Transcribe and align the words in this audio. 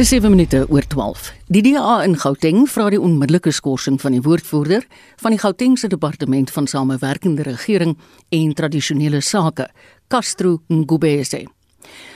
Dis 0.00 0.08
7 0.14 0.30
minute 0.32 0.62
oor 0.72 0.86
12. 0.88 1.26
Die 1.52 1.60
DA 1.60 1.98
in 2.06 2.14
Gauteng 2.16 2.62
vra 2.72 2.86
die 2.88 3.00
onmiddellike 3.04 3.50
skorsing 3.52 3.98
van 4.00 4.14
die 4.16 4.22
woordvoerder 4.24 4.86
van 5.20 5.34
die 5.34 5.40
Gautengse 5.42 5.90
Departement 5.92 6.48
van 6.54 6.64
Samewerkende 6.64 7.44
Regering 7.44 7.92
en 8.32 8.54
Tradisionele 8.56 9.20
Sake, 9.20 9.66
Castro 10.08 10.62
Ngubese. 10.72 11.42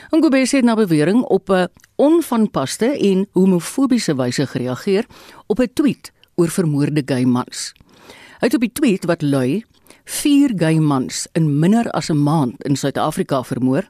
Ngubese 0.09 0.57
het 0.57 0.65
na 0.65 0.73
bewering 0.73 1.21
op 1.29 1.51
'n 1.53 1.67
onvanpaste 1.95 2.89
en 2.97 3.27
homofobiese 3.33 4.15
wyse 4.15 4.47
gereageer 4.47 5.05
op 5.45 5.59
'n 5.59 5.69
tweet 5.73 6.11
oor 6.35 6.49
vermoorde 6.49 7.03
gay 7.05 7.23
mans. 7.23 7.73
Hy 8.39 8.49
het 8.49 8.53
op 8.53 8.61
die 8.61 8.73
tweet 8.73 9.05
wat 9.05 9.21
lui: 9.21 9.63
"Vier 10.03 10.53
gay 10.57 10.79
mans 10.79 11.27
in 11.33 11.59
minder 11.59 11.91
as 11.91 12.09
'n 12.09 12.23
maand 12.23 12.63
in 12.63 12.75
Suid-Afrika 12.75 13.43
vermoor." 13.43 13.89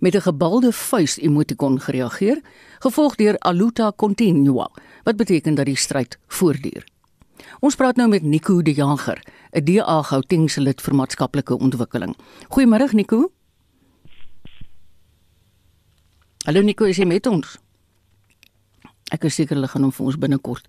Met 0.00 0.14
'n 0.14 0.20
gebalde 0.20 0.72
vuis 0.72 1.18
emotikon 1.18 1.80
gereageer, 1.80 2.40
gevolg 2.78 3.14
deur 3.16 3.38
Aluta 3.38 3.92
Continua, 3.96 4.70
wat 5.04 5.16
beteken 5.16 5.54
dat 5.54 5.66
die 5.66 5.76
stryd 5.76 6.18
voortduur. 6.26 6.84
Ons 7.60 7.74
praat 7.74 7.96
nou 7.96 8.08
met 8.08 8.22
Nico 8.22 8.62
De 8.62 8.72
Jager, 8.72 9.22
'n 9.52 9.64
DA 9.64 10.02
Gautengse 10.02 10.60
lid 10.60 10.80
vir 10.80 10.94
maatskaplike 10.94 11.58
ontwikkeling. 11.58 12.16
Goeiemôre 12.48 12.92
Nico. 12.92 13.30
Hallo 16.44 16.62
Nico, 16.62 16.84
is 16.84 16.96
jy 16.96 17.04
met 17.04 17.26
ons? 17.26 17.58
Ek 19.10 19.24
is 19.24 19.34
seker 19.34 19.54
hulle 19.54 19.68
gaan 19.68 19.82
hom 19.82 19.92
vir 19.92 20.06
ons 20.06 20.18
binnekort 20.18 20.66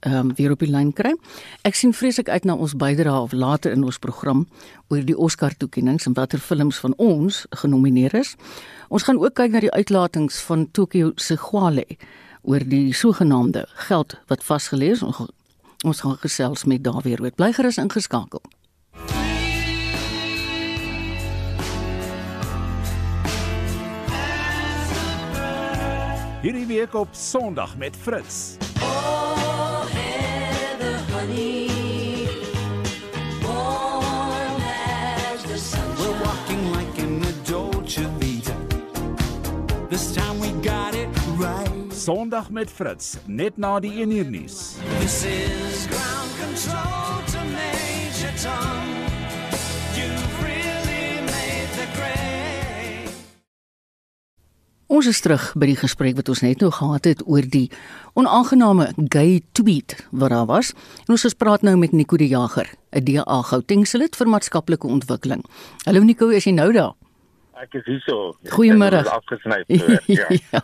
ehm 0.00 0.14
um, 0.14 0.34
weer 0.34 0.50
op 0.50 0.58
die 0.58 0.70
lyn 0.70 0.92
kry. 0.92 1.14
Ek 1.62 1.74
sien 1.74 1.92
vreeslik 1.92 2.28
uit 2.28 2.44
na 2.44 2.54
ons 2.54 2.76
bydrae 2.76 3.20
of 3.20 3.32
later 3.32 3.72
in 3.72 3.84
ons 3.84 3.98
program 3.98 4.46
oor 4.88 5.04
die 5.04 5.16
Oscar 5.16 5.56
toekenninge 5.56 6.04
en 6.06 6.14
watter 6.14 6.38
films 6.38 6.78
van 6.78 6.94
ons 6.96 7.46
genomineer 7.50 8.14
is. 8.14 8.34
Ons 8.88 9.02
gaan 9.02 9.18
ook 9.18 9.34
kyk 9.34 9.50
na 9.50 9.60
die 9.60 9.72
uitlatings 9.72 10.40
van 10.46 10.68
Tokyo 10.70 11.12
Segwale 11.16 11.86
oor 12.42 12.62
die 12.62 12.92
sogenaamde 12.94 13.66
geld 13.88 14.18
wat 14.26 14.44
vasgelê 14.44 14.92
is. 14.94 15.02
Ons 15.84 16.00
gaan 16.00 16.16
gesels 16.16 16.64
met 16.64 16.84
Dawie 16.84 17.16
Rood. 17.16 17.34
Bly 17.34 17.52
gerus 17.52 17.76
ingeskakel. 17.76 18.42
Hierdie 26.46 26.66
week 26.66 26.94
op 26.94 27.08
Sondag 27.12 27.76
met 27.76 27.96
Fritz. 27.96 28.54
This 28.78 29.15
Sondag 42.06 42.50
met 42.50 42.70
Fritz, 42.70 43.16
net 43.26 43.56
na 43.58 43.80
die 43.82 43.90
1 43.98 44.10
uur 44.14 44.28
nuus. 44.30 44.76
This 45.00 45.24
is 45.26 45.86
ground 45.90 46.30
control 46.38 47.16
to 47.32 47.40
Major 47.50 48.30
Tom. 48.38 48.84
You've 49.98 50.36
really 50.38 51.18
made 51.26 51.70
the 51.74 51.86
grade. 51.96 53.10
Ons 54.86 55.08
is 55.10 55.18
terug 55.20 55.48
by 55.58 55.72
die 55.72 55.78
gesprek 55.80 56.14
wat 56.20 56.30
ons 56.30 56.44
net 56.46 56.62
nou 56.62 56.70
gehad 56.76 57.10
het 57.10 57.24
oor 57.26 57.42
die 57.42 57.72
onaangename 58.14 58.92
gay 59.10 59.40
tweet 59.58 59.96
wat 60.14 60.30
daar 60.30 60.46
was. 60.46 60.70
En 61.08 61.16
ons 61.16 61.26
gespreek 61.26 61.66
nou 61.66 61.74
met 61.74 61.90
Nico 61.90 62.14
die 62.22 62.30
Jager, 62.30 62.70
'n 62.94 63.02
DA 63.02 63.42
Gautengse 63.50 63.98
lid 63.98 64.14
vir 64.14 64.30
maatskaplike 64.30 64.86
ontwikkeling. 64.86 65.42
Hallo 65.90 66.06
Nico, 66.06 66.30
is 66.30 66.46
jy 66.46 66.54
nou 66.54 66.70
daar? 66.72 66.94
Ek 67.56 67.74
is 67.74 67.84
hierso. 67.84 68.36
Goeiemôre. 68.46 69.02
Afgesny. 69.10 69.64
ja. 70.06 70.28
ja. 70.52 70.62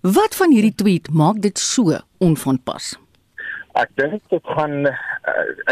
Wat 0.00 0.36
van 0.36 0.52
hierdie 0.52 0.74
tweet 0.74 1.10
maak 1.10 1.40
dit 1.40 1.58
so 1.58 1.96
onvanpas? 2.18 2.94
Ek 3.76 3.92
dink 4.00 4.22
dit 4.32 4.50
gaan 4.56 4.86
uh, 4.88 4.94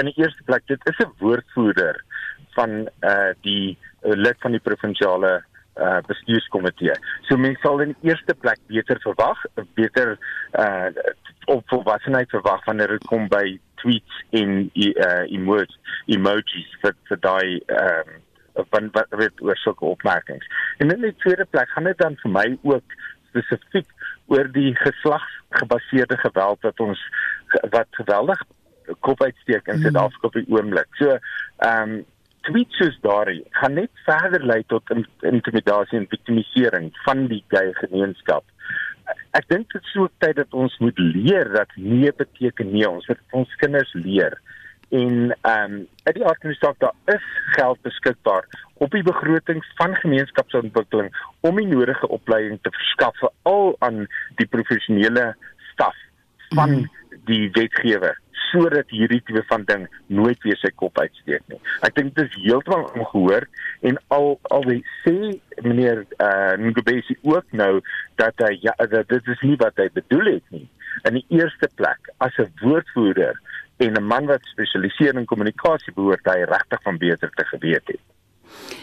in 0.00 0.10
die 0.10 0.16
eerste 0.20 0.42
plek 0.48 0.64
dit 0.66 0.80
is 0.90 0.98
'n 1.04 1.12
woordvoerder 1.20 2.04
van 2.56 2.88
uh, 3.00 3.32
die 3.40 3.76
uh, 4.04 4.12
lid 4.12 4.36
van 4.40 4.52
die 4.52 4.60
provinsiale 4.60 5.44
uh, 5.76 5.98
bestuurskomitee. 6.06 6.94
So 7.28 7.36
mense 7.36 7.60
sal 7.62 7.80
in 7.80 7.94
die 7.94 8.10
eerste 8.10 8.34
plek 8.34 8.60
beter 8.66 9.00
verwag, 9.00 9.40
beter 9.74 10.18
uh, 10.52 10.88
op 11.46 11.64
volwassenheid 11.68 12.30
verwag 12.30 12.64
wanneer 12.64 12.88
dit 12.88 13.06
kom 13.06 13.28
by 13.28 13.58
tweets 13.82 14.20
en 14.30 14.70
uh, 14.74 15.24
emojis, 15.32 15.78
emojis 16.06 16.76
vir 16.82 16.94
vir 17.08 17.20
daai 17.20 17.60
ehm 17.66 18.14
uh, 18.14 18.20
van 18.70 18.86
wat 18.94 19.10
weet 19.18 19.40
oor 19.42 19.56
sulke 19.58 19.84
opmerkings. 19.84 20.46
En 20.78 20.92
in 20.94 21.00
die 21.02 21.16
tweede 21.24 21.44
plek 21.50 21.68
gaan 21.74 21.88
dit 21.90 21.98
dan 21.98 22.14
vir 22.22 22.30
my 22.30 22.44
ook 22.62 22.94
spesifiek 23.32 23.88
oor 24.32 24.48
die 24.52 24.72
geslagsgebaseerde 24.80 26.16
geweld 26.16 26.60
wat 26.66 26.80
ons 26.80 27.00
wat 27.70 27.88
geweldig 28.00 28.40
kop 29.00 29.22
uitsteek 29.22 29.68
in. 29.68 29.80
Suid-Afrika 29.80 30.26
op 30.28 30.36
die 30.40 30.48
oomblik. 30.52 30.90
So, 31.00 31.18
ehm 31.68 31.94
um, 31.98 32.02
tweets 32.44 32.76
soos 32.76 32.96
daardie 33.00 33.40
gaan 33.56 33.78
net 33.78 34.02
verder 34.04 34.42
lei 34.44 34.58
tot 34.68 34.90
intimidasie 35.24 35.96
en 35.96 36.10
victimisering 36.10 36.90
van 37.06 37.22
die 37.30 37.40
gay 37.48 37.70
gemeenskap. 37.78 38.44
Ek 39.38 39.48
dink 39.48 39.72
dit 39.72 39.80
is 39.80 39.94
so 39.96 40.10
tyd 40.20 40.36
dat 40.36 40.52
ons 40.52 40.74
moet 40.84 40.98
leer 41.00 41.48
dat 41.54 41.72
nee 41.76 42.12
beteken 42.12 42.68
nee. 42.72 42.88
Ons 42.88 43.08
moet 43.08 43.22
ons 43.40 43.56
kinders 43.62 43.94
leer 43.96 44.36
en 44.94 45.36
ehm 45.40 45.72
um, 45.72 45.86
uit 46.02 46.14
die 46.14 46.24
aard 46.24 46.40
van 46.40 46.52
die 46.52 46.58
saak 46.58 46.78
daar 46.78 47.14
is 47.16 47.26
geld 47.56 47.80
beskikbaar 47.82 48.44
op 48.84 48.90
die 48.90 49.02
begroting 49.02 49.64
van 49.78 49.94
gemeenskapsontwikkeling 50.02 51.14
om 51.40 51.56
die 51.56 51.66
nodige 51.66 52.08
opleiding 52.08 52.58
te 52.62 52.70
verskaf 52.74 53.16
vir 53.22 53.32
al 53.42 53.72
aan 53.86 54.04
die 54.40 54.46
professionele 54.56 55.32
staf 55.72 55.96
van 56.54 56.70
mm. 56.70 56.90
die 57.30 57.48
wetgewer 57.56 58.20
sodat 58.54 58.92
hierdie 58.94 59.22
tipe 59.26 59.42
van 59.48 59.64
ding 59.66 59.86
nooit 60.06 60.42
weer 60.46 60.58
sy 60.60 60.70
kop 60.78 60.98
uitsteek 61.00 61.42
nie. 61.50 61.58
Ek 61.86 61.96
dink 61.96 62.14
dit 62.14 62.28
is 62.28 62.42
heeltemal 62.44 62.86
ongehoor 62.92 63.48
en 63.88 63.98
al 64.14 64.28
al 64.54 64.68
die 64.68 64.82
sê 65.02 65.16
meneer 65.66 66.04
eh 66.04 66.28
uh, 66.28 66.54
Ngubesi 66.60 67.18
ook 67.22 67.58
nou 67.62 67.80
dat 68.22 68.46
hy 68.46 68.52
ja 68.62 68.76
dat 68.78 69.10
dit 69.10 69.32
is 69.34 69.42
nie 69.48 69.58
wat 69.64 69.82
hy 69.82 69.88
bedoel 69.98 70.36
het 70.36 70.54
nie. 70.54 70.68
In 71.08 71.18
die 71.18 71.26
eerste 71.40 71.70
plek 71.80 72.12
as 72.22 72.38
'n 72.38 72.52
woordvoerder 72.62 73.40
en 73.76 73.92
'n 73.92 74.06
man 74.06 74.26
wat 74.26 74.42
spesialiseer 74.42 75.14
in 75.14 75.24
kommunikasie 75.24 75.92
behoort 75.92 76.24
hy 76.24 76.44
regtig 76.44 76.82
van 76.82 76.98
beter 76.98 77.30
te 77.30 77.44
geweet 77.44 77.86
het. 77.86 78.00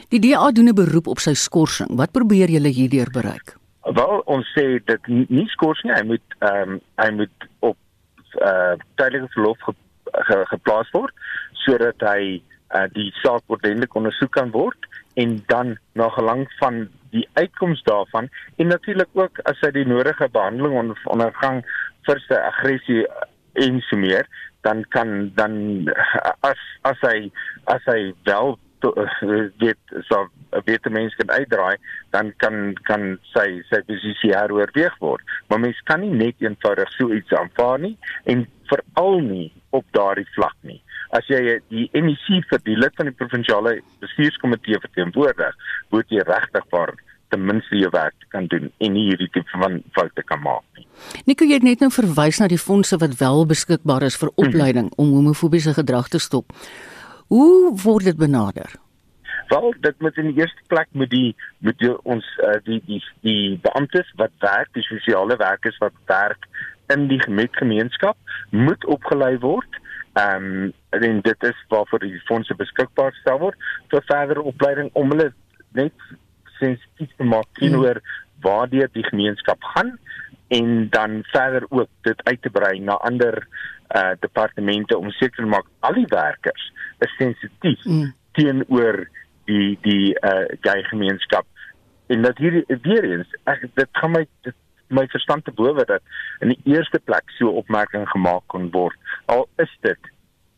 Die 0.10 0.20
DA 0.20 0.52
doen 0.52 0.68
'n 0.68 0.76
beroep 0.76 1.08
op 1.08 1.20
sy 1.20 1.34
skorsing. 1.34 1.90
Wat 1.96 2.12
probeer 2.12 2.50
julle 2.50 2.68
hierdeur 2.68 3.10
bereik? 3.12 3.56
Wel, 3.82 4.22
ons 4.26 4.48
sê 4.58 4.84
dit 4.86 5.08
nie 5.08 5.48
skors 5.48 5.82
nie, 5.82 5.94
hy 5.94 6.04
moet 6.04 6.28
ehm 6.40 6.70
um, 6.70 6.82
hy 6.96 7.10
moet 7.12 7.48
op 7.60 7.78
uh 8.40 8.74
tydelike 8.96 9.32
verlof 9.34 9.58
ge, 9.66 9.74
ge, 10.12 10.38
geplaas 10.54 10.92
word 10.92 11.14
sodat 11.64 12.00
hy 12.00 12.42
uh 12.76 12.88
die 12.94 13.10
saak 13.24 13.44
ordentlik 13.48 13.96
ondersoek 13.96 14.32
kan 14.32 14.52
word 14.52 14.88
en 15.14 15.42
dan 15.48 15.78
na 16.00 16.08
gelang 16.10 16.46
van 16.60 16.88
die 17.12 17.28
uitkoms 17.34 17.84
daarvan 17.84 18.30
en 18.56 18.68
natuurlik 18.68 19.10
ook 19.14 19.42
as 19.52 19.60
hy 19.66 19.72
die 19.76 19.88
nodige 19.88 20.30
behandeling 20.32 20.96
ondergang 21.06 21.64
vir 22.08 22.24
sy 22.28 22.40
aggressie 22.40 23.02
en 23.54 23.82
so 23.88 23.98
meer 23.98 24.28
dan 24.62 24.86
kan 24.90 25.32
dan 25.36 25.54
as 26.42 26.60
as 26.82 27.00
hy 27.02 27.32
as 27.66 27.82
hy 27.86 28.14
wel 28.24 28.58
dit 29.62 29.78
so 30.10 30.30
'n 30.52 30.64
beter 30.66 30.92
mens 30.92 31.16
kan 31.16 31.30
uitdraai 31.30 31.78
dan 32.10 32.34
kan 32.38 32.74
kan 32.84 33.18
sy 33.34 33.62
sy 33.70 33.82
posisie 33.88 34.34
heroorweeg 34.34 34.96
word. 35.00 35.22
Maar 35.48 35.60
mens 35.60 35.82
kan 35.84 36.00
nie 36.02 36.14
net 36.24 36.36
eenvoudig 36.40 36.92
so 36.92 37.14
iets 37.14 37.34
aanvaar 37.34 37.80
nie 37.80 37.98
en 38.24 38.48
veral 38.72 39.20
nie 39.20 39.54
op 39.70 39.86
daardie 39.92 40.28
vlak 40.36 40.56
nie. 40.62 40.82
As 41.10 41.28
jy 41.28 41.60
die 41.70 41.90
MEC 41.94 42.44
vir 42.50 42.60
die 42.64 42.78
lid 42.78 42.96
van 42.96 43.06
die 43.06 43.20
provinsiale 43.20 43.82
bestuurskomitee 44.00 44.80
verteenwoordig 44.80 45.56
moet 45.90 46.10
jy 46.10 46.24
regtig 46.28 46.66
waar 46.70 46.94
ten 47.32 47.46
minste 47.48 47.80
jou 47.80 47.90
werk 47.94 48.28
kan 48.36 48.48
doen 48.52 48.70
en 48.78 48.94
nie 48.96 49.08
hierdie 49.10 49.30
tipe 49.32 49.60
van 49.64 49.80
foute 49.96 50.24
kan 50.28 50.42
maak 50.44 50.64
nie. 50.78 50.86
Nico 51.26 51.48
jy 51.48 51.58
het 51.60 51.66
net 51.66 51.84
nou 51.84 51.92
verwys 51.94 52.42
na 52.42 52.50
die 52.52 52.62
fondse 52.62 53.00
wat 53.02 53.18
wel 53.20 53.46
beskikbaar 53.50 54.06
is 54.08 54.20
vir 54.22 54.32
mhm. 54.32 54.48
opleiding 54.48 54.92
mm 54.92 55.00
om 55.02 55.14
homofobiese 55.16 55.74
gedrag 55.74 56.10
te 56.12 56.20
stop. 56.20 56.52
Hoe 57.32 57.72
word 57.84 58.06
dit 58.06 58.18
benader? 58.18 58.76
Wel, 59.48 59.74
dit 59.80 60.00
moet 60.00 60.18
in 60.18 60.30
die 60.32 60.42
eerste 60.42 60.62
plek 60.68 60.88
met 60.92 61.10
die 61.10 61.36
met 61.60 61.78
die, 61.80 61.92
ons 62.04 62.28
uh, 62.44 62.58
die 62.68 62.82
die 62.86 63.00
die 63.26 63.58
beamptes 63.64 64.12
wat 64.20 64.32
werk, 64.44 64.70
die 64.78 64.86
sosiale 64.86 65.38
werkers 65.40 65.78
wat 65.84 65.96
werk 66.12 66.48
in 66.94 67.08
die 67.08 67.20
gemeenskap 67.24 68.18
moet 68.50 68.86
opgelei 68.86 69.38
word. 69.40 69.80
Ehm 70.14 70.46
um, 70.46 70.74
en 70.90 71.22
dit 71.24 71.44
is 71.48 71.66
waarvoor 71.72 72.04
die 72.04 72.22
fondse 72.28 72.56
beskikbaar 72.60 73.14
stel 73.22 73.40
word 73.40 73.68
vir 73.94 74.04
verdere 74.08 74.44
opleiding 74.54 74.90
om 74.94 75.14
hulle 75.16 75.30
net 75.80 76.08
sensitief 76.62 77.12
te 77.18 77.28
maak 77.34 77.50
teenoor 77.60 78.02
waar 78.46 78.70
die 78.70 79.08
gemeenskap 79.10 79.64
gaan 79.74 79.98
en 80.58 80.88
dan 80.90 81.20
verder 81.34 81.66
ook 81.70 81.90
dit 82.08 82.24
uit 82.24 82.42
te 82.42 82.50
brei 82.50 82.80
na 82.80 82.98
ander 83.10 83.48
uh 83.96 84.12
departemente 84.24 84.98
om 84.98 85.12
seker 85.12 85.44
te 85.44 85.52
maak 85.52 85.68
al 85.80 85.98
die 86.00 86.08
werkers 86.08 86.72
is 87.06 87.16
sensitief 87.18 87.86
mm. 87.86 88.14
teenoor 88.40 89.04
die 89.50 89.78
die 89.82 90.16
uh 90.16 90.48
gay 90.68 90.84
gemeenskap 90.94 91.46
en 92.08 92.22
dat 92.28 92.38
hier 92.38 92.64
weer 92.68 93.08
eens 93.14 93.38
ek 93.44 93.68
dit 93.74 93.90
gaan 94.00 94.16
my 94.16 94.26
dit 94.48 94.58
my 94.92 95.08
verstand 95.08 95.46
te 95.46 95.54
bowe 95.56 95.86
dat 95.88 96.04
in 96.44 96.52
die 96.54 96.74
eerste 96.76 97.00
plek 97.00 97.32
so 97.38 97.54
opmerking 97.62 98.08
gemaak 98.12 98.44
kon 98.52 98.70
word. 98.76 98.98
Al 99.32 99.48
is 99.64 99.72
dit 99.88 100.12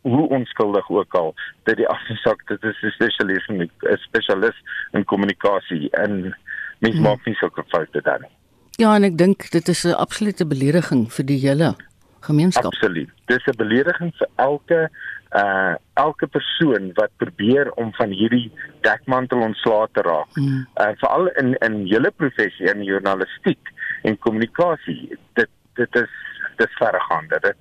hoe 0.04 0.28
onskuldig 0.30 0.90
ook 0.90 1.16
al 1.16 1.34
dat 1.64 1.80
die 1.80 1.88
afsak 1.88 2.48
dit 2.48 2.64
is 2.64 2.82
'n 2.84 2.96
spesialis 2.96 3.48
in 3.48 3.62
'n 3.62 3.98
spesialis 4.08 4.58
in 4.92 5.04
kommunikasie 5.04 5.90
en 5.92 6.36
mens 6.80 6.96
hmm. 6.96 7.04
maak 7.04 7.26
nie 7.26 7.36
sulke 7.36 7.64
foute 7.68 8.02
dan 8.02 8.22
nie. 8.22 8.34
Ja, 8.82 8.96
en 8.96 9.04
ek 9.04 9.18
dink 9.18 9.50
dit 9.52 9.68
is 9.68 9.86
'n 9.86 9.96
absolute 10.06 10.46
belediging 10.46 11.12
vir 11.14 11.26
die 11.26 11.40
hele 11.40 11.76
gemeenskap. 12.20 12.72
Absoluut. 12.74 13.10
Dis 13.26 13.46
'n 13.46 13.58
belediging 13.58 14.14
vir 14.18 14.30
elke 14.36 14.90
uh 15.34 15.76
elke 15.94 16.28
persoon 16.28 16.92
wat 16.94 17.10
probeer 17.18 17.72
om 17.72 17.94
van 17.94 18.10
hierdie 18.10 18.52
dekmantel 18.82 19.42
ontslae 19.42 19.88
te 19.92 20.02
raak. 20.02 20.30
Hmm. 20.34 20.68
Uh 20.78 20.92
veral 21.02 21.28
in 21.28 21.54
in 21.68 21.86
julle 21.88 22.12
professie 22.12 22.70
in 22.70 22.84
journalistiek 22.84 23.74
en 24.04 24.18
kommunikasie. 24.18 25.18
Dit 25.34 25.50
dit 25.74 25.96
is 25.96 26.14
dis 26.58 26.78
verregaande. 26.78 27.40
Dit 27.40 27.58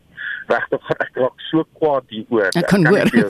regtig 0.46 0.90
ek 0.98 1.14
raak 1.14 1.40
so 1.50 1.64
kwaad 1.78 2.04
hieroor. 2.08 2.50
Ek 2.58 2.66
kan 2.66 2.86
hoor. 2.86 3.10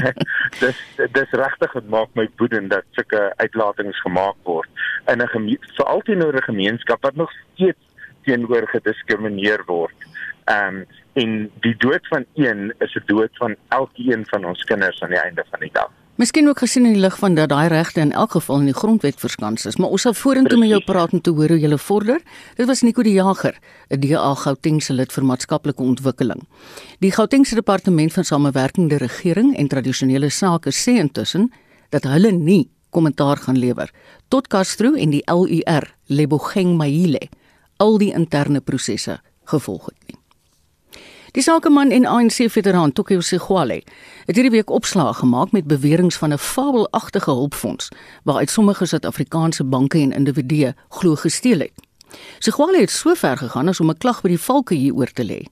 dis 0.62 0.78
dis 1.12 1.30
regtig 1.42 1.72
het 1.72 1.88
maak 1.88 2.08
my 2.14 2.28
woedend 2.36 2.70
dat 2.70 2.84
sulke 2.98 3.32
uitlatings 3.36 4.00
gemaak 4.00 4.36
word 4.44 4.68
in 5.10 5.22
'n 5.22 5.58
veral 5.76 6.00
teenoor 6.00 6.34
'n 6.34 6.42
gemeenskap 6.42 7.02
wat 7.02 7.14
nog 7.14 7.30
steeds 7.32 7.84
teenoor 8.24 8.68
gediskrimineer 8.68 9.62
word. 9.66 9.94
Ehm 10.44 10.76
um, 10.76 10.86
en 11.12 11.50
die 11.60 11.74
dood 11.76 12.06
van 12.06 12.24
een 12.34 12.74
is 12.78 12.94
'n 12.94 13.02
dood 13.06 13.30
van 13.32 13.56
elkeen 13.68 14.26
van 14.26 14.44
ons 14.44 14.64
kinders 14.64 15.02
aan 15.02 15.10
die 15.10 15.18
einde 15.18 15.44
van 15.50 15.60
die 15.60 15.72
dag. 15.72 15.90
Miskien 16.20 16.48
ook 16.48 16.58
gesien 16.60 16.84
in 16.84 16.92
die 16.92 17.00
lig 17.00 17.14
van 17.16 17.32
dat 17.34 17.48
daai 17.48 17.68
regte 17.72 18.00
in 18.00 18.10
elk 18.12 18.34
geval 18.36 18.58
in 18.60 18.66
die 18.68 18.76
grondwet 18.76 19.16
verskans 19.16 19.62
is, 19.64 19.78
maar 19.80 19.88
ons 19.88 20.02
sal 20.04 20.12
vorentoe 20.12 20.58
met 20.60 20.68
jou 20.68 20.80
praat 20.84 21.14
om 21.16 21.20
te 21.24 21.32
hoor 21.32 21.54
hoe 21.54 21.60
jy 21.62 21.78
vorder. 21.80 22.20
Dit 22.58 22.66
was 22.68 22.82
Nico 22.84 23.02
die 23.02 23.14
Jager, 23.14 23.56
'n 23.88 24.00
DA 24.00 24.34
Gauteng 24.34 24.82
se 24.82 24.92
lid 24.92 25.12
vir 25.12 25.24
maatskaplike 25.24 25.82
ontwikkeling. 25.82 26.42
Die 27.00 27.10
Gautengse 27.10 27.54
departement 27.54 28.12
van 28.12 28.24
samewerkende 28.24 28.96
regering 28.96 29.56
en 29.56 29.68
tradisionele 29.68 30.28
sake 30.28 30.70
sê 30.70 30.98
intussen 30.98 31.52
dat 31.88 32.04
hulle 32.04 32.32
nie 32.32 32.68
kommentaar 32.90 33.36
gaan 33.36 33.58
lewer 33.58 33.90
tot 34.28 34.48
Castro 34.48 34.92
en 34.94 35.10
die 35.10 35.22
LUR 35.24 35.94
Lebogeng 36.06 36.76
Maile 36.76 37.28
al 37.76 37.98
die 37.98 38.12
interne 38.12 38.60
prosesse 38.60 39.20
gevolg 39.44 39.86
het. 39.86 39.99
Die 41.30 41.42
sakeman 41.42 41.92
en 41.94 42.06
ANC-veteraan 42.06 42.92
Tokyo 42.92 43.20
Segwale 43.20 43.82
het 44.26 44.34
hierdie 44.34 44.50
week 44.50 44.70
opslae 44.70 45.12
gemaak 45.14 45.52
met 45.54 45.68
beweringe 45.70 46.16
van 46.18 46.32
'n 46.32 46.38
fabelagtige 46.38 47.30
hulpfonds 47.30 47.88
waaruit 48.24 48.50
sommige 48.50 48.86
Suid-Afrikaanse 48.86 49.64
banke 49.64 49.98
en 49.98 50.12
individue 50.12 50.74
glo 50.88 51.14
gesteel 51.14 51.58
het. 51.58 51.72
Segwale 52.38 52.80
het 52.80 52.90
so 52.90 53.14
ver 53.14 53.36
gegaan 53.36 53.68
as 53.68 53.80
om 53.80 53.90
'n 53.90 53.98
klag 53.98 54.22
by 54.22 54.28
die 54.28 54.40
valke 54.40 54.74
hieroor 54.74 55.12
te 55.12 55.24
lê. 55.24 55.46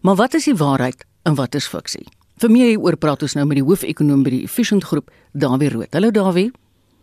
Maar 0.00 0.14
wat 0.14 0.34
is 0.34 0.44
die 0.44 0.56
waarheid 0.56 1.04
en 1.22 1.34
wat 1.34 1.54
is 1.54 1.66
fiksie? 1.66 2.06
Vir 2.36 2.50
meer 2.50 2.66
hieroor 2.66 2.96
praat 2.96 3.22
ons 3.22 3.34
nou 3.34 3.46
met 3.46 3.56
die 3.56 3.64
hoofekonoom 3.64 4.22
by 4.22 4.30
die 4.30 4.42
Efficient 4.42 4.84
Groep, 4.84 5.10
Dawie 5.32 5.70
Rood. 5.70 5.92
Hallo 5.94 6.10
Dawie. 6.10 6.50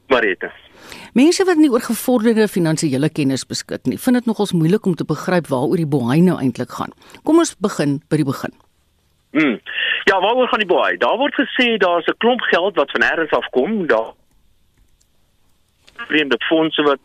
Marita. 0.07 0.51
Mense 1.13 1.45
wat 1.45 1.57
nie 1.57 1.69
oor 1.71 1.81
gevorderde 1.81 2.47
finansiële 2.47 3.09
kennis 3.09 3.45
beskik 3.45 3.85
nie, 3.85 3.99
vind 3.99 4.15
dit 4.19 4.25
nogals 4.25 4.53
moeilik 4.53 4.85
om 4.85 4.95
te 4.95 5.07
begryp 5.07 5.47
waaroor 5.47 5.77
die 5.77 5.87
boei 5.87 6.21
nou 6.21 6.37
eintlik 6.39 6.71
gaan. 6.71 6.93
Kom 7.23 7.39
ons 7.43 7.55
begin 7.59 7.99
by 8.09 8.21
die 8.21 8.27
begin. 8.27 8.53
Mm. 9.31 9.59
Ja, 10.09 10.19
waaroor 10.19 10.47
gaan 10.47 10.59
die 10.59 10.67
boei? 10.67 10.97
Daar 10.97 11.17
word 11.17 11.35
gesê 11.39 11.77
daar's 11.77 12.07
'n 12.07 12.17
klomp 12.17 12.41
geld 12.41 12.75
wat 12.75 12.91
van 12.91 13.01
elders 13.01 13.31
af 13.31 13.49
kom, 13.49 13.87
daar 13.87 14.13
vreemde 16.07 16.35
fondse 16.39 16.81
wat 16.81 16.99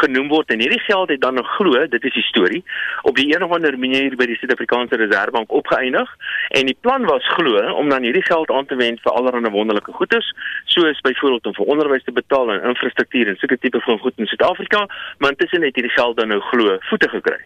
genoem 0.00 0.28
word 0.32 0.50
en 0.52 0.60
hierdie 0.62 0.82
geld 0.84 1.12
het 1.12 1.20
dan 1.20 1.40
glo, 1.56 1.86
dit 1.92 2.04
is 2.04 2.14
die 2.16 2.26
storie, 2.26 2.62
op 3.02 3.16
die 3.16 3.28
een 3.32 3.44
of 3.44 3.52
ander 3.56 3.78
manier 3.78 4.16
by 4.16 4.28
die 4.28 4.36
Suid-Afrikaanse 4.40 4.98
Reserwebank 5.00 5.52
opgeëindig 5.52 6.12
en 6.58 6.70
die 6.70 6.76
plan 6.80 7.06
was 7.08 7.26
glo 7.36 7.62
om 7.80 7.90
dan 7.92 8.06
hierdie 8.06 8.24
geld 8.26 8.50
aan 8.50 8.66
te 8.66 8.76
wend 8.76 9.00
vir 9.04 9.12
allerlei 9.12 9.52
wonderlike 9.52 9.92
goederes, 9.92 10.28
soos 10.64 11.00
byvoorbeeld 11.00 11.46
om 11.46 11.56
vir 11.58 11.72
onderwys 11.74 12.04
te 12.04 12.12
betaal 12.12 12.52
en 12.52 12.68
infrastruktuur 12.72 13.30
en 13.32 13.38
sulke 13.40 13.58
tipe 13.62 13.80
van 13.80 13.98
goed 13.98 14.18
in 14.20 14.30
Suid-Afrika, 14.30 14.86
maar 15.18 15.34
intussen 15.34 15.64
het 15.64 15.74
hierdie 15.74 15.94
geld 15.96 16.16
dan 16.16 16.32
nou 16.32 16.40
glo 16.50 16.76
voete 16.90 17.08
gekry. 17.08 17.38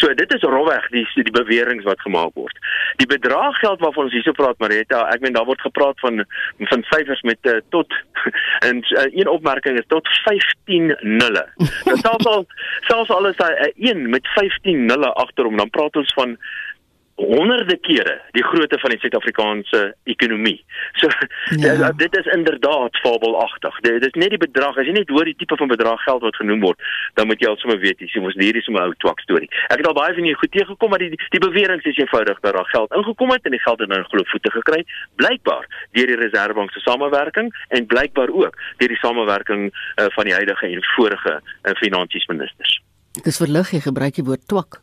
So 0.00 0.14
dit 0.14 0.34
is 0.34 0.46
rowweg 0.46 0.88
die 0.94 1.06
die 1.14 1.34
beweringe 1.34 1.84
wat 1.86 2.00
gemaak 2.00 2.34
word. 2.34 2.58
Die 3.00 3.06
bedrag 3.06 3.58
geld 3.62 3.80
waarvan 3.80 4.08
ons 4.08 4.16
hierso 4.16 4.34
praat 4.36 4.58
Marita, 4.62 5.04
ek 5.14 5.22
meen 5.24 5.36
daar 5.36 5.48
word 5.48 5.60
gepraat 5.60 6.00
van 6.00 6.24
van 6.72 6.84
syfers 6.90 7.22
met 7.28 7.38
uh, 7.50 7.58
tot 7.74 7.94
en 8.68 8.82
uh, 8.82 9.06
een 9.10 9.28
opmerking 9.28 9.78
is 9.78 9.88
tot 9.92 10.08
15 10.24 10.96
nulle. 11.00 11.46
Selfs 12.00 12.26
al 12.26 12.46
selfs 12.88 13.10
al 13.10 13.26
is 13.30 13.38
hy 13.42 13.52
'n 13.52 13.72
1 13.76 14.10
met 14.10 14.26
15 14.34 14.86
nulle 14.86 15.12
agter 15.24 15.44
hom, 15.44 15.56
dan 15.56 15.70
praat 15.70 15.96
ons 15.96 16.12
van 16.14 16.36
honderde 17.14 17.76
kere 17.80 18.20
die 18.36 18.44
grootte 18.44 18.78
van 18.78 18.90
die 18.90 18.98
Suid-Afrikaanse 19.02 19.80
ekonomie. 20.04 20.64
So 21.00 21.08
ja. 21.60 21.92
dit 22.04 22.16
is 22.16 22.26
inderdaad 22.34 22.96
fabelagtig. 23.04 23.80
Dit 23.80 24.06
is 24.06 24.16
net 24.18 24.34
die 24.34 24.40
bedrag, 24.40 24.76
as 24.76 24.88
jy 24.88 24.94
net 24.96 25.12
hoor 25.12 25.28
die 25.28 25.36
tipe 25.38 25.56
van 25.60 25.70
bedrag 25.70 26.02
geld 26.06 26.24
wat 26.26 26.36
genoem 26.40 26.62
word, 26.64 26.80
dan 27.18 27.28
moet 27.30 27.40
jy 27.42 27.50
al 27.50 27.58
sommer 27.60 27.80
weet, 27.82 28.00
dis 28.00 28.14
mos 28.22 28.36
hierdie 28.38 28.62
is 28.62 28.68
'n 28.68 28.80
ou 28.80 28.92
twak 29.04 29.20
storie. 29.20 29.50
Ek 29.68 29.82
het 29.82 29.86
al 29.86 29.98
baie 29.98 30.14
van 30.14 30.24
julle 30.24 30.40
goed 30.40 30.52
teëgekom, 30.52 30.90
maar 30.90 31.02
die 31.04 31.16
die 31.34 31.42
bewering 31.42 31.82
is 31.82 31.96
eenvoudig 31.96 32.40
dat 32.40 32.54
daar 32.54 32.72
geld 32.74 32.92
ingekom 32.92 33.30
het 33.30 33.44
en 33.44 33.56
die 33.56 33.64
geld 33.66 33.80
het 33.80 33.88
nou 33.88 34.02
glo 34.02 34.22
voete 34.24 34.50
gekry, 34.50 34.84
blykbaar 35.16 35.66
deur 35.92 36.06
die 36.06 36.16
Reserwebank 36.16 36.72
se 36.72 36.80
samewerking 36.80 37.52
en 37.68 37.86
blykbaar 37.86 38.30
ook 38.30 38.56
deur 38.78 38.88
die 38.88 39.02
samewerking 39.04 39.72
uh, 39.72 40.06
van 40.16 40.24
die 40.24 40.34
huidige 40.34 40.66
en 40.66 40.84
vorige 40.96 41.40
uh, 41.40 41.72
finansies 41.80 42.26
ministers. 42.26 42.80
Ek 43.12 43.26
is 43.28 43.36
verlig 43.36 43.74
jy 43.74 43.82
gebruik 43.84 44.16
die 44.16 44.24
woord 44.24 44.44
twak. 44.48 44.78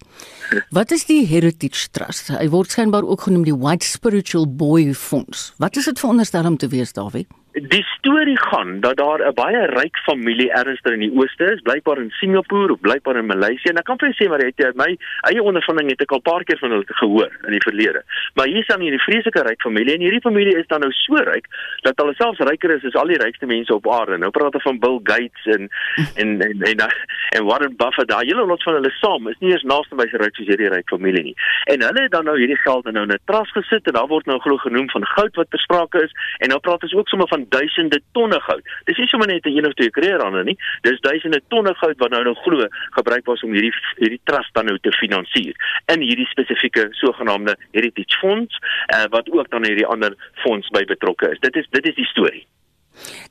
Wat 0.76 0.92
is 0.94 1.08
die 1.10 1.24
Heritage 1.26 1.88
Trust? 1.98 2.28
Hy 2.30 2.46
word 2.54 2.70
skynbaar 2.70 3.08
ook 3.08 3.26
genoem 3.26 3.48
die 3.48 3.56
White 3.58 3.88
Spiritual 3.90 4.46
Boy 4.46 4.92
Fonds. 4.94 5.48
Wat 5.58 5.80
is 5.82 5.90
dit 5.90 5.98
veronderstel 5.98 6.46
om 6.46 6.58
te 6.58 6.70
wees, 6.70 6.94
Dawie? 6.94 7.26
Die 7.68 7.84
storie 7.98 8.40
gaan 8.40 8.80
dat 8.80 8.98
daar 8.98 9.20
'n 9.28 9.34
baie 9.34 9.66
ryk 9.66 9.98
familie 9.98 10.52
ernstig 10.52 10.94
in 10.94 11.00
die 11.00 11.12
ooste 11.20 11.44
is, 11.54 11.62
blykbaar 11.62 11.98
in 11.98 12.10
Singapore 12.10 12.72
of 12.74 12.80
blykbaar 12.80 13.16
in 13.16 13.26
Maleisië. 13.26 13.70
En 13.70 13.78
ek 13.78 13.84
kan 13.84 13.98
vir 13.98 14.14
sê 14.14 14.30
maar 14.30 14.40
het 14.40 14.58
jy 14.58 14.72
my 14.76 14.98
eie 15.22 15.44
ondervinding 15.44 15.90
het 15.90 16.02
ek 16.02 16.12
al 16.12 16.22
paar 16.22 16.44
keer 16.44 16.58
van 16.58 16.72
hulle 16.72 16.84
gehoor 16.86 17.32
in 17.46 17.52
die 17.52 17.68
verlede. 17.68 18.04
Maar 18.34 18.46
hier 18.46 18.64
staan 18.64 18.82
hierdie 18.82 19.02
vreeslike 19.02 19.42
ryk 19.42 19.62
familie 19.62 19.94
en 19.94 20.02
hierdie 20.02 20.22
familie 20.22 20.58
is 20.58 20.68
dan 20.68 20.80
nou 20.80 20.92
so 20.92 21.16
ryk 21.16 21.46
dat 21.82 21.98
hulle 21.98 22.14
selfs 22.14 22.40
ryker 22.40 22.72
is 22.72 22.86
as 22.86 22.96
al 22.96 23.08
die 23.08 23.18
rykste 23.18 23.46
mense 23.46 23.74
op 23.74 23.92
aarde. 23.92 24.18
Nou 24.18 24.32
praat 24.32 24.54
hulle 24.54 24.70
van 24.70 24.80
Bill 24.80 25.00
Gates 25.04 25.46
en 25.46 25.70
en 26.16 26.42
en 26.42 26.42
en, 26.42 26.80
en, 26.80 26.94
en 27.30 27.44
Warren 27.44 27.76
Buffett. 27.76 28.08
Daai 28.08 28.26
hele 28.26 28.46
lot 28.46 28.64
van 28.64 28.74
hulle 28.74 28.92
saam 28.92 29.28
is 29.28 29.40
nie 29.40 29.52
eens 29.52 29.64
naaste 29.64 29.96
by 29.96 30.08
so 30.08 30.18
ryk 30.18 30.36
soos 30.36 30.48
hierdie 30.48 30.70
ryk 30.70 30.90
familie 30.90 31.24
nie. 31.24 31.36
En 31.66 31.82
hulle 31.82 32.02
het 32.02 32.12
dan 32.12 32.26
nou 32.26 32.38
hierdie 32.38 32.62
geld 32.64 32.92
nou 32.92 33.04
in 33.04 33.12
'n 33.12 33.20
trust 33.26 33.52
gesit 33.52 33.88
en 33.88 33.94
daar 33.94 34.08
word 34.08 34.26
nou 34.26 34.40
glo 34.40 34.58
genoem 34.58 34.90
van 34.90 35.06
goud 35.06 35.36
wat 35.36 35.50
besprake 35.50 36.04
is 36.04 36.12
en 36.38 36.50
nou 36.50 36.60
praat 36.60 36.84
ons 36.84 36.94
ook 36.94 37.08
sommer 37.08 37.28
van 37.28 37.49
duisende 37.50 38.02
tonne 38.12 38.40
goud. 38.48 38.64
Dis 38.86 38.98
nie 38.98 39.08
sommer 39.08 39.28
net 39.28 39.46
'n 39.46 39.58
een 39.58 39.68
of 39.68 39.74
twee 39.74 39.90
kreerande 39.90 40.44
nie. 40.44 40.58
Dis 40.82 41.00
duisende 41.00 41.42
tonne 41.48 41.74
goud 41.76 41.98
wat 41.98 42.10
nou 42.10 42.24
nou 42.24 42.36
glo 42.36 42.68
gebruik 42.92 43.26
was 43.26 43.44
om 43.44 43.54
hierdie 43.54 43.74
hierdie 43.98 44.22
trust 44.24 44.54
dan 44.54 44.66
nou 44.66 44.78
te 44.80 44.92
finansier 44.92 45.56
in 45.86 46.02
hierdie 46.02 46.28
spesifieke 46.28 46.88
sogenaamde 46.92 47.58
heritage 47.72 48.18
fonds 48.20 48.60
uh, 48.94 49.04
wat 49.10 49.32
ook 49.32 49.50
dan 49.50 49.66
hierdie 49.66 49.86
ander 49.86 50.16
fonds 50.34 50.70
by 50.70 50.86
betrokke 50.86 51.32
is. 51.32 51.40
Dit 51.40 51.56
is 51.56 51.68
dit 51.70 51.86
is 51.86 51.96
die 51.96 52.06
storie. 52.06 52.46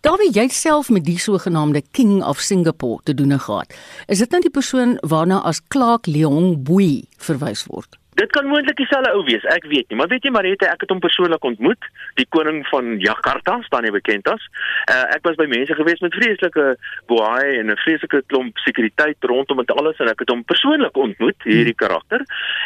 Daar 0.00 0.16
wie 0.16 0.30
jouself 0.30 0.88
met 0.88 1.04
die 1.04 1.18
sogenaamde 1.18 1.82
King 1.90 2.24
of 2.24 2.38
Singapore 2.38 3.00
te 3.02 3.14
doen 3.14 3.40
gehad. 3.40 3.74
Is 4.06 4.18
dit 4.18 4.30
nou 4.30 4.42
die 4.42 4.50
persoon 4.50 4.98
waarna 5.00 5.40
as 5.40 5.60
Clark 5.68 6.06
Leong 6.06 6.62
Bui 6.62 7.04
verwys 7.16 7.66
word? 7.66 7.98
Dit 8.18 8.32
kan 8.34 8.48
moontlik 8.50 8.74
dieselfde 8.76 9.12
ou 9.14 9.20
wees, 9.22 9.44
ek 9.46 9.66
weet 9.70 9.86
nie, 9.88 9.96
maar 9.98 10.08
weet 10.10 10.24
jy 10.26 10.32
Marita, 10.34 10.66
ek 10.72 10.80
het 10.82 10.90
hom 10.90 10.98
persoonlik 10.98 11.44
ontmoet, 11.46 11.84
die 12.18 12.26
koning 12.34 12.64
van 12.66 12.96
Jakarta, 12.98 13.60
staan 13.62 13.86
hy 13.86 13.92
bekend 13.94 14.26
as. 14.26 14.42
Uh, 14.90 15.04
ek 15.14 15.22
was 15.22 15.36
by 15.38 15.46
mense 15.46 15.76
gewees 15.78 16.02
met 16.02 16.16
vreeslike 16.18 16.64
boei 17.06 17.60
en 17.60 17.70
'n 17.70 17.78
vreeslike 17.78 18.24
klomp 18.26 18.58
sekuriteit 18.64 19.28
rondom 19.30 19.62
dit 19.62 19.70
alles 19.70 20.00
en 20.02 20.10
ek 20.10 20.24
het 20.24 20.32
hom 20.34 20.42
persoonlik 20.42 20.98
ontmoet, 20.98 21.38
hierdie 21.46 21.76
karakter. 21.78 22.24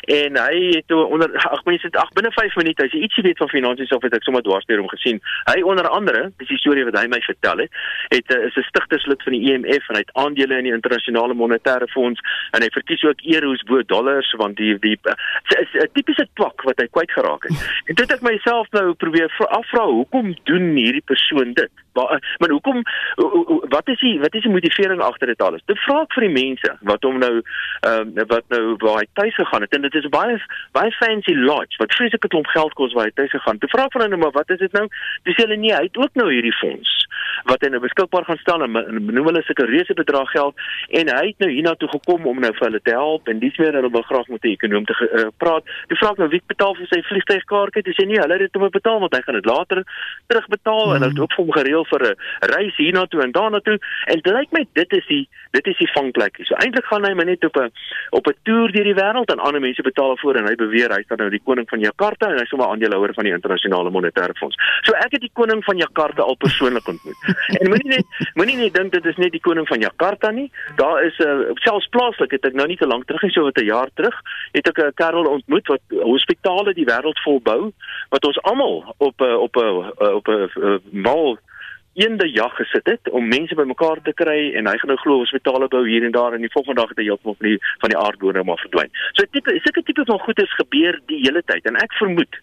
En 0.08 0.40
hy 0.40 0.56
het 0.78 0.90
onder 0.92 1.28
ag 1.36 1.64
mense 1.68 1.86
het 1.86 2.00
ag 2.00 2.08
binne 2.16 2.32
5 2.32 2.56
minute, 2.56 2.84
as 2.84 2.96
jy 2.96 3.04
ietsie 3.04 3.22
weet 3.22 3.44
van 3.44 3.52
finansies 3.52 3.92
of 3.92 4.02
het 4.02 4.16
ek 4.16 4.24
sommer 4.24 4.42
dwars 4.42 4.64
deur 4.64 4.80
hom 4.80 4.88
gesien. 4.88 5.20
Hy 5.52 5.60
onder 5.60 5.88
andere, 5.88 6.32
dis 6.38 6.48
die 6.48 6.60
storie 6.64 6.84
wat 6.88 6.96
hy 6.96 7.06
my 7.12 7.20
vertel 7.20 7.58
het, 7.66 7.70
het 8.08 8.32
uh, 8.32 8.48
is 8.48 8.56
'n 8.56 8.64
stigterslid 8.72 9.22
van 9.22 9.32
die 9.36 9.52
IMF 9.52 9.84
en 9.88 10.00
hy 10.00 10.02
het 10.06 10.16
aandele 10.16 10.56
in 10.56 10.64
die 10.64 10.72
internasionale 10.80 11.34
monetaire 11.34 11.88
fonds 11.92 12.20
en 12.56 12.62
hy 12.62 12.72
verkies 12.72 13.04
ook 13.04 13.20
euros 13.20 13.62
bo 13.68 13.82
dollars 13.82 14.32
want 14.40 14.56
die 14.56 14.78
die 14.80 14.96
uh, 15.04 15.12
is 15.48 15.74
'n 15.82 15.88
tipiese 15.92 16.26
twak 16.34 16.62
wat 16.62 16.80
hy 16.80 16.86
kwyt 16.90 17.10
geraak 17.10 17.42
het. 17.48 17.56
En 17.88 17.94
dit 17.94 18.10
het 18.10 18.18
ek 18.18 18.22
myself 18.22 18.70
nou 18.70 18.94
probeer 18.94 19.30
afvra, 19.38 19.84
hoekom 19.86 20.34
doen 20.44 20.76
hierdie 20.76 21.04
persoon 21.04 21.52
dit? 21.52 21.70
Maar, 21.92 22.36
maar 22.38 22.50
hoekom 22.50 22.82
wat 23.68 23.88
is 23.88 24.00
die 24.00 24.18
wat 24.20 24.34
is 24.34 24.42
die 24.42 24.52
motivering 24.52 25.00
agter 25.00 25.26
dit 25.26 25.42
alles? 25.42 25.62
Dit 25.66 25.78
vra 25.78 26.02
ek 26.02 26.14
vir 26.16 26.26
die 26.28 26.36
mense 26.36 26.76
wat 26.80 27.02
hom 27.02 27.18
nou 27.18 27.34
ehm 27.40 28.16
uh, 28.16 28.24
wat 28.26 28.44
nou 28.48 28.76
waar 28.78 29.02
hy 29.02 29.06
tuis 29.12 29.34
gegaan 29.34 29.66
het 29.66 29.74
en 29.74 29.82
dit 29.82 29.94
is 29.94 30.08
baie 30.08 30.38
baie 30.72 30.92
fancy 30.96 31.34
lodge 31.34 31.76
wat 31.78 31.94
vreeslik 31.94 32.22
het 32.22 32.32
hom 32.32 32.46
geld 32.46 32.72
kos 32.80 32.96
waar 32.96 33.10
hy 33.10 33.14
tuis 33.14 33.30
gegaan. 33.30 33.58
Dit 33.58 33.70
vra 33.70 33.84
ek 33.84 33.92
vir 33.92 34.06
hulle 34.06 34.16
maar 34.16 34.36
wat 34.38 34.50
is 34.50 34.62
dit 34.64 34.72
nou? 34.72 34.86
Dis 35.28 35.36
hulle 35.36 35.56
nie, 35.56 35.74
hy 35.74 35.84
het 35.90 35.96
ook 35.96 36.14
nou 36.14 36.30
hierdie 36.32 36.56
fonds 36.60 37.01
wat 37.50 37.62
hy 37.62 37.68
nou 37.72 37.80
beskikbaar 37.80 38.24
gaan 38.24 38.40
stel 38.42 38.62
en 38.62 38.72
noem 38.72 39.26
hulle 39.30 39.42
sulke 39.42 39.66
reuse 39.66 39.94
bedrag 39.94 40.30
geld 40.30 40.54
en 41.00 41.08
hy 41.08 41.26
het 41.26 41.38
nou 41.44 41.50
hiernatoe 41.50 41.88
gekom 41.88 42.26
om 42.26 42.40
nou 42.40 42.52
vir 42.58 42.66
hulle 42.68 42.82
te 42.82 42.94
help 42.96 43.28
en 43.28 43.42
dis 43.42 43.58
meer 43.58 43.78
hulle 43.78 43.90
wil 43.90 44.06
graag 44.10 44.28
met 44.28 44.44
'n 44.44 44.54
ekonom 44.54 44.84
te 44.84 44.96
uh, 45.00 45.26
praat. 45.36 45.64
Toe 45.88 45.98
vra 45.98 46.10
ek 46.10 46.22
nou 46.22 46.28
wie 46.28 46.42
betaal 46.46 46.74
vir 46.74 46.86
sy 46.86 47.02
vliegtuigkaartjie? 47.10 47.82
Dis 47.82 48.00
nie 48.06 48.20
hulle 48.20 48.38
het 48.42 48.54
hom 48.54 48.70
betaal 48.70 49.00
want 49.00 49.14
hy 49.14 49.22
gaan 49.22 49.40
dit 49.40 49.46
later 49.46 49.84
terugbetaal 50.26 50.86
mm. 50.86 50.94
en 50.94 51.00
hulle 51.00 51.12
het 51.14 51.22
ook 51.24 51.34
vir 51.36 51.44
hom 51.44 51.52
gereël 51.58 51.84
vir 51.92 52.02
'n 52.08 52.16
reis 52.54 52.76
hiernatoe 52.76 53.22
en 53.22 53.32
daarnatoe 53.32 53.78
en 54.06 54.20
dit 54.20 54.32
lyk 54.32 54.50
my 54.52 54.66
dit 54.72 54.92
is 54.92 55.06
die 55.06 55.28
dit 55.52 55.66
is 55.66 55.78
die 55.78 55.90
vangplek. 55.92 56.38
So 56.48 56.54
eintlik 56.54 56.86
gaan 56.88 57.04
hy 57.04 57.14
maar 57.14 57.28
net 57.28 57.44
op 57.44 57.56
'n 57.56 57.70
op 58.10 58.26
'n 58.26 58.36
toer 58.42 58.72
deur 58.72 58.84
die 58.84 59.00
wêreld 59.02 59.30
en 59.32 59.38
ander 59.38 59.60
mense 59.60 59.82
betaal 59.82 60.16
voor 60.16 60.36
en 60.36 60.46
hy 60.46 60.54
beweer 60.54 60.90
hy 60.90 61.00
is 61.00 61.16
nou 61.16 61.30
die 61.30 61.42
koning 61.44 61.68
van 61.68 61.80
Jakarta 61.80 62.28
en 62.28 62.36
hy 62.36 62.42
is 62.42 62.48
sommer 62.48 62.68
aandeelhouer 62.68 63.14
van 63.14 63.24
die 63.24 63.32
internasionale 63.32 63.90
monetaire 63.90 64.34
fonds. 64.34 64.56
So 64.82 64.92
ek 64.92 65.12
het 65.12 65.20
die 65.20 65.32
koning 65.32 65.64
van 65.64 65.76
Jakarta 65.76 66.22
al 66.22 66.36
persoonlik 66.36 66.88
ontmoet. 66.88 67.11
en 67.60 67.68
moenie 67.68 67.92
net 67.96 68.06
moenie 68.34 68.56
net 68.56 68.74
dink 68.74 68.92
dit 68.92 69.06
is 69.06 69.16
net 69.16 69.32
die 69.32 69.40
koning 69.40 69.68
van 69.68 69.80
Jakarta 69.80 70.30
nie. 70.30 70.50
Daar 70.76 71.04
is 71.04 71.18
'n 71.18 71.28
uh, 71.28 71.54
selfs 71.54 71.88
plaaslik 71.88 72.30
het 72.30 72.44
ek 72.44 72.54
nou 72.54 72.66
nie 72.66 72.76
te 72.76 72.86
lank 72.86 73.06
terug 73.06 73.22
nie, 73.22 73.32
so 73.32 73.42
wat 73.42 73.58
'n 73.58 73.64
jaar 73.64 73.90
terug, 73.94 74.16
het 74.52 74.68
ek 74.68 74.78
'n 74.78 74.94
kerel 74.94 75.26
ontmoet 75.26 75.66
wat 75.66 75.82
hospitale 75.88 76.74
die 76.74 76.88
wêreld 76.88 77.18
vol 77.24 77.40
bou 77.40 77.72
wat 78.10 78.24
ons 78.24 78.42
almal 78.42 78.94
op 78.98 79.20
'n 79.20 79.34
op 79.36 79.56
'n 79.56 79.92
op 80.14 80.28
'n 80.28 80.80
mal 80.90 81.38
eende 81.94 82.30
jag 82.30 82.52
gesit 82.52 82.86
het 82.86 83.10
om 83.10 83.28
mense 83.28 83.54
bymekaar 83.54 84.00
te 84.02 84.12
kry 84.16 84.52
en 84.56 84.68
hy 84.70 84.76
gaan 84.80 84.92
nou 84.92 84.98
glo 85.02 85.18
hospitale 85.20 85.68
bou 85.68 85.82
hier 85.88 86.04
en 86.06 86.14
daar 86.14 86.32
en 86.32 86.40
die 86.40 86.52
volgende 86.52 86.80
dag 86.80 86.92
het 86.92 87.02
hy 87.02 87.04
heeltemal 87.10 87.36
van 87.40 87.48
die 87.48 87.58
van 87.84 87.92
die 87.92 87.98
aardbodem 87.98 88.48
maar 88.48 88.62
verdwyn. 88.64 88.92
So 89.12 89.28
tipe 89.30 89.52
sulke 89.64 89.82
tipe 89.84 90.06
van 90.08 90.20
goedes 90.24 90.54
gebeur 90.60 91.00
die 91.12 91.20
hele 91.24 91.42
tyd 91.52 91.68
en 91.68 91.76
ek 91.82 91.92
vermoed 92.00 92.38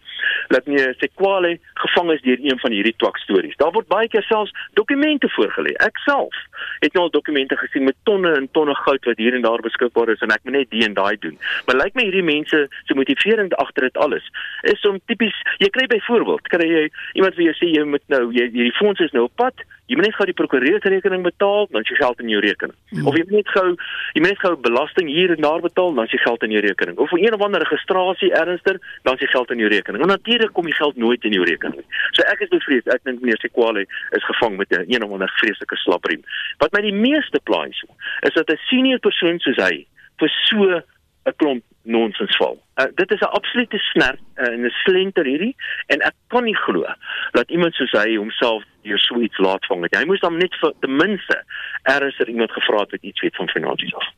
dat 0.54 0.66
meneer 0.66 0.94
Sekwale 1.00 1.56
gevang 1.82 2.12
is 2.14 2.22
deur 2.22 2.44
een 2.44 2.58
van 2.62 2.74
hierdie 2.74 2.94
twak 3.02 3.18
stories. 3.18 3.56
Daar 3.58 3.72
word 3.74 3.88
baie 3.90 4.08
keer 4.08 4.22
selfs 4.28 4.54
dokumente 4.78 5.30
voorgelê. 5.34 5.74
Ek 5.82 5.98
self 6.06 6.36
het 6.84 6.94
nou 6.94 7.08
al 7.08 7.12
dokumente 7.14 7.56
gesien 7.56 7.84
met 7.88 7.98
tonne 8.08 8.32
en 8.36 8.46
tonne 8.54 8.74
goud 8.84 9.04
wat 9.08 9.18
hier 9.18 9.34
en 9.34 9.42
daar 9.46 9.64
beskikbaar 9.64 10.14
is 10.14 10.22
en 10.22 10.34
ek 10.34 10.44
moet 10.44 10.60
net 10.60 10.70
die 10.70 10.84
en 10.86 10.94
daai 10.94 11.16
doen. 11.18 11.38
Maar 11.66 11.80
lyk 11.82 11.98
my 11.98 12.06
hierdie 12.06 12.26
mense 12.26 12.62
se 12.86 12.94
motivering 12.94 13.50
agter 13.58 13.88
dit 13.88 13.96
alles 13.96 14.26
is 14.70 14.84
om 14.86 15.00
tipies 15.10 15.34
jy 15.58 15.70
kry 15.74 15.86
byvoorbeeld 15.90 16.48
kry 16.54 16.66
jy 16.68 16.86
iemand 17.18 17.38
wie 17.38 17.48
jy 17.48 17.56
sê 17.58 17.70
jy 17.74 17.84
moet 17.88 18.04
nou 18.12 18.28
jy 18.36 18.46
hierdie 18.52 18.76
fonds 18.78 19.00
is 19.02 19.12
nou 19.16 19.26
op 19.26 19.39
pad 19.40 19.66
jy 19.90 19.96
moet 19.98 20.06
net 20.06 20.14
gou 20.14 20.26
die 20.28 20.36
prokureursrekening 20.38 21.24
betaal 21.26 21.66
dan 21.74 21.86
jy 21.88 21.96
geld 21.98 22.20
in 22.22 22.28
jou 22.30 22.40
rekening. 22.44 22.76
Mm. 22.94 23.06
of 23.10 23.16
jy 23.18 23.24
moet 23.26 23.40
net 23.40 23.48
gou 23.56 23.66
jy 24.14 24.22
moet 24.22 24.30
net 24.30 24.42
gou 24.44 24.52
belasting 24.66 25.08
hier 25.10 25.34
en 25.34 25.42
daar 25.46 25.64
betaal 25.64 25.96
dan 25.98 26.10
jy 26.12 26.20
geld 26.22 26.46
in 26.46 26.54
jou 26.54 26.62
rekening. 26.66 26.98
Of 26.98 27.10
vir 27.14 27.24
een 27.24 27.34
of 27.34 27.42
ander 27.46 27.64
registrasie 27.64 28.30
ernstiger 28.42 28.78
dan 29.08 29.18
jy 29.18 29.30
geld 29.34 29.50
in 29.50 29.64
jou 29.64 29.70
rekening. 29.72 30.04
En 30.04 30.14
natuurlik 30.14 30.54
kom 30.54 30.70
die 30.70 30.78
geld 30.78 30.96
nooit 30.96 31.24
in 31.26 31.34
jou 31.38 31.48
rekening 31.48 31.84
so 32.14 32.26
ek 32.30 32.44
is 32.44 32.52
bevrees 32.52 32.86
ek 32.94 33.02
dink 33.08 33.22
meneer 33.22 33.40
Sekwale 33.42 33.86
is 34.16 34.28
gevang 34.30 34.56
met 34.60 34.70
'n 34.70 34.86
een 34.86 35.02
of 35.04 35.12
ander 35.12 35.32
vreeslike 35.40 35.76
slapriem. 35.76 36.22
Wat 36.58 36.72
my 36.72 36.82
die 36.82 36.94
meeste 36.94 37.40
pla 37.44 37.66
is 37.66 38.34
dat 38.34 38.50
'n 38.50 38.58
senior 38.70 38.98
persoon 38.98 39.38
soos 39.38 39.56
hy 39.56 39.86
vir 40.18 40.30
so 40.48 40.82
'n 41.24 41.36
klomp 41.36 41.64
nonsens 41.82 42.36
val. 42.36 42.56
Uh, 42.76 42.84
dit 42.94 43.10
is 43.10 43.20
'n 43.20 43.34
absolute 43.38 43.78
snert 43.78 44.20
uh, 44.36 44.52
en 44.52 44.64
'n 44.64 44.70
slenter 44.84 45.24
hierdie 45.24 45.56
en 45.86 46.00
ek 46.00 46.14
kan 46.28 46.44
nie 46.44 46.56
glo 46.56 46.84
dat 47.32 47.50
iemand 47.50 47.74
soos 47.74 47.92
hy 47.92 48.16
homself 48.16 48.64
hier 48.82 48.98
sweet 48.98 49.38
laat 49.38 49.66
vang. 49.66 49.86
Hy 49.90 50.04
moes 50.04 50.20
dan 50.20 50.36
net 50.36 50.54
vir 50.60 50.72
ten 50.80 50.96
minste 50.96 51.44
eers 51.82 52.18
er 52.18 52.28
iemand 52.28 52.52
gevra 52.52 52.80
het 52.80 52.90
wat 52.90 53.02
iets 53.02 53.20
weet 53.20 53.36
van 53.36 53.48
finansies 53.48 53.94
af. 53.94 54.08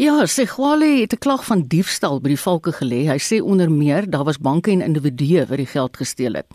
Ja, 0.00 0.26
Segwale 0.26 1.00
het 1.00 1.12
'n 1.12 1.18
klag 1.18 1.44
van 1.44 1.66
diefstal 1.66 2.20
by 2.20 2.28
die 2.28 2.40
valke 2.40 2.72
gelê. 2.72 3.04
Hy 3.12 3.18
sê 3.18 3.42
onder 3.42 3.70
meer 3.70 4.10
daar 4.10 4.24
was 4.24 4.38
banke 4.38 4.70
en 4.70 4.80
individue 4.80 5.46
wat 5.46 5.56
die 5.56 5.66
geld 5.66 5.96
gesteel 5.96 6.32
het. 6.32 6.46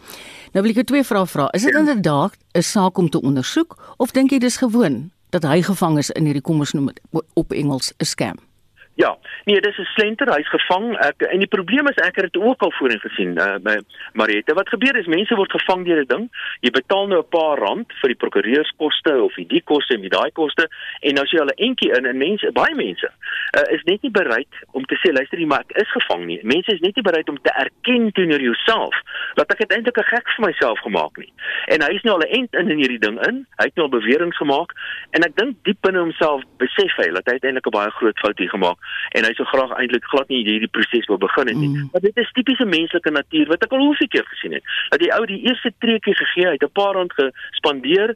Nou 0.54 0.64
wil 0.64 0.70
ek 0.70 0.76
jou 0.76 0.84
twee 0.84 1.04
vrae 1.04 1.26
vra. 1.26 1.48
Is 1.52 1.64
dit 1.64 1.74
ja. 1.74 1.80
inderdaad 1.80 2.38
'n 2.54 2.62
saak 2.62 2.98
om 2.98 3.10
te 3.10 3.22
ondersoek 3.22 3.96
of 3.98 4.12
dink 4.12 4.32
jy 4.32 4.40
dis 4.40 4.58
gewoon 4.58 5.12
dat 5.30 5.44
hy 5.44 5.62
gevang 5.62 5.98
is 5.98 6.10
in 6.10 6.26
hierdie 6.26 6.42
kom 6.42 6.60
ons 6.60 6.74
noem 6.74 6.90
op 7.34 7.52
Engels 7.52 7.94
'n 7.98 8.06
scam? 8.06 8.55
Ja, 8.98 9.18
nee, 9.44 9.62
dis 9.62 9.78
'n 9.78 9.84
slenter, 9.84 10.34
hy's 10.34 10.50
gevang. 10.50 10.98
Ek 10.98 11.22
en 11.22 11.40
die 11.40 11.52
probleem 11.52 11.88
is 11.88 11.96
ek 11.96 12.16
het 12.16 12.32
dit 12.32 12.42
ook 12.42 12.62
al 12.62 12.72
voorheen 12.72 13.00
gesien 13.00 13.38
uh, 13.38 13.56
by 13.60 13.76
Mariette. 14.14 14.54
Wat 14.54 14.70
gebeur 14.70 14.96
is 14.96 15.06
mense 15.06 15.36
word 15.36 15.52
gevang 15.52 15.86
deur 15.86 16.00
'n 16.00 16.08
ding. 16.08 16.30
Jy 16.60 16.70
betaal 16.70 17.08
nou 17.08 17.20
'n 17.20 17.30
paar 17.30 17.58
rand 17.60 17.92
vir 18.02 18.08
die 18.08 18.22
prokureurskoste 18.24 19.22
of 19.22 19.34
die 19.36 19.62
koste 19.64 19.94
en 19.94 20.02
die 20.02 20.10
daai 20.10 20.32
koste 20.32 20.70
en 21.00 21.14
nou 21.14 21.26
sê 21.26 21.36
hulle 21.44 21.58
entjie 21.68 21.92
in 21.98 22.06
en 22.06 22.18
mense, 22.18 22.52
baie 22.52 22.76
mense, 22.76 23.10
uh, 23.58 23.76
is 23.76 23.84
net 23.84 24.02
nie 24.02 24.12
bereid 24.12 24.54
om 24.72 24.86
te 24.86 24.96
sê 24.96 25.12
luister 25.12 25.40
jy 25.40 25.46
maar 25.46 25.66
ek 25.68 25.76
is 25.84 25.92
gevang 25.92 26.26
nie. 26.26 26.40
Mense 26.44 26.72
is 26.72 26.80
net 26.80 26.96
nie 26.96 27.04
bereid 27.04 27.30
om 27.30 27.42
te 27.42 27.52
erken 27.52 28.12
teenoor 28.12 28.42
jouself 28.42 28.96
dat 29.36 29.52
ek 29.52 29.72
eintlik 29.72 29.98
'n 29.98 30.08
gek 30.08 30.28
vir 30.36 30.46
myself 30.46 30.80
gemaak 30.80 31.18
nie. 31.18 31.34
En 31.68 31.82
hy 31.82 31.92
is 31.96 32.04
nou 32.04 32.16
al 32.16 32.24
'n 32.24 32.32
ent 32.40 32.54
in 32.56 32.72
in 32.72 32.78
hierdie 32.78 33.04
ding 33.04 33.20
in. 33.28 33.46
Hy 33.60 33.66
het 33.66 33.76
nou 33.76 33.90
beweringe 33.90 34.36
gemaak 34.40 34.72
en 35.12 35.24
ek 35.24 35.36
dink 35.36 35.58
diep 35.64 35.82
binne 35.82 36.00
homself 36.00 36.44
besef 36.58 36.96
hy 36.96 37.12
dat 37.12 37.28
hy 37.28 37.34
eintlik 37.44 37.68
'n 37.68 37.76
baie 37.76 37.92
groot 37.92 38.20
fout 38.20 38.40
hier 38.40 38.50
gemaak 38.50 38.80
en 39.18 39.26
hy 39.28 39.34
sou 39.38 39.48
graag 39.48 39.76
eintlik 39.80 40.08
glad 40.12 40.28
nie 40.28 40.44
hierdie 40.48 40.72
proses 40.72 41.08
wou 41.12 41.18
begin 41.22 41.48
het 41.52 41.58
nie. 41.58 41.70
Mm. 41.70 41.90
Maar 41.92 42.02
dit 42.02 42.18
is 42.24 42.32
tipiese 42.38 42.66
menslike 42.66 43.12
natuur 43.12 43.48
wat 43.54 43.64
ek 43.64 43.76
al 43.76 43.86
hoeveel 43.86 44.08
keer 44.08 44.28
gesien 44.34 44.58
het. 44.58 44.74
Dat 44.90 45.00
die 45.04 45.14
ou 45.14 45.24
die 45.26 45.42
eerste 45.48 45.74
treukie 45.80 46.16
gegee 46.16 46.52
het, 46.52 46.64
'n 46.64 46.72
paar 46.74 46.94
rand 46.94 47.14
gespandeer 47.14 48.16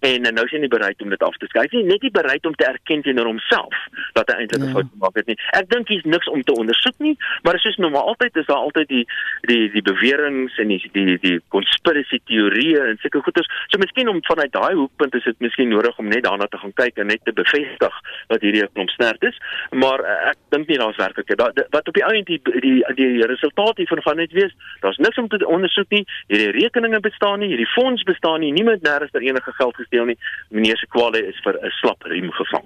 en 0.00 0.22
nou 0.22 0.44
is 0.44 0.52
hy 0.52 0.58
nie 0.58 0.68
bereid 0.68 1.02
om 1.02 1.10
dit 1.10 1.22
af 1.22 1.36
te 1.36 1.46
skryf 1.46 1.72
nie. 1.72 1.84
Net 1.84 2.02
nie 2.02 2.10
bereid 2.10 2.46
om 2.46 2.54
te 2.54 2.66
erken 2.66 3.02
teenoor 3.02 3.26
homself 3.32 3.74
dat 4.14 4.30
hy 4.30 4.42
eintlik 4.42 4.62
'n 4.62 4.66
ja. 4.66 4.72
fout 4.72 4.90
gemaak 4.92 5.16
het 5.16 5.26
nie. 5.26 5.38
Ek 5.52 5.70
dink 5.70 5.88
hier's 5.88 6.04
niks 6.04 6.28
om 6.28 6.42
te 6.42 6.52
ondersoek 6.52 6.98
nie 6.98 7.16
maar 7.42 7.58
soos 7.58 7.76
nou 7.76 7.90
maar 7.90 8.02
altyd 8.12 8.36
is 8.36 8.46
daar 8.46 8.56
altyd 8.56 8.88
die 8.88 9.04
die 9.40 9.70
die 9.70 9.82
beweringe 9.82 10.50
en 10.56 10.68
die 10.68 10.90
die 10.92 11.18
die 11.22 11.40
conspiracy 11.54 12.20
teorieë 12.30 12.84
en 12.90 13.00
sulke 13.02 13.22
goeters 13.26 13.50
so 13.66 13.80
miskien 13.82 14.08
om 14.08 14.20
vanuit 14.26 14.52
daai 14.52 14.74
hoekpunt 14.74 15.14
is 15.14 15.24
dit 15.24 15.40
miskien 15.44 15.70
nodig 15.72 15.98
om 15.98 16.08
net 16.08 16.24
daarna 16.26 16.46
te 16.46 16.60
gaan 16.62 16.74
kyk 16.82 16.98
en 16.98 17.10
net 17.12 17.24
te 17.24 17.32
bevestig 17.32 18.00
dat 18.32 18.40
hierdie 18.40 18.62
'n 18.62 18.72
klomp 18.74 18.90
snert 18.90 19.22
is. 19.22 19.38
Maar 19.70 20.00
uh, 20.00 20.30
ek 20.30 20.38
dink 20.54 20.68
nie 20.68 20.78
daar's 20.78 20.96
werklik 20.96 21.34
wat 21.70 21.88
op 21.88 21.94
die 21.94 22.04
einde 22.04 22.24
die 22.24 22.40
die 22.60 22.84
die 22.94 23.26
resultaat 23.26 23.76
hiervan 23.76 24.02
gaan 24.02 24.16
net 24.16 24.32
wees 24.32 24.54
daar's 24.80 24.96
niks 24.96 25.18
om 25.18 25.28
te 25.28 25.46
ondersoek 25.46 25.90
nie. 25.90 26.04
Hierdie 26.26 26.50
rekeninge 26.60 27.00
bestaan 27.00 27.38
nie 27.38 27.48
hierdie 27.48 27.72
fonds 27.74 28.02
bestaan 28.02 28.40
nie. 28.40 28.52
Niemand 28.52 28.82
nêrens 28.82 29.10
ter 29.10 29.22
enige 29.22 29.52
geld 29.52 29.76
gesteel 29.88 30.06
nie. 30.06 30.18
Meneer 30.50 30.76
se 30.76 30.86
kwale 30.86 31.18
is 31.26 31.40
vir 31.44 31.54
'n 31.54 31.70
slap 31.80 32.02
riem 32.02 32.30
gevang. 32.30 32.64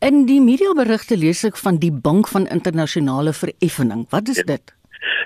In 0.00 0.26
die 0.26 0.40
media 0.40 0.72
berigte 0.74 1.16
lees 1.16 1.44
ek 1.44 1.56
van 1.56 1.78
die 1.78 1.90
Bank 1.90 2.28
van 2.28 2.46
Internasionale 2.46 3.32
Vereffening. 3.32 4.06
Wat 4.10 4.28
is 4.28 4.36
ja. 4.36 4.42
dit? 4.42 4.74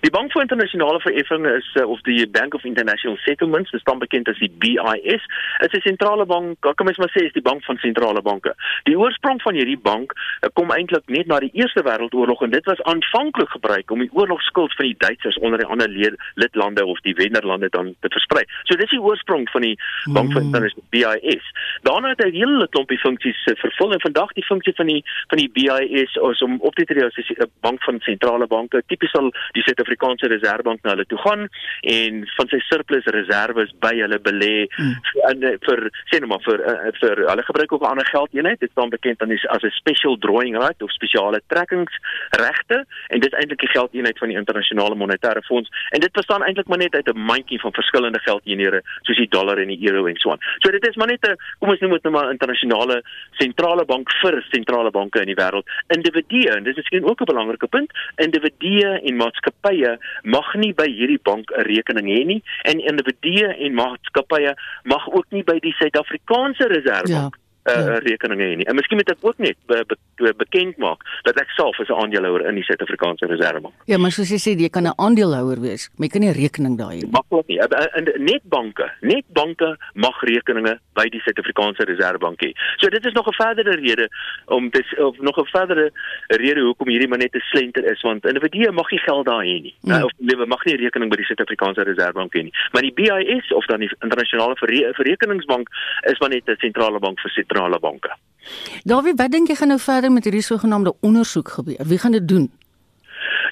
Die 0.01 0.11
Bank 0.11 0.33
vir 0.33 0.43
Internasionale 0.43 1.01
Vereffening 1.01 1.57
is 1.59 1.69
uh, 1.77 1.87
of 1.89 2.01
die 2.09 2.27
Bank 2.27 2.55
of 2.55 2.65
International 2.65 3.19
Settlements, 3.25 3.71
dit 3.71 3.81
staan 3.81 3.99
bekend 3.99 4.29
as 4.29 4.39
die 4.39 4.51
BIS, 4.63 5.25
is 5.61 5.73
'n 5.73 5.81
sentrale 5.81 6.27
bank, 6.27 6.61
kan 6.61 6.87
mens 6.87 6.99
maar 6.99 7.13
sê 7.13 7.25
is 7.27 7.33
die 7.33 7.43
bank 7.43 7.65
van 7.65 7.77
sentrale 7.77 8.23
banke. 8.23 8.55
Die 8.85 8.99
oorsprong 8.99 9.43
van 9.43 9.55
hierdie 9.55 9.79
bank 9.79 10.13
uh, 10.13 10.49
kom 10.53 10.71
eintlik 10.71 11.07
net 11.07 11.27
na 11.27 11.39
die 11.39 11.53
Eerste 11.53 11.83
Wêreldoorlog 11.83 12.43
en 12.43 12.51
dit 12.51 12.65
was 12.65 12.83
aanvanklik 12.83 13.51
gebruik 13.51 13.91
om 13.91 13.99
die 13.99 14.13
oorlogskuld 14.13 14.75
van 14.75 14.87
die 14.87 14.97
Duitsers 14.99 15.39
onder 15.39 15.59
die 15.59 15.67
ander 15.67 15.89
lidlande 16.35 16.85
of 16.85 17.01
die 17.01 17.15
wennerlande 17.15 17.69
dan 17.69 17.95
te 18.01 18.09
versprei. 18.09 18.45
So 18.65 18.77
dis 18.77 18.91
die 18.91 19.03
oorsprong 19.03 19.49
van 19.51 19.61
die 19.61 19.77
Bank 20.13 20.33
van 20.33 20.43
hmm. 20.43 20.55
Internasionale 20.55 20.91
BIS. 20.91 21.47
Daarna 21.83 22.09
het 22.09 22.23
hy 22.25 22.31
hele 22.35 22.69
klompie 22.69 22.99
funksies 22.99 23.47
uh, 23.47 23.57
vervul 23.61 23.93
en 23.93 24.01
vandag 24.01 24.33
die 24.39 24.45
funksie 24.45 24.75
van 24.77 24.87
die 24.87 25.03
van 25.29 25.39
die 25.39 25.51
BIS 25.53 26.17
is 26.31 26.43
om 26.43 26.59
op 26.61 26.75
te 26.75 26.85
tree 26.85 27.05
as 27.05 27.17
'n 27.17 27.51
bank 27.61 27.83
van 27.83 28.01
sentrale 28.01 28.47
banke, 28.47 28.83
tipies 28.87 29.15
al 29.15 29.31
die 29.53 29.60
Suid-Afrikaanse 29.63 30.29
Reserwebank 30.33 30.83
na 30.83 30.95
hulle 30.95 31.07
toe 31.07 31.19
gaan 31.19 31.49
en 31.81 32.23
van 32.37 32.49
sy 32.53 32.61
surplus 32.69 33.07
reserves 33.17 33.73
by 33.85 33.93
hulle 33.99 34.19
belê 34.25 34.67
mm. 34.67 34.95
in 35.31 35.47
vir 35.67 35.83
sê 36.11 36.21
nou 36.21 36.31
maar 36.33 36.43
vir 36.45 36.63
uh, 36.73 36.93
vir 37.01 37.25
hulle 37.29 37.45
gebruik 37.49 37.73
ook 37.73 37.83
'n 37.85 37.93
ander 37.93 38.07
geldeenheid 38.07 38.61
dit 38.61 38.71
staan 38.71 38.91
bekend 38.91 39.19
dan 39.19 39.33
as 39.33 39.63
'n 39.63 39.71
special 39.71 40.19
drawing 40.19 40.57
right 40.57 40.83
of 40.83 40.93
spesiale 40.93 41.41
trekkingsregte 41.47 42.85
en 43.09 43.21
dit 43.21 43.33
is 43.33 43.39
eintlik 43.39 43.61
die 43.61 43.75
geldeenheid 43.77 44.19
van 44.19 44.29
die 44.29 44.37
internasionale 44.37 44.95
monetaire 44.95 45.43
fonds 45.43 45.69
en 45.91 46.01
dit 46.01 46.13
bestaan 46.13 46.43
eintlik 46.43 46.69
maar 46.69 46.83
net 46.83 46.95
uit 46.95 47.09
'n 47.09 47.19
mandjie 47.19 47.61
van 47.61 47.73
verskillende 47.73 48.21
geldeenhede 48.21 48.83
soos 49.03 49.17
die 49.17 49.29
dollar 49.29 49.59
en 49.59 49.69
die 49.69 49.89
euro 49.89 50.07
en 50.07 50.17
so 50.17 50.31
aan. 50.31 50.43
So 50.59 50.71
dit 50.71 50.87
is 50.89 50.97
maar 50.97 51.07
net 51.07 51.27
'n 51.27 51.37
kom 51.59 51.71
ons 51.71 51.81
noem 51.81 51.93
dit 51.93 52.03
nou 52.03 52.15
maar 52.15 52.31
internasionale 52.31 53.03
sentrale 53.31 53.85
bank 53.85 54.13
vir 54.23 54.45
sentrale 54.51 54.91
banke 54.91 55.21
in 55.21 55.27
die 55.27 55.41
wêreld. 55.43 55.67
Individue 55.89 56.51
en 56.51 56.63
dit 56.63 56.77
is 56.77 56.83
miskien 56.83 57.05
ook 57.05 57.21
'n 57.21 57.33
belangrike 57.33 57.67
punt, 57.67 57.91
individue 58.17 59.01
en 59.03 59.17
maatskappye 59.17 59.50
maatskappye 59.51 59.99
mag 60.23 60.55
nie 60.55 60.73
by 60.75 60.87
hierdie 60.89 61.21
bank 61.23 61.51
'n 61.51 61.65
rekening 61.65 62.09
hê 62.09 62.25
nie 62.25 62.43
en 62.65 62.81
individue 62.81 63.49
en 63.49 63.75
maatskappye 63.75 64.55
mag 64.85 65.09
ook 65.09 65.27
nie 65.31 65.43
by 65.43 65.59
die 65.61 65.75
Suid-Afrikaanse 65.79 66.69
Reserwebank 66.69 67.35
ja. 67.35 67.49
Uh, 67.71 67.87
ja. 67.87 67.99
rekeninge 68.05 68.45
hê 68.45 68.57
nie. 68.61 68.67
En 68.67 68.75
miskien 68.79 68.99
moet 69.01 69.11
ek 69.11 69.25
ook 69.25 69.39
net 69.39 69.57
be, 69.67 69.85
be, 69.89 70.33
bekend 70.37 70.79
maak 70.83 71.05
dat 71.29 71.39
ek 71.41 71.51
self 71.57 71.81
as 71.81 71.89
'n 71.89 72.01
aandeelhouer 72.03 72.47
in 72.49 72.55
die 72.55 72.65
Suid-Afrikaanse 72.65 73.27
Reservebank. 73.27 73.75
Ja, 73.87 73.99
maar 73.99 74.13
soos 74.13 74.31
jy 74.31 74.39
sê, 74.39 74.57
jy 74.59 74.69
kan 74.69 74.87
'n 74.87 74.97
aandeelhouer 74.97 75.61
wees, 75.61 75.91
maar 75.97 76.09
jy 76.09 76.13
kan 76.13 76.21
nie 76.21 76.33
rekening 76.33 76.79
daar 76.79 76.93
hê 76.93 77.03
nie. 77.03 77.11
Maklik 77.11 77.47
nie. 77.47 77.59
En 77.61 78.05
net 78.19 78.43
banke, 78.45 78.91
net 79.01 79.25
banke 79.33 79.77
mag 79.95 80.21
rekeninge 80.23 80.79
by 80.95 81.07
die 81.09 81.21
Suid-Afrikaanse 81.21 81.85
Reservebank 81.85 82.43
hê. 82.45 82.53
So 82.77 82.89
dit 82.89 83.05
is 83.05 83.13
nog 83.13 83.27
'n 83.29 83.33
verdere 83.33 83.77
rede 83.77 84.09
om 84.47 84.71
dis 84.71 84.89
of 84.99 85.19
nog 85.19 85.39
'n 85.39 85.47
verdere 85.47 85.91
rede 86.29 86.61
hoekom 86.61 86.89
hierdie 86.89 87.09
maar 87.09 87.19
net 87.19 87.35
'n 87.35 87.41
slenter 87.51 87.85
is 87.85 88.01
want 88.03 88.27
individue 88.27 88.73
mag 88.73 88.91
nie 88.91 89.01
geld 89.01 89.27
daar 89.27 89.45
hê 89.45 89.61
nie. 89.63 89.75
Mm. 89.83 89.91
Uh, 89.91 90.05
of 90.05 90.13
lewe 90.19 90.47
mag 90.47 90.65
nie 90.65 90.77
rekening 90.77 91.11
by 91.11 91.17
die 91.17 91.25
Suid-Afrikaanse 91.25 91.83
Reservebank 91.83 92.35
hê 92.35 92.43
nie. 92.43 92.55
Maar 92.73 92.83
die 92.83 92.93
BIS 92.93 93.53
of 93.53 93.67
dan 93.67 93.81
die 93.81 93.91
internasionale 94.01 94.57
verrekeningsbank 94.95 95.69
is 96.03 96.19
maar 96.19 96.29
net 96.29 96.49
'n 96.49 96.57
sentrale 96.59 96.99
bank 96.99 97.21
vir 97.21 97.31
sentrale 97.61 97.79
banke. 97.81 98.17
Dawie, 98.85 99.15
wat 99.15 99.31
dink 99.31 99.49
jy 99.49 99.55
gaan 99.55 99.69
nou 99.69 99.81
verder 99.81 100.11
met 100.13 100.25
hierdie 100.25 100.43
sogenaamde 100.43 100.95
ondersoek 101.01 101.49
gebeur? 101.49 101.87
Wie 101.87 101.99
gaan 101.99 102.13
dit 102.13 102.29
doen? 102.29 102.51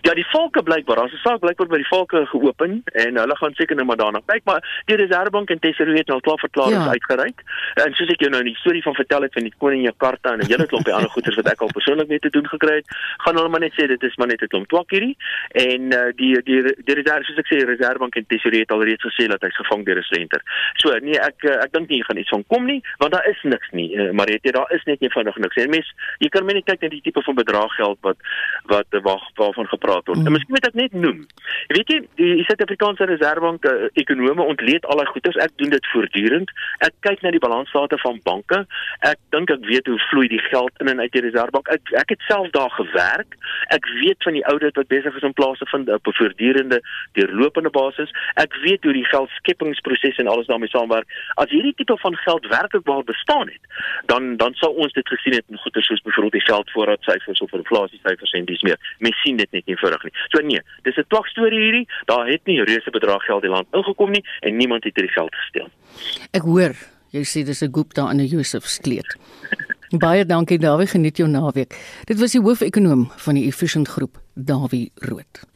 Ja, 0.07 0.15
die 0.15 0.27
volke 0.31 0.63
blykbaar, 0.63 1.05
'n 1.05 1.21
saak 1.23 1.41
blykbaar 1.41 1.67
by 1.67 1.77
die 1.77 1.89
volke 1.89 2.27
geopen 2.27 2.83
en 2.93 3.17
hulle 3.17 3.37
gaan 3.37 3.55
seker 3.55 3.77
nou 3.77 3.87
maar 3.87 3.97
daarna 3.97 4.21
kyk, 4.27 4.45
maar 4.45 4.83
die 4.87 4.97
Reservebank 4.97 5.51
en 5.51 5.59
Tesourier 5.59 5.99
het 5.99 6.11
al 6.11 6.21
klaar 6.21 6.39
verklaringe 6.39 6.85
ja. 6.85 6.95
uitgereik. 6.97 7.43
En 7.75 7.95
soos 7.95 8.09
ek 8.09 8.21
jou 8.21 8.31
nou 8.31 8.41
in 8.41 8.53
die 8.53 8.61
storie 8.63 8.83
van 8.83 8.95
vertel 8.95 9.23
het 9.23 9.33
van 9.33 9.43
die 9.43 9.55
koning 9.59 9.85
Jakarta 9.85 10.33
en 10.33 10.39
'n 10.39 10.51
hele 10.51 10.67
klompie 10.67 10.95
ander 10.95 11.11
goeters 11.11 11.37
wat 11.37 11.51
ek 11.53 11.61
al 11.61 11.73
persoonlik 11.73 12.09
mee 12.09 12.19
te 12.19 12.31
doen 12.31 12.49
gekry 12.49 12.75
het, 12.81 12.87
gaan 13.25 13.37
hulle 13.37 13.49
maar 13.49 13.61
net 13.61 13.73
sê 13.73 13.87
dit 13.87 14.03
is 14.03 14.17
maar 14.17 14.27
net 14.27 14.43
'n 14.43 14.47
klomp 14.47 14.69
twak 14.69 14.91
hierdie. 14.91 15.17
En 15.49 15.93
uh, 15.93 16.13
die 16.17 16.43
die 16.43 16.63
die 16.85 16.95
Reserve, 16.95 17.25
soos 17.25 17.39
ek 17.39 17.51
sê, 17.53 17.65
Reservebank 17.65 18.17
en 18.17 18.27
Tesourier 18.27 18.61
het 18.61 18.71
alreeds 18.71 19.05
gesê 19.05 19.29
dat 19.29 19.43
hy's 19.43 19.57
gevang 19.57 19.85
deur 19.85 19.99
'n 19.99 20.03
slenter. 20.03 20.43
So 20.77 20.97
nee, 20.99 21.19
ek 21.19 21.45
uh, 21.45 21.63
ek 21.65 21.73
dink 21.73 21.89
nie 21.89 22.05
gaan 22.05 22.17
iets 22.17 22.29
van 22.29 22.45
kom 22.47 22.65
nie, 22.65 22.83
want 22.99 23.13
daar 23.13 23.27
is 23.29 23.43
niks 23.43 23.69
nie. 23.73 23.95
Uh, 23.97 24.11
maar 24.11 24.27
dit 24.27 24.53
daar 24.53 24.73
is 24.73 24.85
net 24.85 25.03
eenvoudig 25.03 25.37
niks. 25.37 25.57
En 25.57 25.71
mens, 25.71 25.93
jy 26.19 26.29
kan 26.29 26.45
my 26.45 26.53
net 26.53 26.65
kyk 26.65 26.81
na 26.81 26.89
die 26.89 27.03
tipe 27.03 27.23
van 27.23 27.35
bedrag 27.35 27.75
geld 27.75 27.99
wat 28.01 28.17
wat 28.67 28.87
waar, 29.03 29.23
waarvan 29.59 29.79
gepraat 29.79 30.07
word. 30.07 30.19
Mm. 30.19 30.27
En 30.27 30.33
miskien 30.33 30.55
moet 30.55 30.67
ek 30.67 30.75
net 30.75 30.93
noem. 30.93 31.27
Jy 31.69 31.77
weet 31.77 31.91
jy, 31.93 31.99
die 32.21 32.45
Suid-Afrikaanse 32.47 33.09
Reservebank 33.11 33.67
uh, 33.67 33.89
ekonome 33.99 34.43
ontleed 34.43 34.87
al 34.87 35.01
daai 35.01 35.11
goederes. 35.11 35.41
Ek 35.43 35.55
doen 35.61 35.73
dit 35.75 35.89
voortdurend. 35.93 36.53
Ek 36.87 36.95
kyk 37.07 37.23
na 37.23 37.33
die 37.35 37.43
balansstate 37.43 37.99
van 38.03 38.21
banke. 38.25 38.63
Ek 39.07 39.19
dink 39.35 39.51
ek 39.51 39.67
weet 39.67 39.91
hoe 39.91 39.99
vloei 40.09 40.29
die 40.31 40.43
geld 40.49 40.73
in 40.83 40.93
en 40.93 41.03
uit 41.03 41.13
die 41.13 41.25
Reservebank. 41.27 41.71
Ek 41.75 41.95
ek 41.99 42.15
het 42.15 42.27
self 42.29 42.51
daar 42.57 42.71
gewerk. 42.77 43.39
Ek 43.75 43.87
weet 44.03 44.23
van 44.27 44.39
die 44.39 44.45
audit 44.53 44.79
wat 44.79 44.91
besig 44.93 45.17
is 45.19 45.27
om 45.27 45.37
plaas 45.37 45.59
te 45.63 45.69
vind 45.73 45.91
op 45.93 46.07
'n 46.07 46.19
voortdurende 46.21 46.81
deurlopende 47.19 47.71
basis. 47.71 48.11
Ek 48.35 48.55
weet 48.65 48.85
hoe 48.85 48.93
die 48.93 49.09
geldskeppingsproses 49.09 50.19
en 50.23 50.27
alles 50.29 50.47
daarmee 50.47 50.73
saamwerk. 50.73 51.09
As 51.35 51.51
hierdie 51.51 51.75
tipe 51.75 51.97
van 51.99 52.17
geld 52.17 52.47
werklik 52.47 52.87
waar 52.87 53.05
bestaan 53.05 53.49
het, 53.49 53.63
dan 54.07 54.37
dan 54.37 54.55
sou 54.55 54.75
ons 54.77 54.93
dit 54.93 55.09
gesien 55.09 55.35
het 55.35 55.45
in 55.49 55.59
goederes 55.59 55.87
soos 55.87 56.03
byvoorbeeld 56.03 56.33
die 56.33 56.53
geldvoorraadsyfers 56.53 57.41
of 57.41 57.53
inflasiesyfers 57.53 58.33
en 58.33 58.45
dis 58.45 58.63
meer. 58.63 58.79
Mens 58.99 59.21
sien 59.21 59.37
dit 59.37 59.48
net 59.53 59.67
nie 59.67 59.75
eenvoudig 59.75 60.03
nie. 60.05 60.13
So 60.29 60.43
nee, 60.43 60.61
dis 60.83 60.97
'n 60.97 61.05
twak 61.09 61.27
storie 61.27 61.61
hierdie. 61.61 61.87
Daar 62.07 62.27
het 62.27 62.47
nie 62.47 62.63
reuse 62.63 62.91
bedrag 62.91 63.23
geld 63.25 63.43
die 63.43 63.51
land 63.51 63.67
ingekom 63.73 64.11
nie 64.11 64.25
en 64.41 64.57
niemand 64.57 64.85
het 64.85 64.95
hierdie 64.95 65.13
geld 65.13 65.35
gesteel. 65.35 65.69
Ek 66.33 66.43
hoor 66.43 66.75
jy 67.11 67.25
sê 67.25 67.45
dis 67.45 67.63
'n 67.63 67.73
Gupta 67.73 68.11
in 68.11 68.21
'n 68.21 68.27
Josef 68.27 68.65
skleed. 68.67 69.17
Baie 70.05 70.25
dankie 70.25 70.59
Dawie, 70.59 70.87
geniet 70.87 71.17
jou 71.17 71.29
naweek. 71.29 71.75
Dit 72.05 72.19
was 72.19 72.33
die 72.33 72.41
hoofekonoom 72.41 73.11
van 73.17 73.35
die 73.35 73.47
Efficient 73.47 73.89
Groep, 73.89 74.21
Dawie 74.35 74.91
Rood. 74.97 75.47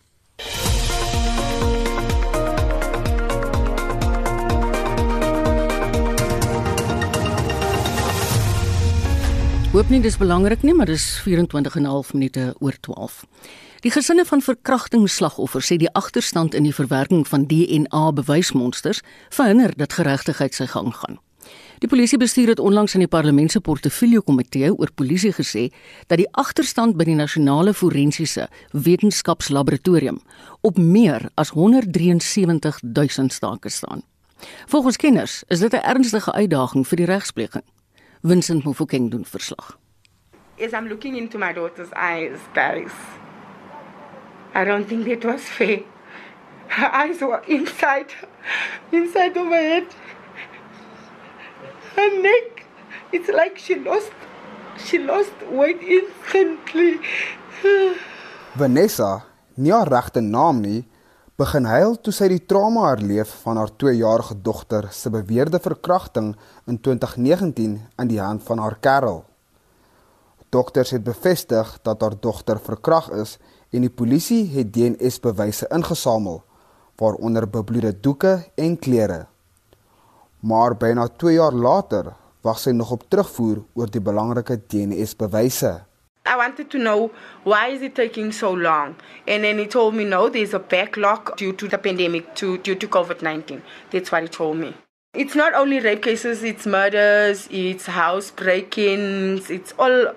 Hoop 9.73 9.89
nie 9.89 10.03
dis 10.05 10.19
belangrik 10.21 10.63
nie, 10.63 10.75
maar 10.77 10.87
dis 10.87 11.21
24 11.25 11.77
en 11.77 11.83
'n 11.83 11.89
half 11.89 12.13
minute 12.13 12.55
oor 12.61 12.77
12. 12.81 13.25
Die 13.83 13.91
gesinne 13.91 14.23
van 14.23 14.39
verkrachtingsslagoffers 14.39 15.67
sê 15.73 15.77
die 15.83 15.91
agterstand 15.99 16.55
in 16.55 16.63
die 16.63 16.75
verwerking 16.75 17.25
van 17.27 17.49
DNA 17.51 18.13
bewysmonsters 18.15 19.01
verhinder 19.35 19.73
dat 19.75 19.97
geregtigheid 19.99 20.55
sy 20.55 20.69
gang 20.71 20.93
gaan. 20.95 21.19
Die 21.83 21.91
polisiebestuur 21.91 22.53
het 22.53 22.63
onlangs 22.63 22.95
aan 22.95 23.03
die 23.03 23.11
parlement 23.11 23.51
se 23.51 23.61
portefeulje 23.61 24.21
komitee 24.23 24.71
oor 24.71 24.93
polisie 24.95 25.33
gesê 25.35 25.65
dat 26.07 26.21
die 26.21 26.29
agterstand 26.39 26.95
by 26.95 27.09
die 27.09 27.19
nasionale 27.19 27.75
forensiese 27.75 28.47
wetenskapslaboratorium 28.71 30.21
op 30.61 30.79
meer 30.79 31.27
as 31.35 31.51
173 31.51 32.79
000 32.87 33.35
stake 33.35 33.69
staan. 33.69 34.07
Volgens 34.71 34.97
kenners 34.97 35.43
is 35.49 35.59
dit 35.59 35.73
'n 35.75 35.83
ernstige 35.83 36.33
uitdaging 36.33 36.87
vir 36.87 36.97
die 36.97 37.07
regspleging. 37.07 37.65
Vincent 38.23 38.65
Mofokeng 38.65 39.11
doen 39.11 39.25
verslag. 39.25 39.79
As 40.61 40.73
I'm 40.73 40.89
looking 40.89 41.17
into 41.17 41.39
my 41.39 41.53
daughter's 41.53 41.91
eyes, 41.93 42.39
guys, 42.55 42.93
I 44.55 44.65
don't 44.65 44.87
think 44.87 45.07
it 45.07 45.25
was 45.25 45.43
fair. 45.43 45.83
Her 46.69 46.91
eyes 46.93 47.21
were 47.21 47.43
inside, 47.49 48.13
inside 48.91 49.37
of 49.37 49.47
her 49.47 49.67
head. 49.73 49.87
Her 51.97 52.11
neck, 52.23 52.65
it's 53.13 53.29
like 53.29 53.59
she 53.59 53.77
lost, 53.77 54.13
she 54.79 54.99
lost 54.99 55.33
weight 55.51 55.81
instantly. 55.83 57.01
Vanessa, 58.61 59.25
nie 59.55 59.73
haar 59.73 59.89
regte 59.89 60.21
naam 60.21 60.61
nie, 60.61 60.83
begin 61.41 61.65
huil 61.69 61.97
toe 62.01 62.13
sy 62.13 62.29
die 62.33 62.43
trauma 62.45 62.91
herleef 62.91 63.31
van 63.47 63.61
haar 63.61 63.73
2-jarige 63.81 64.37
dogter 64.45 64.89
se 64.93 65.11
beweerde 65.13 65.61
verkrachting 65.61 66.35
in 66.69 66.81
2019 66.81 67.79
aan 67.97 68.11
die 68.11 68.21
hand 68.21 68.45
van 68.45 68.61
haar 68.61 68.77
kerel. 68.81 69.23
Dokters 70.53 70.93
het 70.93 71.05
bevestig 71.05 71.79
dat 71.83 72.01
haar 72.05 72.19
dogter 72.21 72.61
verkragt 72.61 73.13
is 73.17 73.39
en 73.73 73.87
die 73.87 73.93
polisie 73.93 74.45
het 74.53 74.73
DNA-bewyse 74.75 75.69
ingesamel, 75.73 76.43
waaronder 77.01 77.49
bebloede 77.49 77.93
doeke 78.01 78.35
en 78.55 78.77
klere. 78.79 79.27
Maar 80.41 80.77
byna 80.77 81.09
2 81.09 81.35
jaar 81.39 81.55
later 81.55 82.13
wag 82.43 82.59
sy 82.59 82.75
nog 82.75 82.91
op 82.91 83.07
terugvoer 83.09 83.63
oor 83.79 83.91
die 83.91 84.03
belangrike 84.03 84.59
DNA-bewyse. 84.67 85.73
I 86.27 86.37
wanted 86.37 86.71
to 86.71 86.79
know 86.79 87.11
why 87.45 87.69
is 87.75 87.83
it 87.83 87.95
taking 87.95 88.33
so 88.33 88.53
long? 88.55 88.95
And 89.27 89.43
then 89.43 89.59
he 89.59 89.67
told 89.67 89.95
me 89.95 90.05
no, 90.05 90.29
there's 90.29 90.55
a 90.55 90.59
backlog 90.59 91.37
due 91.37 91.53
to 91.53 91.69
the 91.69 91.79
pandemic, 91.79 92.35
to, 92.37 92.59
due 92.59 92.77
to 92.77 92.87
COVID-19. 92.87 93.61
That's 93.91 94.13
what 94.13 94.23
he 94.23 94.29
told 94.29 94.57
me. 94.57 94.75
It's 95.15 95.35
not 95.35 95.53
only 95.55 95.81
rape 95.81 96.03
cases, 96.03 96.43
it's 96.43 96.65
murders, 96.65 97.49
it's 97.51 97.87
house 97.87 98.31
break-ins, 98.31 99.51
it's 99.51 99.75
all 99.79 100.15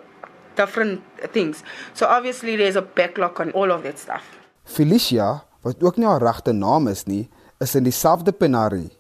different 0.55 1.01
things. 1.31 1.63
So 1.93 2.07
obviously 2.07 2.55
there's 2.55 2.75
a 2.75 2.81
backlog 2.81 3.39
on 3.39 3.51
all 3.51 3.71
of 3.71 3.83
that 3.83 3.99
stuff. 3.99 4.23
Felicia, 4.63 5.45
wat 5.61 5.83
ook 5.83 5.97
nie 5.97 6.07
haar 6.07 6.21
regte 6.21 6.53
naam 6.53 6.87
is 6.87 7.05
nie, 7.05 7.29
is 7.59 7.75
in 7.75 7.83
dieselfde 7.83 8.31
penarie. 8.31 8.91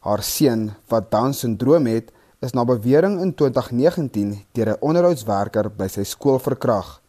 Haar 0.00 0.22
seun 0.22 0.74
wat 0.88 1.10
Down-sindroom 1.10 1.86
het, 1.86 2.12
is 2.40 2.54
na 2.54 2.64
bewering 2.64 3.18
in 3.20 3.34
2019 3.34 4.46
deur 4.54 4.68
'n 4.70 4.80
onderhoudswerker 4.80 5.70
by 5.70 5.88
sy 5.88 6.04
skool 6.04 6.38
verkragt. 6.38 7.00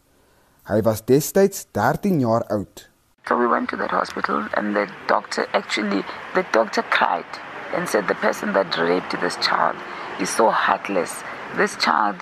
Hy 0.70 0.82
was 0.82 1.02
destyds 1.02 1.66
13 1.72 2.20
jaar 2.20 2.44
oud. 2.50 2.90
So 3.28 3.38
we 3.38 3.48
went 3.48 3.70
to 3.70 3.78
that 3.78 3.92
hospital 3.92 4.48
and 4.54 4.76
the 4.76 4.88
doctor 5.08 5.46
actually 5.54 6.04
the 6.34 6.46
doctor 6.52 6.84
cried 6.90 7.30
and 7.76 7.88
said 7.88 8.08
the 8.08 8.16
person 8.16 8.54
that 8.54 8.78
raped 8.78 9.20
this 9.22 9.38
child 9.38 9.76
is 10.20 10.30
so 10.30 10.50
heartless. 10.50 11.24
This 11.58 11.76
child 11.78 12.16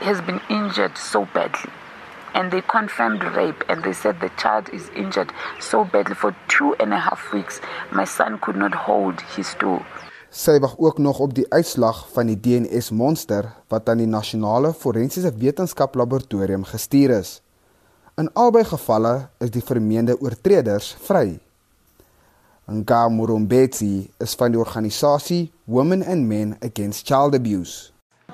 has 0.00 0.20
been 0.20 0.40
injured 0.48 0.96
so 0.96 1.26
badly. 1.34 1.70
And 2.34 2.50
they 2.50 2.62
confirmed 2.62 3.24
rape 3.34 3.64
and 3.68 3.82
they 3.82 3.92
said 3.92 4.20
the 4.20 4.30
child 4.36 4.68
is 4.72 4.90
injured 4.94 5.32
so 5.60 5.84
badly 5.84 6.14
for 6.14 6.34
two 6.48 6.74
and 6.78 6.92
a 6.92 6.98
half 6.98 7.32
weeks. 7.32 7.60
My 7.90 8.04
son 8.04 8.38
could 8.38 8.56
not 8.56 8.74
hold 8.74 9.20
his 9.36 9.48
stool. 9.48 9.82
Sy 10.30 10.58
wag 10.60 10.74
ook 10.78 10.98
nog 10.98 11.18
op 11.24 11.34
die 11.34 11.46
uitslag 11.48 12.02
van 12.12 12.28
die 12.28 12.36
DNS 12.36 12.90
monster 12.90 13.48
wat 13.72 13.88
aan 13.88 14.02
die 14.02 14.06
nasionale 14.06 14.74
forensiese 14.76 15.32
wetenskap 15.32 15.96
laboratorium 15.96 16.68
gestuur 16.68 17.16
is. 17.16 17.40
In 18.20 18.28
albei 18.34 18.64
gevalle 18.68 19.28
is 19.40 19.50
die 19.54 19.64
vermeende 19.64 20.18
oortreders 20.20 20.92
vry. 21.06 21.38
Ngamurumbetsi 22.68 24.10
is 24.20 24.34
van 24.36 24.52
die 24.52 24.60
organisasie 24.60 25.46
Women 25.64 26.04
and 26.04 26.28
Men 26.28 26.56
Against 26.60 27.06
Child 27.06 27.34
Abuse. 27.34 27.88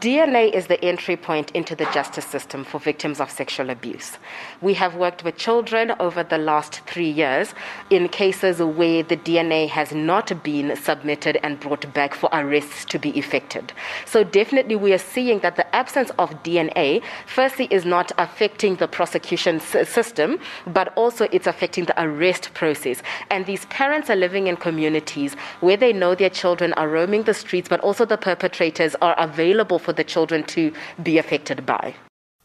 DNA 0.05 0.53
is 0.53 0.67
the 0.67 0.85
entry 0.85 1.17
point 1.17 1.51
into 1.53 1.75
the 1.75 1.87
justice 1.87 2.27
system 2.27 2.62
for 2.62 2.79
victims 2.79 3.21
of 3.21 3.31
sexual 3.31 3.71
abuse. 3.71 4.19
We 4.61 4.75
have 4.75 4.97
worked 4.97 5.25
with 5.25 5.38
children 5.38 5.93
over 5.99 6.23
the 6.23 6.37
last 6.37 6.81
three 6.81 7.09
years 7.09 7.55
in 7.88 8.11
cases 8.11 8.61
where 8.61 9.03
the 9.03 9.17
DNA 9.17 9.67
has 9.71 9.93
not 9.93 10.43
been 10.43 10.77
submitted 10.77 11.38
and 11.43 11.59
brought 11.59 11.90
back 11.95 12.12
for 12.12 12.29
arrests 12.35 12.85
to 12.85 12.99
be 12.99 13.17
effected. 13.17 13.73
So, 14.05 14.25
definitely, 14.25 14.77
we 14.77 14.93
are 14.93 14.99
seeing 14.99 15.38
that 15.38 15.57
the 15.57 15.75
absence 15.75 16.11
of 16.19 16.43
DNA, 16.43 17.03
firstly, 17.25 17.67
is 17.71 17.87
not 17.87 18.12
affecting 18.19 18.77
the 18.77 18.87
prosecution 18.87 19.59
system, 19.59 20.38
but 20.67 20.93
also 20.97 21.29
it's 21.33 21.47
affecting 21.47 21.87
the 21.87 22.03
arrest 22.03 22.53
process. 22.53 23.03
And 23.31 23.47
these 23.47 23.64
parents 23.67 24.11
are 24.11 24.17
living 24.17 24.49
in 24.49 24.57
communities 24.57 25.33
where 25.61 25.79
they 25.79 25.95
know 25.95 26.14
their 26.14 26.29
children 26.29 26.75
are 26.75 26.90
roaming 26.90 27.23
the 27.23 27.33
streets, 27.33 27.71
but 27.71 27.81
also 27.81 28.05
the 28.05 28.19
perpetrators 28.19 28.95
are 29.01 29.14
available 29.19 29.79
for 29.79 29.93
the 29.96 30.04
children 30.04 30.44
to 30.54 30.70
be 31.02 31.18
affected 31.18 31.64
by. 31.66 31.94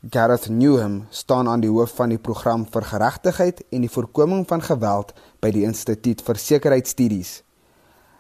Gareth 0.02 0.48
Newham 0.50 1.08
staan 1.10 1.48
aan 1.48 1.60
die 1.60 1.70
hoof 1.70 1.92
van 1.98 2.14
die 2.14 2.22
program 2.22 2.64
vir 2.72 2.86
geregtigheid 2.88 3.66
en 3.70 3.84
die 3.84 3.92
voorkoming 3.92 4.46
van 4.48 4.62
geweld 4.64 5.12
by 5.44 5.52
die 5.52 5.66
Instituut 5.68 6.24
vir 6.24 6.40
Sekuriteitsstudies. 6.40 7.34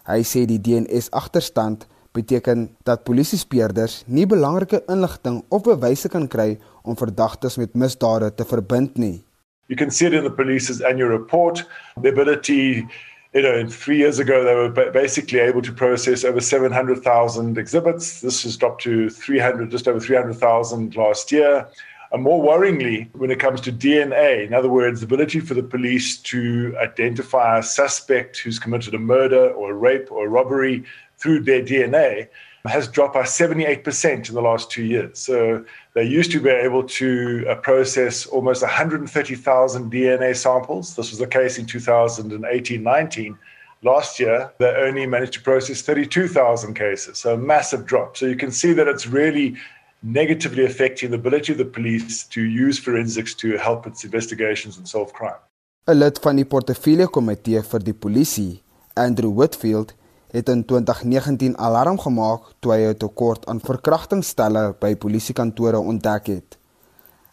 Hy 0.09 0.19
sê 0.27 0.43
die 0.49 0.59
DNS 0.59 1.07
agterstand 1.15 1.85
beteken 2.11 2.67
dat 2.83 3.05
polisiespeurders 3.07 4.03
nie 4.07 4.25
belangrike 4.27 4.81
inligting 4.91 5.43
of 5.49 5.63
bewyse 5.63 6.09
kan 6.11 6.27
kry 6.27 6.57
om 6.83 6.97
verdagtes 6.99 7.55
met 7.61 7.77
misdade 7.77 8.33
te 8.35 8.43
verbind 8.43 8.97
nie. 8.97 9.21
You 9.69 9.77
can 9.77 9.91
see 9.91 10.07
it 10.07 10.13
in 10.13 10.23
the 10.23 10.33
police's 10.33 10.81
annual 10.81 11.09
report, 11.13 11.63
the 12.01 12.09
ability 12.09 12.87
you 13.33 13.43
know, 13.43 13.67
three 13.67 13.97
years 13.97 14.17
ago, 14.17 14.43
they 14.43 14.55
were 14.55 14.91
basically 14.91 15.39
able 15.39 15.61
to 15.61 15.71
process 15.71 16.23
over 16.23 16.41
700,000 16.41 17.57
exhibits. 17.57 18.21
This 18.21 18.43
has 18.43 18.57
dropped 18.57 18.81
to 18.83 19.09
300, 19.09 19.69
just 19.69 19.87
over 19.87 19.99
300,000 19.99 20.95
last 20.95 21.31
year. 21.31 21.67
And 22.11 22.23
more 22.23 22.41
worryingly, 22.43 23.07
when 23.13 23.29
it 23.29 23.39
comes 23.39 23.61
to 23.61 23.71
DNA, 23.71 24.47
in 24.47 24.53
other 24.53 24.69
words, 24.69 25.01
the 25.01 25.05
ability 25.05 25.41
for 25.41 25.53
the 25.53 25.61
police 25.61 26.17
to 26.17 26.75
identify 26.81 27.59
a 27.59 27.63
suspect 27.63 28.39
who's 28.39 28.57
committed 28.57 28.95
a 28.95 28.99
murder 28.99 29.51
or 29.51 29.71
a 29.71 29.75
rape 29.75 30.11
or 30.11 30.25
a 30.25 30.29
robbery 30.29 30.83
through 31.19 31.41
their 31.41 31.61
DNA, 31.61 32.29
has 32.65 32.87
dropped 32.87 33.13
by 33.13 33.23
78% 33.23 34.29
in 34.29 34.35
the 34.35 34.41
last 34.41 34.69
two 34.69 34.83
years. 34.83 35.19
So 35.19 35.63
they 35.93 36.03
used 36.03 36.31
to 36.31 36.41
be 36.41 36.49
able 36.49 36.83
to 36.83 37.45
uh, 37.49 37.55
process 37.55 38.25
almost 38.25 38.61
130,000 38.61 39.91
DNA 39.91 40.35
samples. 40.35 40.95
This 40.95 41.09
was 41.11 41.19
the 41.19 41.27
case 41.27 41.57
in 41.57 41.65
2018 41.65 42.83
19. 42.83 43.37
Last 43.81 44.19
year, 44.19 44.51
they 44.57 44.67
only 44.67 45.05
managed 45.05 45.33
to 45.33 45.41
process 45.41 45.81
32,000 45.81 46.73
cases, 46.73 47.19
so 47.19 47.33
a 47.33 47.37
massive 47.37 47.85
drop. 47.85 48.17
So 48.17 48.25
you 48.25 48.35
can 48.35 48.51
see 48.51 48.73
that 48.73 48.89
it's 48.89 49.07
really 49.07 49.55
negatively 50.03 50.65
affecting 50.65 51.11
the 51.11 51.15
ability 51.15 51.53
of 51.53 51.59
the 51.59 51.65
police 51.65 52.23
to 52.23 52.41
use 52.41 52.77
forensics 52.77 53.33
to 53.35 53.57
help 53.57 53.87
its 53.87 54.03
investigations 54.03 54.77
and 54.77 54.87
solve 54.87 55.13
crime. 55.13 55.39
'n 55.87 55.97
Lid 55.97 56.19
van 56.21 56.35
die 56.35 56.45
portefeulje 56.45 57.07
komitee 57.07 57.63
vir 57.63 57.79
die 57.79 57.93
polisie, 57.93 58.61
Andrew 58.95 59.31
Whitfield, 59.31 59.95
het 60.31 60.49
in 60.49 60.65
2019 60.65 61.57
alarm 61.57 61.99
gemaak 61.99 62.41
toe 62.59 62.71
hy 62.73 62.81
'n 62.89 62.97
tekort 62.97 63.45
aan 63.45 63.59
verkrachtingsstelle 63.59 64.75
by 64.79 64.95
polisiekantore 64.95 65.79
ontdek 65.79 66.27
het. 66.27 66.57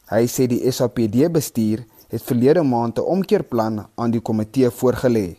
Hy 0.09 0.27
sê 0.27 0.47
die 0.47 0.73
SAPD 0.73 1.33
bestuur 1.33 1.85
het 2.09 2.23
verlede 2.23 2.63
maand 2.63 2.99
'n 2.99 3.09
omkeerplan 3.17 3.87
aan 3.95 4.11
die 4.11 4.21
komitee 4.21 4.71
voorgelê. 4.71 5.37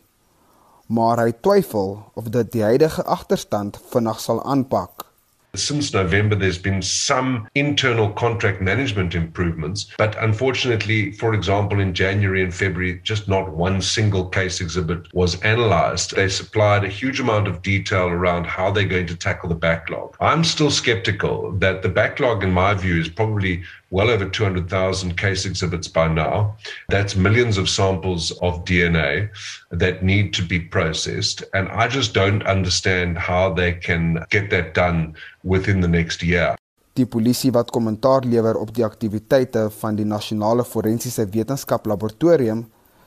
Maar 0.88 1.17
hy 1.20 1.32
twyfel 1.41 1.98
of 2.13 2.30
dit 2.30 2.52
die 2.52 2.63
huidige 2.63 3.04
agterstand 3.04 3.80
vinnig 3.89 4.20
sal 4.20 4.43
aanpak. 4.43 5.07
Since 5.56 5.94
November, 5.94 6.36
there's 6.36 6.58
been 6.58 6.82
some 6.82 7.48
internal 7.56 8.12
contract 8.12 8.62
management 8.62 9.16
improvements, 9.16 9.88
but 9.98 10.16
unfortunately, 10.22 11.12
for 11.14 11.34
example, 11.34 11.80
in 11.80 11.94
January 11.94 12.44
and 12.44 12.54
February, 12.54 13.00
just 13.04 13.28
not 13.28 13.52
one 13.54 13.82
single 13.82 14.30
case 14.30 14.62
exhibit 14.62 15.12
was 15.14 15.42
analyzed. 15.42 16.16
They 16.16 16.30
supplied 16.30 16.84
a 16.84 16.90
huge 16.90 17.20
amount 17.20 17.48
of 17.48 17.62
detail 17.62 18.08
around 18.08 18.46
how 18.46 18.70
they're 18.72 18.86
going 18.86 19.08
to 19.08 19.16
tackle 19.16 19.50
the 19.50 19.56
backlog. 19.56 20.16
I'm 20.20 20.44
still 20.44 20.70
skeptical 20.70 21.52
that 21.54 21.82
the 21.82 21.90
backlog, 21.90 22.44
in 22.44 22.52
my 22.52 22.74
view, 22.76 23.00
is 23.00 23.10
probably 23.10 23.64
well 23.89 24.10
over 24.10 24.26
200,000 24.30 25.15
case 25.15 25.45
exhibits 25.45 25.88
by 25.88 26.08
now. 26.08 26.56
That's 26.89 27.15
millions 27.15 27.58
of 27.58 27.69
samples 27.69 28.32
of 28.41 28.65
DNA 28.65 29.30
that 29.71 30.04
need 30.04 30.34
to 30.34 30.43
be 30.43 30.60
processed. 30.60 31.43
And 31.54 31.69
I 31.69 31.88
just 31.88 32.13
don't 32.13 32.45
understand 32.45 33.17
how 33.17 33.54
they 33.54 33.73
can 33.73 34.26
get 34.30 34.50
that 34.50 34.73
done 34.73 35.15
within 35.43 35.82
the 35.82 35.88
next 35.88 36.23
year. 36.23 36.56
Die 36.93 37.06
polisie 37.06 37.52
wat 37.54 37.69
kommentaar 37.71 38.26
lewer 38.26 38.58
op 38.58 38.71
die 38.73 38.86
aktiwiteite 38.86 39.67
van 39.80 39.95
die 39.95 40.06
Nasionale 40.06 40.63
Forensiese 40.65 41.28
Wetenskap 41.30 41.86
Laboratorium 41.86 42.65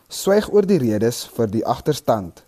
swyg 0.08 0.46
oor 0.52 0.66
die 0.66 0.78
redes 0.78 1.24
vir 1.34 1.50
die 1.50 1.64
agterstand. 1.66 2.44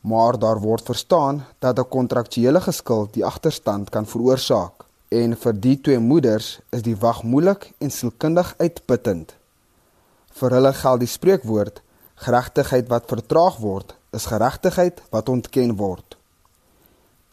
Maar 0.00 0.38
daar 0.38 0.60
word 0.60 0.84
verstaan 0.84 1.42
dat 1.58 1.78
'n 1.78 1.88
kontraktuele 1.88 2.60
geskil 2.60 3.08
die 3.12 3.24
agterstand 3.24 3.90
kan 3.90 4.06
veroorsaak 4.06 4.89
en 5.10 5.34
vir 5.34 5.56
die 5.58 5.76
twee 5.82 5.98
moeders 5.98 6.60
is 6.70 6.84
die 6.86 6.94
wag 6.94 7.24
moeilik 7.26 7.72
en 7.82 7.90
sielkundig 7.90 8.54
uitputtend. 8.62 9.34
Vir 10.38 10.54
hulle 10.54 10.72
geld 10.72 11.02
die 11.02 11.10
spreekwoord: 11.10 11.82
geregtigheid 12.22 12.88
wat 12.88 13.10
vertraag 13.10 13.58
word, 13.58 13.96
is 14.14 14.30
geregtigheid 14.30 15.02
wat 15.10 15.28
ontken 15.28 15.74
word. 15.76 16.16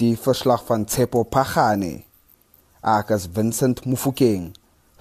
Die 0.02 0.16
verslag 0.18 0.66
van 0.66 0.86
Tsepo 0.86 1.24
Pagane. 1.24 2.04
Akas 2.82 3.28
Vincent 3.34 3.86
Mufokeng 3.86 4.54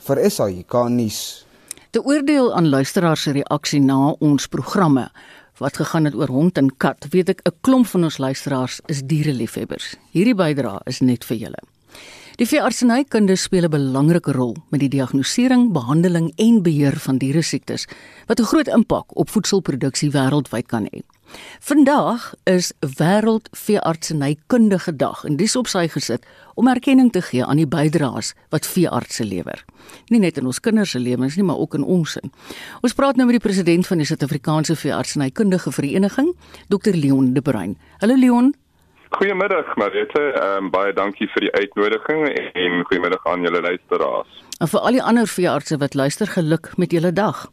vir 0.07 0.21
SAI 0.31 0.65
Kanis. 0.69 1.45
Die 1.93 2.03
oordeel 2.05 2.53
aan 2.55 2.69
luisteraars 2.69 3.23
se 3.23 3.33
reaksie 3.33 3.81
na 3.81 4.17
ons 4.21 4.49
programme 4.53 5.09
wat 5.57 5.77
gegaan 5.81 6.05
het 6.05 6.15
oor 6.15 6.29
hond 6.29 6.59
en 6.61 6.69
kat, 6.77 7.07
weet 7.11 7.29
ek 7.29 7.41
'n 7.49 7.57
klomp 7.61 7.87
van 7.87 8.05
ons 8.05 8.19
luisteraars 8.19 8.81
is 8.87 9.01
diereliefhebbers. 9.01 9.97
Hierdie 10.12 10.35
bydrae 10.35 10.81
is 10.85 11.01
net 11.01 11.25
vir 11.25 11.37
julle. 11.37 11.76
Die 12.37 12.44
veeartsenykunde 12.44 13.33
speel 13.37 13.64
'n 13.64 13.70
belangrike 13.70 14.33
rol 14.33 14.57
met 14.68 14.81
die 14.81 14.88
diagnostisering, 14.88 15.72
behandeling 15.72 16.33
en 16.37 16.62
beheer 16.62 16.96
van 16.96 17.16
diere 17.18 17.42
siektes 17.42 17.87
wat 18.27 18.40
'n 18.40 18.44
groot 18.44 18.68
impak 18.68 19.16
op 19.16 19.31
voedselproduksie 19.31 20.11
wêreldwyd 20.11 20.66
kan 20.66 20.85
hê. 20.85 21.01
Vandag 21.61 22.35
is 22.44 22.72
wêreld 22.81 23.49
veeartsenykundige 23.53 24.96
dag 24.96 25.25
en 25.25 25.37
dis 25.37 25.57
op 25.57 25.66
sy 25.66 25.88
gesit 25.88 26.27
om 26.55 26.68
erkenning 26.68 27.12
te 27.12 27.22
gee 27.22 27.44
aan 27.44 27.57
die 27.57 27.66
bydraes 27.66 28.35
wat 28.51 28.66
veeartse 28.66 29.25
lewer. 29.25 29.64
Nie 30.09 30.20
net 30.20 30.37
in 30.37 30.46
ons 30.46 30.61
kinders 30.61 30.90
se 30.90 30.99
lewens 30.99 31.37
nie, 31.37 31.44
maar 31.44 31.59
ook 31.59 31.75
in 31.75 31.85
ons 31.85 32.16
in. 32.16 32.33
Ons 32.81 32.92
praat 32.92 33.16
nou 33.16 33.27
met 33.27 33.42
die 33.42 33.49
president 33.49 33.87
van 33.87 33.96
die 33.96 34.07
Suid-Afrikaanse 34.07 34.77
Veeartsenykundige 34.77 35.72
Vereniging, 35.72 36.37
Dr 36.68 36.94
Leon 36.94 37.33
De 37.33 37.42
Bruin. 37.42 37.79
Hallo 37.99 38.14
Leon. 38.14 38.55
Goeiemiddag 39.14 39.77
Marite, 39.77 40.23
ehm 40.33 40.64
um, 40.64 40.71
baie 40.71 40.92
dankie 40.92 41.29
vir 41.31 41.47
die 41.47 41.53
uitnodiging 41.55 42.25
en 42.35 42.83
goeiemiddag 42.88 43.27
aan 43.31 43.45
julle 43.47 43.61
luisteraars. 43.62 44.40
En 44.59 44.71
vir 44.73 44.81
al 44.81 44.99
die 44.99 45.03
ander 45.03 45.29
veeartse 45.31 45.79
wat 45.79 45.95
luister, 45.95 46.27
geluk 46.27 46.73
met 46.77 46.92
julle 46.92 47.12
dag. 47.12 47.45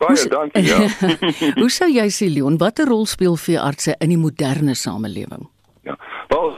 Baie 0.00 0.16
hoe, 0.16 0.30
dankie 0.32 0.64
ja. 0.64 0.78
hoe 1.60 1.70
sou 1.70 1.88
jy 1.90 2.06
sê 2.08 2.30
Leon, 2.32 2.56
watter 2.62 2.88
rol 2.88 3.04
speel 3.06 3.36
veeartse 3.36 3.96
in 4.00 4.14
die 4.14 4.20
moderne 4.20 4.74
samelewing? 4.74 5.48
Ja. 5.84 5.98
Wel, 6.32 6.56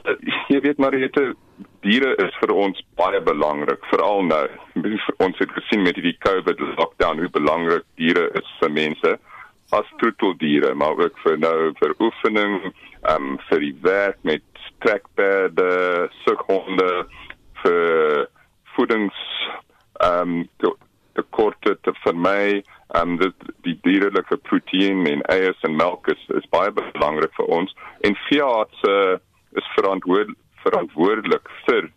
jy 0.55 0.61
weet 0.65 0.79
Marite, 0.79 1.33
diere 1.83 2.15
is 2.23 2.37
vir 2.41 2.55
ons 2.55 2.85
baie 3.01 3.21
belangrik, 3.25 3.83
veral 3.91 4.23
nou. 4.29 4.45
Ons 5.19 5.43
het 5.43 5.51
gesien 5.57 5.83
met 5.83 5.99
die 5.99 6.15
COVID 6.23 6.63
lockdown 6.79 7.19
hoe 7.25 7.33
belangrik 7.35 7.85
diere 7.99 8.31
is 8.39 8.55
vir 8.63 8.71
mense 8.71 9.19
as 9.71 9.89
troeteldiere, 10.01 10.75
maar 10.75 10.97
ook 10.97 11.19
vir 11.25 11.39
nou 11.39 11.73
vir 11.81 11.95
oefening 12.01 12.73
um 13.13 13.37
vir 13.49 13.61
die 13.61 13.75
werk 13.85 14.19
met 14.23 14.45
trekperde, 14.85 16.09
sughonde 16.25 16.89
vir 17.63 18.29
voedings 18.77 19.21
um 20.05 20.41
tekorte 21.19 21.77
te 21.83 21.93
vermy 22.05 22.63
um 22.97 23.19
die, 23.21 23.33
die 23.67 23.77
dierlike 23.85 24.39
proteïen 24.49 25.05
en 25.11 25.25
eiers 25.35 25.61
en 25.69 25.77
melk 25.77 26.09
is, 26.15 26.25
is 26.41 26.49
baie 26.55 26.73
belangrik 26.73 27.35
vir 27.37 27.53
ons 27.59 27.75
en 28.07 28.17
veeartse 28.29 28.95
is 29.59 29.71
verantwoord, 29.75 30.33
verantwoordelik 30.65 31.53
vir 31.67 31.91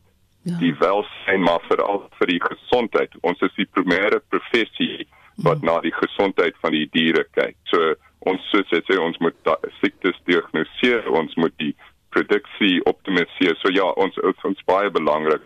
ja. 0.43 0.57
die 0.59 0.73
welsyn 0.81 1.47
maar 1.47 1.63
veral 1.69 2.03
vir 2.19 2.33
die 2.33 2.41
gesondheid 2.49 3.15
ons 3.21 3.41
is 3.47 3.55
die 3.59 3.69
primêre 3.77 4.19
professie 4.33 5.07
wat 5.37 5.61
na 5.61 5.79
die 5.81 5.93
gesondheid 5.95 6.55
van 6.61 6.75
die 6.75 6.87
diere 6.93 7.25
kyk. 7.37 7.55
So 7.71 7.93
ons 8.29 8.43
soos 8.51 8.69
jy 8.69 8.81
sê 8.85 8.99
ons 9.01 9.17
moet 9.23 9.53
siektes 9.79 10.17
diagnoseer 10.29 11.09
ons 11.09 11.33
moet 11.41 11.53
die 11.57 11.73
produksie 12.11 12.81
optimaliseer. 12.85 13.57
So 13.61 13.71
ja 13.73 13.87
ons 13.97 14.17
ons 14.21 14.65
baie 14.67 14.91
belangrik 14.91 15.45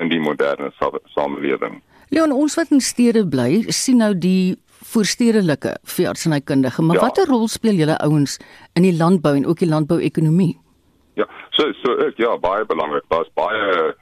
in 0.00 0.10
die 0.10 0.20
moderne 0.20 0.70
samelewing. 1.14 1.80
Leon 2.10 2.32
ons 2.32 2.56
wat 2.58 2.72
in 2.72 2.80
stede 2.80 3.24
bly 3.26 3.64
sien 3.70 4.00
nou 4.02 4.12
die 4.14 4.56
voorstedelike 4.84 5.78
veeartsenykundige 5.88 6.82
maar 6.84 6.98
ja. 6.98 7.06
watter 7.06 7.28
rol 7.30 7.48
speel 7.48 7.78
julle 7.78 7.96
ouens 8.04 8.36
in 8.76 8.84
die 8.84 8.94
landbou 8.96 9.32
en 9.36 9.46
ook 9.46 9.62
die 9.62 9.70
landbouekonomie? 9.70 10.54
Ja 11.18 11.28
so 11.56 11.70
so 11.82 11.98
ek 12.06 12.18
ja 12.18 12.34
baie 12.40 12.66
belangrik. 12.68 13.06
Daar's 13.12 13.30
baie 13.38 13.94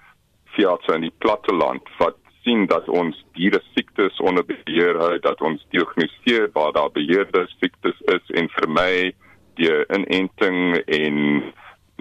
veeartse 0.56 0.96
in 0.96 1.06
die 1.08 1.14
platteland 1.24 1.88
wat 2.00 2.18
sien 2.42 2.66
dat 2.66 2.88
ons 2.88 3.16
diere 3.38 3.60
siektes 3.72 4.20
onder 4.20 4.44
beheer 4.44 4.98
hou, 4.98 5.18
dat 5.18 5.40
ons 5.40 5.66
diagnoseer 5.70 6.48
waar 6.52 6.72
daar 6.72 6.90
beheerde 6.90 7.46
siektes 7.58 7.98
is 8.14 8.30
en 8.38 8.48
vermy 8.58 9.12
die 9.60 9.72
inenting 9.92 10.76
en 10.86 11.18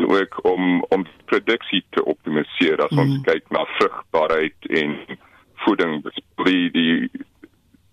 ook 0.02 0.40
om 0.46 0.86
om 0.90 1.06
produksie 1.26 1.84
te 1.90 2.04
optimaliseer 2.06 2.82
as 2.82 2.92
mm. 2.92 3.00
ons 3.00 3.20
kyk 3.28 3.50
na 3.50 3.66
vrugbaarheid 3.78 4.70
en 4.82 4.96
voeding 5.66 6.00
die 6.46 6.70
die 6.74 7.10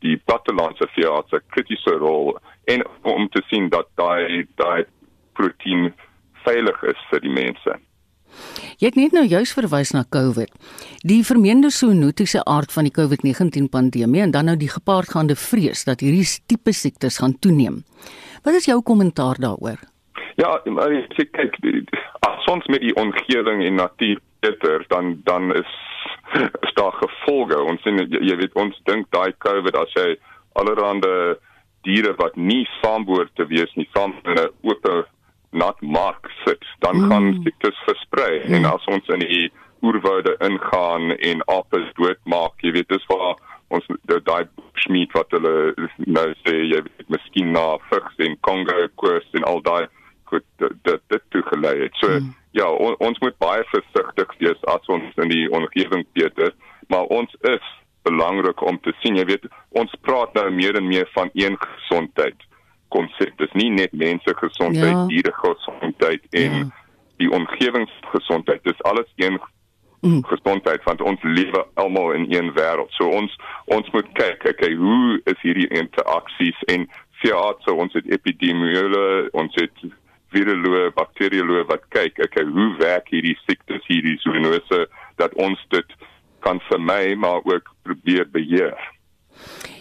die 0.06 0.16
plattelandse 0.30 0.86
veearts 0.94 1.34
'n 1.34 1.42
kritiese 1.54 1.94
rol 1.98 2.38
en 2.64 2.84
om 3.02 3.28
te 3.28 3.42
sien 3.50 3.68
dat 3.68 3.88
daai 3.94 4.46
daai 4.54 4.84
proteïen 5.32 5.92
veilig 6.44 6.82
is 6.82 7.00
vir 7.10 7.20
die 7.20 7.34
mense. 7.34 7.78
Jy 8.78 8.86
het 8.90 8.96
net 8.96 9.12
nou 9.12 9.24
juis 9.26 9.52
verwys 9.52 9.90
na 9.92 10.04
COVID. 10.08 10.52
Die 11.02 11.24
vermeende 11.26 11.70
zoonotiese 11.70 12.44
aard 12.44 12.72
van 12.72 12.86
die 12.86 12.94
COVID-19 12.94 13.68
pandemie 13.72 14.22
en 14.22 14.30
dan 14.30 14.44
nou 14.50 14.56
die 14.56 14.70
gepaardgaande 14.70 15.36
vrees 15.36 15.84
dat 15.84 16.00
hierdie 16.00 16.26
tipe 16.46 16.72
siektes 16.72 17.18
gaan 17.18 17.38
toeneem. 17.38 17.84
Wat 18.44 18.54
is 18.54 18.68
jou 18.70 18.82
kommentaar 18.82 19.40
daaroor? 19.42 19.80
Ja, 20.38 20.60
maar 20.70 20.92
ek 20.94 21.32
kyk 21.34 21.58
as 22.22 22.46
ons 22.46 22.66
met 22.70 22.80
die 22.80 22.94
omgewing 22.94 23.64
en 23.66 23.80
natuur 23.82 24.20
beter 24.40 24.84
dan 24.88 25.20
dan 25.24 25.54
is 25.54 25.74
is 26.62 26.74
daar 26.74 26.94
gevolge. 27.02 27.58
Ons 27.62 27.82
sien 27.82 27.98
jy 27.98 28.36
weet 28.36 28.54
ons 28.54 28.80
dink 28.84 29.10
daai 29.10 29.32
COVID 29.42 29.74
as 29.76 29.94
jy 29.98 30.14
allerhande 30.60 31.38
diere 31.86 32.14
wat 32.18 32.36
nie 32.36 32.66
saambehoort 32.80 33.34
te 33.34 33.46
wees 33.50 33.72
nie, 33.74 33.88
saam 33.94 34.14
in 34.24 34.38
'n 34.38 34.50
oop 34.62 34.86
nat 35.50 35.80
mark 35.80 36.28
sit, 36.44 36.64
dan 36.84 36.96
mm. 36.96 37.10
gaan 37.10 37.40
siektes 37.42 37.78
versprei 37.86 38.42
mm. 38.44 38.54
en 38.54 38.64
as 38.72 38.84
ons 38.92 39.14
in 39.14 39.24
die 39.24 39.46
oerwoude 39.82 40.34
ingaan 40.44 41.14
en 41.16 41.44
appels 41.46 41.92
doodmaak, 42.00 42.58
jy 42.62 42.74
weet 42.76 42.90
dis 42.92 43.06
waar 43.12 43.38
ons 43.74 43.86
daai 44.08 44.48
schmied 44.82 45.12
wat 45.16 45.32
hulle 45.36 45.54
nou 46.06 46.26
sê 46.42 46.56
jy 46.56 46.82
weet 46.84 47.12
miskien 47.14 47.52
na 47.56 47.76
vigs 47.90 48.24
en 48.26 48.36
Congo 48.46 48.88
koers 49.00 49.28
en 49.38 49.46
al 49.48 49.62
daai 49.64 49.86
goed 50.28 50.44
dit 50.58 51.02
dit 51.12 51.24
toe 51.32 51.42
gelei 51.48 51.74
het. 51.84 51.94
So 52.02 52.10
mm. 52.12 52.32
ja, 52.56 52.68
on, 52.68 52.96
ons 53.04 53.20
moet 53.24 53.36
baie 53.40 53.64
versigtig 53.72 54.34
wees 54.42 54.64
as 54.72 54.92
ons 54.92 55.22
in 55.22 55.32
die 55.32 55.46
omgewing 55.54 56.04
beter, 56.18 56.52
maar 56.92 57.08
ons 57.14 57.32
is 57.52 57.74
belangrik 58.08 58.60
om 58.64 58.78
te 58.84 58.92
sien, 59.02 59.18
jy 59.18 59.26
weet, 59.28 59.48
ons 59.76 59.92
praat 60.06 60.32
nou 60.38 60.48
meer 60.54 60.78
en 60.80 60.86
meer 60.88 61.08
van 61.14 61.30
een 61.36 61.58
gesondheid 61.60 62.47
konsep. 62.94 63.36
Dis 63.38 63.52
nie 63.52 63.70
net 63.74 63.92
mense 63.92 64.34
gesondheid, 64.40 64.94
ja. 64.94 65.06
diere 65.10 65.34
gesondheid 65.42 66.26
en 66.30 66.58
ja. 66.58 66.66
die 67.22 67.30
omgewingsgesondheid. 67.30 68.64
Dis 68.64 68.82
alles 68.82 69.10
een 69.16 69.38
mm. 70.00 70.24
gesondheid 70.24 70.84
want 70.84 71.02
ons 71.02 71.22
lewe 71.22 71.64
almal 71.74 72.12
in 72.12 72.26
een 72.32 72.52
wêreld. 72.56 72.92
So 72.96 73.08
ons 73.08 73.34
ons 73.64 73.90
moet 73.92 74.08
kyk, 74.18 74.44
okay, 74.52 74.74
hoe 74.74 75.20
is 75.24 75.40
hierdie 75.42 75.68
interaksies 75.68 76.60
en 76.72 76.88
veeartse, 77.22 77.72
ons 77.74 77.94
het 77.98 78.06
epidemioloë, 78.14 79.30
ons 79.32 79.54
het 79.58 79.88
viroloë, 80.34 80.92
bakterioloë 80.96 81.64
wat 81.70 81.86
kyk, 81.94 82.20
okay, 82.28 82.44
hoe 82.44 82.70
werk 82.78 83.08
hierdie 83.12 83.36
siektes, 83.46 83.84
hierdie 83.88 84.18
zoonose 84.22 84.84
dat 85.20 85.34
ons 85.40 85.60
dit 85.74 85.98
kan 86.46 86.60
vermy 86.68 87.14
maar 87.18 87.42
ook 87.44 87.72
probeer 87.82 88.28
beheer. 88.30 88.76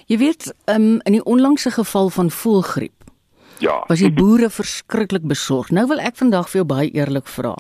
Jy 0.08 0.17
weet, 0.17 0.54
um, 0.72 1.02
in 1.04 1.17
die 1.17 1.24
onlangse 1.24 1.72
geval 1.72 2.10
van 2.10 2.32
voëlgriep. 2.32 2.96
Ja. 3.60 3.84
Was 3.88 4.00
die 4.00 4.13
boere 4.13 4.50
verskriklik 4.50 5.26
besorg. 5.28 5.70
Nou 5.74 5.88
wil 5.88 6.00
ek 6.00 6.15
vandag 6.15 6.50
vir 6.52 6.62
jou 6.62 6.67
baie 6.70 6.91
eerlik 6.93 7.28
vra. 7.28 7.56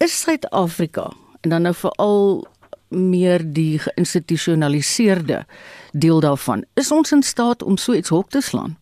Is 0.00 0.20
Suid-Afrika 0.22 1.10
en 1.42 1.50
dan 1.50 1.62
nou 1.62 1.74
veral 1.74 2.46
meer 2.88 3.42
die 3.44 3.78
geïnstitusionaliseerde 3.78 5.44
deel 5.92 6.20
daarvan, 6.20 6.64
is 6.74 6.92
ons 6.92 7.12
in 7.12 7.22
staat 7.22 7.62
om 7.62 7.76
so 7.76 7.92
iets 7.92 8.12
hok 8.14 8.30
te 8.30 8.40
slaan? 8.40 8.76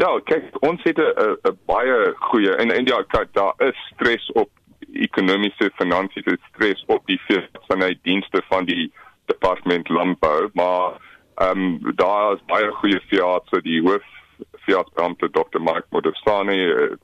Ja, 0.00 0.08
kyk, 0.24 0.44
ons 0.60 0.80
het 0.84 0.98
'n 0.98 1.58
baie 1.66 2.14
goeie 2.30 2.56
en 2.56 2.70
en 2.70 2.86
ja, 2.86 3.02
kyk, 3.02 3.32
daar 3.32 3.54
is 3.58 3.76
stres 3.94 4.30
op 4.32 4.50
ekonomiese 4.92 5.70
finansiële 5.74 6.38
stres 6.52 6.84
op 6.86 7.06
die 7.06 7.20
vanuit 7.68 7.98
dienste 8.02 8.42
van 8.48 8.64
die 8.64 8.92
departement 9.26 9.88
landbou, 9.88 10.50
maar 10.52 11.00
ehm 11.36 11.58
um, 11.58 11.94
daar 11.96 12.34
is 12.34 12.44
baie 12.46 12.70
goeie 12.70 13.00
veeartse, 13.08 13.62
die 13.62 13.80
hoof 13.80 14.04
veeartsbeampte 14.66 15.30
Dr. 15.30 15.60
Mike 15.60 15.88
Modestani 15.90 16.58
uh, 16.70 16.96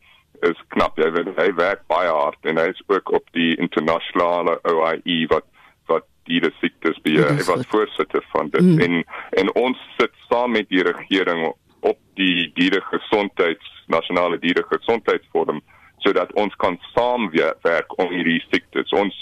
is 0.46 0.58
knap. 0.74 0.98
Hy 1.00 1.10
werk, 1.14 1.30
hy 1.38 1.48
werk 1.58 1.86
baie 1.90 2.10
hard 2.10 2.50
en 2.50 2.60
hy 2.60 2.68
is 2.72 2.82
ook 2.86 3.12
op 3.18 3.24
die 3.36 3.54
internasionale 3.58 4.58
OIE 4.68 5.24
wat 5.32 5.46
wat 5.88 6.04
die 6.28 6.42
siektes 6.60 6.98
beheer. 7.02 7.32
Hy 7.32 7.46
was 7.48 7.66
voorsitter 7.72 8.24
van 8.34 8.52
dit 8.54 8.62
mm. 8.64 8.84
en 8.84 9.00
en 9.42 9.54
ons 9.54 9.88
sit 9.96 10.14
saam 10.28 10.54
met 10.56 10.68
die 10.68 10.84
regering 10.84 11.48
op 11.80 11.98
die 12.20 12.50
dieregesondheids 12.54 13.74
nasionale 13.88 14.38
dieregesondheidsforum 14.38 15.62
sodat 15.98 16.32
ons 16.38 16.54
kan 16.62 16.76
saamwerk 16.94 17.94
om 17.98 18.12
hierdie 18.12 18.42
siektes. 18.50 18.92
Ons 18.94 19.16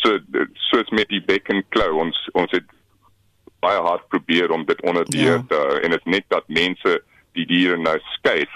so 0.00 0.18
soos 0.70 0.88
met 0.90 1.10
die 1.12 1.22
bekken 1.22 1.64
klou 1.74 1.90
ons 2.06 2.18
ons 2.38 2.52
het 2.56 2.68
baie 3.62 3.78
hard 3.78 4.06
probeer 4.10 4.50
om 4.50 4.64
dit 4.66 4.80
onder 4.82 5.06
die 5.10 5.26
ja. 5.26 5.38
te 5.48 5.58
en 5.82 5.94
dit 5.94 6.06
net 6.16 6.24
dat 6.34 6.48
mense 6.48 6.98
die 7.38 7.46
diere 7.46 7.78
nou 7.80 7.96
skuif 8.16 8.52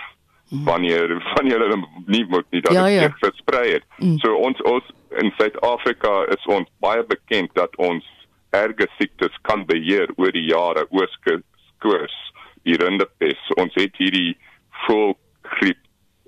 mm. 0.50 0.64
wanneer 0.64 1.14
wanneer 1.34 1.64
hulle 1.64 1.80
nie 2.06 2.24
moet 2.28 2.46
nie 2.50 2.60
dat 2.60 2.72
ja, 2.72 2.84
dit 2.84 3.00
ja. 3.00 3.14
versprei 3.20 3.72
het. 3.72 3.84
Mm. 3.98 4.18
So 4.18 4.34
ons 4.34 4.62
ons 4.62 4.92
in 5.22 5.32
Suid-Afrika 5.38 6.24
is 6.36 6.46
ons 6.46 6.68
baie 6.84 7.04
bekend 7.08 7.54
dat 7.54 7.76
ons 7.76 8.04
erge 8.56 8.88
siektes 8.98 9.34
kan 9.42 9.64
beheer 9.66 10.12
oor 10.16 10.32
die 10.32 10.46
jare 10.48 10.86
ooskoors 10.90 12.16
die 12.66 12.76
rindepes. 12.80 13.42
Ons 13.60 13.74
het 13.78 13.96
hierdie 14.00 14.36
voelgriep 14.86 15.80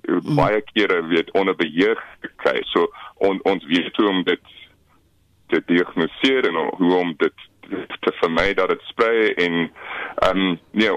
mm. 0.07 0.35
baie 0.39 0.61
kere 0.73 1.01
weet 1.07 1.31
onder 1.31 1.55
beheer 1.55 1.99
gekry. 2.21 2.63
So 2.73 2.87
on, 3.15 3.41
ons 3.43 3.65
weet 3.71 3.95
hoe 3.95 4.09
om 4.09 4.23
dit 4.23 4.55
te 5.49 5.61
diagnoseer 5.65 6.47
en 6.49 6.59
hoe 6.77 6.95
om 6.95 7.13
dit 7.17 7.47
te 7.99 8.13
vermy 8.21 8.53
dat 8.57 8.69
dit 8.69 8.81
sprei 8.89 9.33
en 9.33 9.71
ehm 10.25 10.37
um, 10.37 10.59
nee 10.71 10.91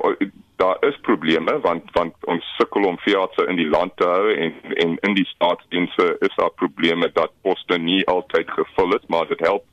daar 0.62 0.79
is 0.88 0.98
probleme 1.09 1.59
want 1.66 1.90
want 1.98 2.31
ons 2.35 2.55
sukkel 2.59 2.87
om 2.90 3.01
veeartse 3.05 3.46
in 3.51 3.61
die 3.61 3.68
land 3.75 3.96
te 4.01 4.09
hou 4.14 4.33
en 4.35 4.55
en 4.85 4.96
in 5.09 5.18
die 5.18 5.29
staatsdienste 5.35 6.09
is 6.29 6.38
daar 6.40 6.55
probleme 6.62 7.11
dat 7.18 7.37
poste 7.46 7.79
nie 7.90 8.01
altyd 8.14 8.51
gevul 8.61 8.96
is 8.98 9.11
maar 9.14 9.29
dit 9.35 9.44
help 9.48 9.66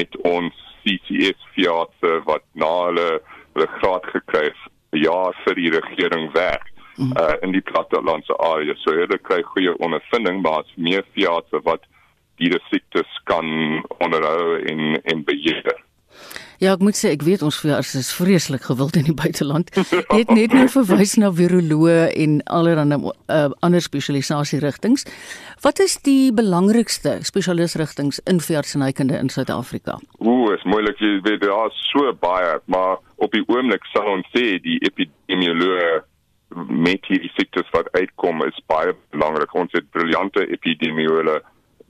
met 0.00 0.20
ons 0.34 0.66
CCS 0.82 1.48
veeartse 1.54 2.12
wat 2.30 2.44
na 2.64 2.72
hulle 2.88 3.08
hulle 3.54 3.70
graad 3.78 4.12
gekry 4.16 4.44
het 4.50 4.68
ja 5.06 5.18
vir 5.44 5.58
die 5.62 5.72
regering 5.78 6.30
werk 6.34 6.70
uh, 7.00 7.34
in 7.40 7.52
die 7.52 7.64
plattelandse 7.64 8.36
area. 8.38 8.74
So 8.82 8.94
hulle 8.96 9.18
kry 9.22 9.40
goeie 9.52 9.76
ondervinding, 9.78 10.42
maar 10.42 10.64
as 10.64 10.74
meer 10.76 11.06
veeartse 11.14 11.62
wat 11.66 11.86
diere 12.40 12.60
siektes 12.68 13.20
kan 13.30 13.46
onderhou 14.00 14.58
en 14.72 15.00
en 15.12 15.24
beheer. 15.24 15.72
Ja, 16.60 16.74
ek 16.74 16.82
moet 16.84 16.98
sê 16.98 17.14
ek 17.14 17.22
weet 17.24 17.40
ons 17.40 17.56
veeartse 17.62 18.02
is 18.02 18.10
vreeslik 18.12 18.66
gewild 18.68 18.98
in 19.00 19.06
die 19.08 19.16
buiteland. 19.16 19.70
Het 20.18 20.32
net 20.36 20.52
nou 20.52 20.66
verwys 20.68 21.14
na 21.16 21.30
viroloë 21.32 22.10
en 22.12 22.34
allerlei 22.52 22.98
uh, 22.98 23.46
ander 23.64 23.80
spesialisasie 23.80 24.60
rigtings. 24.60 25.06
Wat 25.64 25.80
is 25.80 25.96
die 26.04 26.32
belangrikste 26.36 27.16
spesialisrigtings 27.24 28.20
in 28.28 28.42
veeartsenykunde 28.44 29.16
in 29.16 29.32
Suid-Afrika? 29.32 29.96
Ooh, 30.20 30.52
is 30.52 30.66
moeilik 30.68 31.00
jy 31.00 31.16
weet 31.24 31.40
daar 31.46 31.72
is 31.72 31.80
so 31.88 32.12
baie, 32.20 32.58
maar 32.68 33.00
op 33.16 33.32
die 33.32 33.44
oomblik 33.48 33.88
sal 33.94 34.12
ons 34.18 34.28
sê 34.36 34.58
die 34.60 34.76
epidemioloë 34.84 36.02
met 36.68 37.06
hierdie 37.08 37.30
siektes 37.38 37.68
wat 37.72 37.88
uitkom 37.96 38.44
is 38.44 38.60
baie 38.68 38.92
belangrik. 39.14 39.54
Ons 39.54 39.72
het 39.76 39.88
briljante 39.96 40.44
epidemioloë 40.44 41.38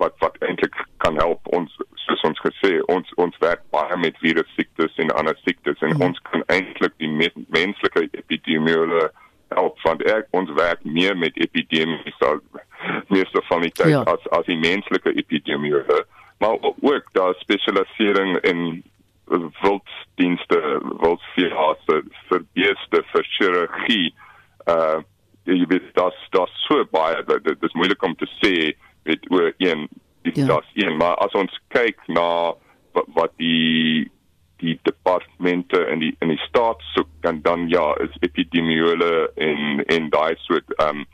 wat 0.01 0.15
wat 0.23 0.39
eintlik 0.47 0.77
kan 1.05 1.19
help 1.21 1.49
ons 1.57 1.75
soos 2.05 2.23
ons 2.29 2.43
gesê 2.45 2.73
ons 2.95 3.17
ons 3.25 3.41
werk 3.45 3.63
baie 3.75 3.97
met 4.03 4.19
virus 4.25 4.49
siektes 4.57 4.97
en 5.03 5.13
ander 5.21 5.37
siektes 5.45 5.81
en 5.81 5.95
mm. 5.97 6.07
ons 6.09 6.23
kan 6.31 6.45
eintlik 6.55 6.97
die 7.03 7.11
menslike 7.11 8.07
epidemioloë 8.23 9.09
help 9.57 9.81
want 9.85 10.05
ek 10.07 10.29
ons 10.37 10.51
werk 10.59 10.83
meer 10.85 11.17
met 11.19 11.37
epidemie 11.43 12.15
so 12.19 12.39
meeste 13.11 13.43
van 13.49 13.67
die 13.67 13.75
tyd 13.75 13.95
ja. 13.95 14.05
as 14.15 14.27
as 14.39 14.47
die 14.51 14.59
menslike 14.61 15.15
epidemioloë 15.25 16.03
maar 16.41 16.57
ook 16.63 17.11
daar 17.19 17.35
spesialisering 17.43 18.39
in 18.49 18.83
wilddienste 19.63 20.61
wildveeartse 21.03 22.03
vir 22.31 22.45
beeste 22.59 23.03
vir 23.15 23.33
chirurgie 23.37 24.11
uh 24.75 25.01
jy 25.49 25.65
weet 25.71 25.87
dat 25.97 26.17
dat 26.37 26.53
so 26.67 26.85
baie 26.93 27.23
dit 27.27 27.65
is 27.67 27.75
moeilik 27.75 28.03
om 28.07 28.15
te 28.21 28.29
sê 28.39 28.55
met 29.09 29.25
oor 29.33 29.53
een 29.59 29.89
ja. 30.23 30.47
das 30.47 30.71
een 30.75 30.97
maar 30.97 31.15
as 31.25 31.33
ons 31.33 31.61
kyk 31.69 32.01
na 32.07 32.55
wat, 32.93 33.07
wat 33.15 33.33
die 33.37 34.11
die 34.61 34.77
departemente 34.83 35.81
in 35.93 35.99
die 36.05 36.13
in 36.21 36.29
die 36.29 36.43
staat 36.49 36.83
soek 36.95 37.09
dan 37.21 37.41
dan 37.43 37.69
ja 37.69 37.95
is 38.05 38.21
epidemioloë 38.21 39.33
en 39.49 39.85
en 39.87 40.11
daai 40.11 40.35
soort 40.37 40.77
ehm 40.79 41.03
um, 41.03 41.09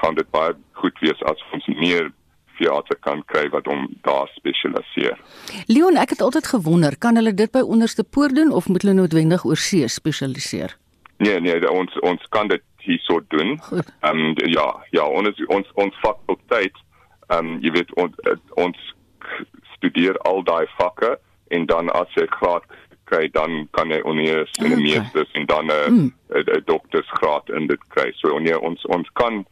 kan 0.00 0.14
dit 0.14 0.30
baie 0.30 0.52
goed 0.72 0.98
wees 1.00 1.22
as 1.30 1.40
ons 1.56 1.66
meer 1.66 2.10
fiate 2.58 2.96
kan 3.00 3.22
kry 3.32 3.48
wat 3.50 3.66
om 3.68 3.86
daar 4.06 4.28
spesialiseer. 4.34 5.18
Leon, 5.66 5.96
ek 5.96 6.14
het 6.14 6.22
altyd 6.22 6.46
gewonder, 6.46 6.96
kan 6.98 7.16
hulle 7.18 7.34
dit 7.34 7.50
by 7.50 7.64
onderste 7.76 8.04
poort 8.04 8.36
doen 8.36 8.52
of 8.52 8.68
moet 8.68 8.84
hulle 8.84 8.94
noodwendig 8.98 9.44
oor 9.44 9.58
see 9.58 9.88
spesialiseer? 9.88 10.76
Nee, 11.24 11.40
nee, 11.40 11.56
ons 11.70 11.98
ons 12.02 12.26
kan 12.34 12.50
dit 12.52 12.62
hierso 12.84 13.20
doen. 13.28 13.56
Ehm 14.00 14.18
um, 14.18 14.34
ja, 14.52 14.68
ja, 14.90 15.06
ons 15.06 15.44
ons 15.46 15.70
ons 15.74 16.00
fakulteit 16.02 16.82
ehm 17.28 17.46
um, 17.46 17.58
jy 17.62 17.70
weet 17.70 17.94
ons 17.94 18.14
ons 18.60 18.94
studeer 19.76 20.18
al 20.18 20.42
daai 20.42 20.66
vakke 20.78 21.16
en 21.56 21.66
dan 21.66 21.90
as 21.90 22.08
jy 22.18 22.26
graad 22.38 22.64
kry 23.04 23.28
dan 23.32 23.68
kan 23.76 23.90
jy 23.92 24.00
oneers 24.04 24.52
in 24.60 24.72
die 24.74 24.82
meeste 24.82 25.26
en 25.32 25.46
dan 25.46 25.66
'n 25.66 25.90
mm. 25.90 26.12
doktorsgraad 26.64 27.48
in 27.48 27.66
dit 27.66 27.82
kry. 27.88 28.12
So 28.20 28.38
nee, 28.38 28.58
ons 28.58 28.86
ons 28.86 29.08
kan 29.12 29.44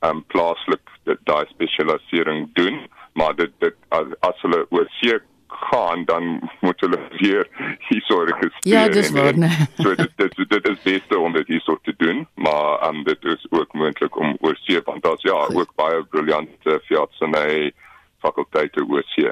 ehm 0.00 0.16
um, 0.16 0.24
plaaslik 0.32 0.80
daai 1.04 1.46
spesialisering 1.48 2.48
doen, 2.54 2.86
maar 3.12 3.34
dit 3.36 3.52
dit 3.58 3.76
as, 3.88 4.06
as 4.20 4.40
hulle 4.42 4.66
oor 4.70 4.88
see 5.00 5.18
gaan 5.50 6.04
dan 6.04 6.50
moet 6.60 6.80
hulle 6.80 6.98
weer 7.18 7.48
hierso 7.88 8.22
registreer. 8.24 8.74
Ja, 8.74 8.88
dis 8.88 9.10
waar, 9.10 9.38
nee. 9.38 9.66
So 9.74 9.94
dit 9.94 10.10
dit 10.16 10.36
dit 10.48 10.68
is 10.68 10.82
beste 10.82 11.18
om 11.18 11.32
dit 11.32 11.46
hierso 11.46 11.78
te 11.82 11.94
doen, 11.96 12.26
maar 12.34 12.88
um, 12.88 13.04
dit 13.04 13.24
is 13.24 13.46
ook 13.50 13.72
moontlik 13.72 14.16
om 14.16 14.36
oor 14.40 14.56
see 14.62 14.80
want 14.84 15.02
daar's 15.02 15.22
ja, 15.22 15.44
Goed. 15.44 15.56
ook 15.56 15.74
baie 15.74 16.02
briljante 16.04 16.80
veeartseny 16.88 17.72
fakulteite 18.18 18.84
oor 18.88 19.02
see. 19.14 19.30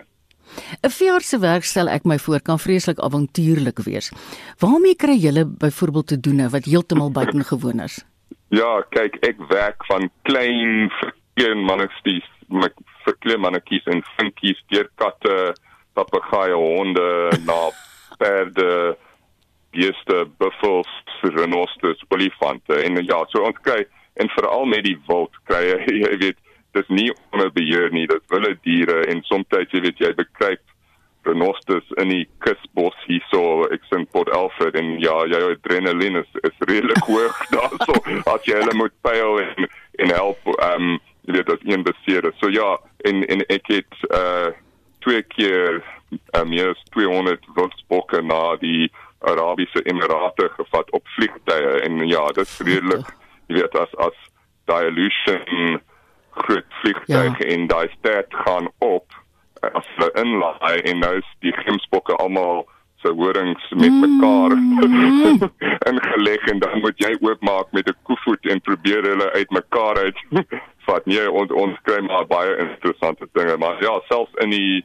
'n 0.83 0.91
Veearts 0.91 1.29
se 1.29 1.39
werk 1.39 1.65
stel 1.65 1.89
ek 1.93 2.05
my 2.05 2.19
voor 2.19 2.41
kan 2.41 2.59
vreeslik 2.59 2.99
avontuurlik 2.99 3.79
wees. 3.85 4.13
Waarmee 4.59 4.97
kry 4.97 5.17
julle 5.21 5.45
byvoorbeeld 5.47 6.07
te 6.07 6.21
doen 6.21 6.51
wat 6.51 6.65
heeltemal 6.65 7.11
buitengewoon 7.11 7.81
is? 7.81 8.05
Ja, 8.49 8.81
kyk, 8.91 9.19
ek 9.29 9.37
werk 9.49 9.85
van 9.85 10.09
klein 10.23 10.89
verklein 11.01 11.65
mannetjies, 11.69 12.25
met 12.49 12.73
verklein 13.05 13.41
mannetjies 13.41 13.85
en 13.93 14.03
vinkies, 14.17 14.63
deur 14.73 14.89
katte, 14.95 15.35
papegaaie, 15.99 16.57
honde, 16.57 17.07
na 17.47 17.59
perde, 18.23 18.97
beeste, 19.75 20.25
buffels, 20.41 20.91
renosters, 21.23 22.03
olifante 22.15 22.83
en 22.85 23.03
ja, 23.05 23.23
so 23.33 23.45
ons 23.47 23.59
kry 23.67 23.83
en 24.19 24.31
veral 24.35 24.67
met 24.71 24.87
die 24.87 24.97
wild 25.09 25.35
kry 25.51 25.67
jy, 25.67 25.79
jy 26.05 26.15
weet 26.25 26.41
dis 26.77 26.91
nie 26.93 27.11
onder 27.33 27.51
beheer 27.53 27.93
nie, 27.95 28.07
dit 28.11 28.33
wilde 28.33 28.57
diere 28.67 29.05
en 29.11 29.23
soms 29.29 29.59
jy 29.73 29.83
weet 29.85 30.03
jy 30.03 30.15
bekruip 30.17 30.65
renosters 31.27 31.85
in 32.01 32.13
die 32.13 32.25
kusbos 32.45 32.97
hier 33.09 33.25
so 33.33 33.67
ek 33.75 33.85
sien 33.91 34.07
Port 34.15 34.31
Alfred 34.33 34.79
en 34.79 34.95
ja, 35.03 35.17
jou 35.29 35.43
adrenaline 35.51 36.23
is, 36.23 36.41
is 36.47 36.65
redelik 36.71 37.05
hoog 37.11 37.43
daar 37.53 37.75
so 37.85 38.01
as 38.33 38.49
jy 38.49 38.57
hulle 38.63 38.79
moet 38.79 38.95
pyl 39.05 39.43
en 39.45 39.69
en 39.99 40.15
help 40.15 40.51
ehm 40.55 40.95
um, 40.95 40.99
jy 41.29 41.35
weet 41.37 41.47
dat 41.47 41.65
een 41.65 41.83
beseer 41.83 42.25
is. 42.25 42.39
So 42.41 42.49
ja, 42.49 42.79
en 42.97 43.27
en 43.27 43.45
ek 43.47 43.67
het 43.67 44.01
uh 44.09 44.49
twee 45.09 45.23
keer 45.23 45.81
um, 46.37 46.49
meer 46.53 46.75
as 46.75 46.83
200 46.93 47.47
wildsbokke 47.57 48.21
na 48.23 48.57
die 48.61 48.91
Arabiese 49.27 49.83
Emirate 49.89 50.51
gevat 50.57 50.91
op 50.93 51.07
vliegtye 51.17 51.81
en 51.87 52.03
ja, 52.07 52.27
dit 52.37 52.47
is 52.47 52.59
redelik 52.69 53.15
jy 53.49 53.63
weet 53.63 53.79
as 53.81 53.95
as 54.07 54.19
dilution 54.69 55.81
groot 56.45 56.75
vliegtuig 56.83 57.39
ja. 57.41 57.47
en 57.55 57.69
daai 57.73 57.89
stad 57.97 58.37
gaan 58.45 58.69
op 58.85 59.17
as 59.73 59.89
hulle 59.97 60.11
inlaai 60.23 60.77
en 60.91 61.01
nou 61.03 61.15
is 61.23 61.31
die 61.47 61.55
gemsbokke 61.65 62.19
almal 62.23 62.67
se 63.03 63.11
horings 63.15 63.71
met 63.81 63.95
mekaar 64.05 64.55
mm. 64.59 65.49
ingeleg 65.91 66.47
en 66.53 66.61
dan 66.63 66.81
moet 66.85 67.01
jy 67.01 67.15
oopmaak 67.25 67.73
met 67.73 67.89
'n 67.89 67.97
koevoet 68.11 68.51
en 68.53 68.61
probeer 68.61 69.03
hulle 69.13 69.31
uit 69.33 69.51
mekaar 69.51 69.99
uit 70.05 70.21
vat. 70.89 71.07
Nee, 71.07 71.31
ons 71.31 71.53
ons 71.53 71.81
kry 71.87 72.01
maar 72.07 72.27
baie 72.31 72.57
interessante 72.65 73.29
dinge, 73.39 73.57
maar 73.57 73.83
ja, 73.85 73.95
selfs 74.09 74.35
in 74.45 74.55
die 74.55 74.85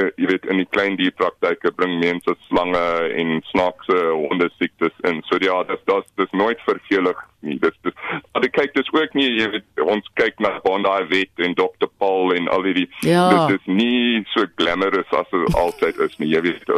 uh, 0.00 0.10
jy 0.18 0.28
weet 0.30 0.46
in 0.50 0.60
die 0.62 0.68
klein 0.74 0.96
dierpraktyke 0.98 1.72
bring 1.78 1.98
mense 2.00 2.34
slange 2.48 2.82
en 3.20 3.38
snaakse 3.50 3.98
honde 4.10 4.48
siektes 4.58 4.94
in. 5.08 5.22
So 5.28 5.38
ja, 5.42 5.60
dit 5.68 5.86
dit 5.90 6.10
dis 6.20 6.34
nooit 6.40 6.60
vervelig 6.66 7.20
nie. 7.46 7.58
Dis 7.62 7.76
dis 7.86 7.96
maar 8.32 8.46
ek 8.46 8.56
kyk 8.56 8.74
dis 8.78 8.90
ook 8.94 9.14
nie 9.18 9.28
jy 9.28 9.48
weet 9.54 9.84
ons 9.84 10.10
kyk 10.20 10.40
na 10.42 10.54
Bondi 10.64 10.94
Vet 11.12 11.46
en 11.46 11.56
Dr 11.58 11.90
Paul 12.02 12.34
en 12.36 12.50
al 12.52 12.66
die 12.66 12.86
ja. 13.06 13.28
dit 13.30 13.58
is 13.58 13.70
nie 13.80 14.24
so 14.34 14.48
glamorous 14.60 15.14
as 15.14 15.30
dit 15.32 15.58
altyd 15.62 16.00
is 16.08 16.18
nie. 16.22 16.32
Jy 16.34 16.44
weet 16.48 16.74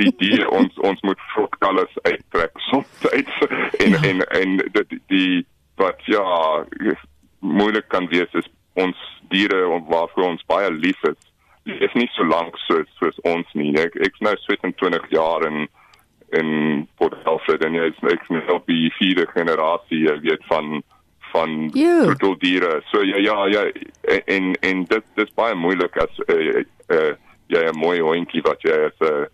die 0.00 0.12
die 0.22 0.42
ons 0.48 0.82
ons 0.88 1.04
moet 1.06 1.28
vrok 1.34 1.60
alles 1.68 2.00
uittrek 2.04 2.56
soms 2.70 3.08
en 3.12 3.94
ja. 3.94 4.02
en 4.08 4.24
en 4.40 4.58
die, 4.72 5.02
die 5.12 5.32
wat 5.78 6.00
ja 6.10 6.24
moeilik 7.40 7.88
kan 7.92 8.08
wees 8.10 8.32
is 8.34 8.46
ons 8.78 8.98
diere 9.32 9.66
waarvoor 9.90 10.32
ons 10.32 10.46
baie 10.50 10.70
lief 10.74 11.02
is 11.06 11.18
is 11.68 11.94
nie 11.94 12.08
so 12.14 12.24
lank 12.24 12.56
so 12.66 12.82
soos 12.98 13.18
ons 13.28 13.48
nie. 13.54 13.72
Ek 13.80 13.96
ek's 14.06 14.22
nou 14.24 14.34
27 14.46 15.10
jaar 15.14 15.46
in 15.48 15.66
in 16.36 16.86
Port 17.00 17.16
Alfred 17.24 17.62
en 17.64 17.76
jy's 17.78 17.96
nou 18.04 18.12
ek's 18.12 18.28
nou 18.32 18.58
die 18.66 18.90
vierde 18.98 19.26
generasie 19.32 20.04
weet 20.24 20.44
van 20.50 20.82
van 21.32 21.70
troeteldiere. 21.72 22.82
So 22.90 23.02
ja 23.04 23.20
ja 23.20 23.46
ja 23.52 23.64
en 24.26 24.54
en 24.60 24.84
dit 24.84 25.08
dis 25.16 25.34
baie 25.36 25.54
moeilik 25.54 25.96
as 25.96 26.22
uh, 26.28 26.62
uh, 26.92 27.12
jy 27.48 27.64
'n 27.64 27.80
mooi 27.80 28.00
hondjie 28.00 28.44
wat 28.44 28.64
jy 28.64 28.76
as 28.88 28.96
'n 29.00 29.12
uh, 29.12 29.26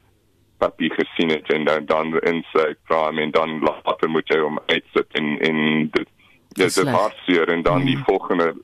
papie 0.58 0.90
gesien 0.90 1.30
het 1.30 1.50
en 1.50 1.64
dan 1.64 1.86
dan 1.86 2.18
in 2.22 2.44
sy 2.52 2.74
prime 2.86 3.20
en 3.20 3.30
dan 3.30 3.60
later 3.60 4.08
moet 4.08 4.28
jy 4.28 4.38
hom 4.38 4.58
uitsit 4.68 5.08
en 5.18 5.38
en 5.40 5.88
dit 5.92 6.08
Ja, 6.54 6.64
dit 6.64 6.76
is 6.76 6.90
hartseer 6.90 7.48
en 7.48 7.62
dan 7.62 7.80
mm. 7.80 7.86
die 7.86 7.98
volgende 8.06 8.54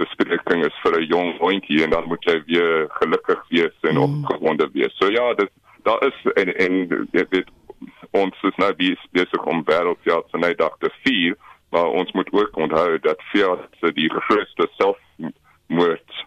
bespreking 0.00 0.64
is 0.66 0.82
vir 0.82 0.98
'n 1.00 1.08
jong 1.12 1.30
hondjie 1.38 1.82
en 1.84 1.90
dan 1.94 2.08
moet 2.08 2.24
jy 2.24 2.36
weer 2.46 2.86
gelukkig 3.00 3.44
wees 3.48 3.76
en 3.88 3.96
mm. 3.96 4.06
opgewonde 4.08 4.68
wees. 4.72 4.96
So 4.96 5.10
ja, 5.12 5.34
dit 5.34 5.50
daar 5.82 6.02
is 6.06 6.32
en 6.34 6.56
en 6.56 6.74
dit 7.12 7.44
ons 8.10 8.42
is 8.42 8.56
nou 8.56 8.72
besig 9.12 9.44
om 9.44 9.62
wêreldjaar 9.64 10.22
se 10.30 10.38
net 10.38 10.58
dag 10.58 10.76
te 10.78 10.90
vier, 11.04 11.36
maar 11.70 11.86
ons 11.86 12.12
moet 12.12 12.32
ook 12.32 12.56
onthou 12.56 12.98
dat 12.98 13.22
vir 13.32 13.94
die 13.94 14.10
grootste 14.10 14.68
selfmoord 14.78 16.26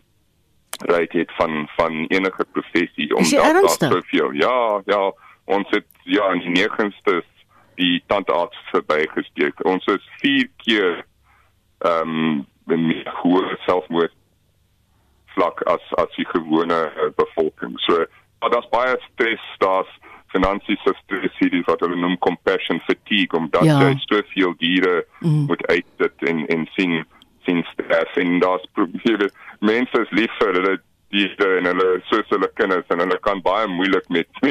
rate 0.87 1.17
het 1.17 1.31
van 1.37 1.67
van 1.75 2.05
enige 2.07 2.45
professie 2.51 3.15
om 3.15 3.29
daar 3.29 3.69
soveel. 3.69 4.31
Ja, 4.31 4.81
ja, 4.85 5.11
ons 5.45 5.67
het 5.69 5.87
ja 6.03 6.31
in 6.33 6.39
die 6.39 6.63
9ste 6.63 7.21
die 7.75 8.03
tandarts 8.07 8.57
verbygesteek. 8.71 9.65
Ons 9.65 9.85
is 9.85 10.09
4 10.21 10.49
keer 10.57 11.05
ehm 11.83 12.09
um, 12.09 12.51
meer 12.65 13.09
hoë 13.21 13.57
selfmoord 13.65 14.13
vlak 15.33 15.63
as 15.71 15.93
as 16.01 16.11
die 16.17 16.27
gewone 16.29 16.79
uh, 16.89 17.09
bevolking. 17.17 17.77
So 17.87 18.05
maar 18.43 18.51
daar's 18.51 18.69
baie 18.69 18.97
stres, 19.13 19.43
daar's 19.63 19.91
finansiële 20.33 20.93
stres 21.03 21.35
hier 21.39 21.61
wat 21.67 21.83
hulle 21.85 21.97
noem 21.99 22.17
compassion 22.25 22.81
fatigue 22.87 23.37
om 23.37 23.49
dat 23.53 23.67
ja. 23.67 23.77
jy 23.85 23.93
soveel 24.07 24.55
diere 24.61 25.03
mm. 25.19 25.45
moet 25.51 25.65
uitsit 25.69 26.25
en 26.31 26.41
en 26.55 26.65
sien 26.77 27.03
sien 27.45 27.61
stres 27.73 28.17
en 28.23 28.39
daar's 28.43 28.65
probeer 28.77 29.29
mense 29.59 30.01
is 30.05 30.17
lief 30.19 30.33
vir 30.41 30.57
hulle 30.57 30.73
diere 31.13 31.49
en 31.59 31.69
hulle 31.69 31.87
soos 32.09 32.33
hulle 32.33 32.49
kinders 32.59 32.89
en 32.93 33.03
hulle 33.05 33.19
kan 33.27 33.43
baie 33.45 33.69
moeilik 33.69 34.09
met 34.15 34.43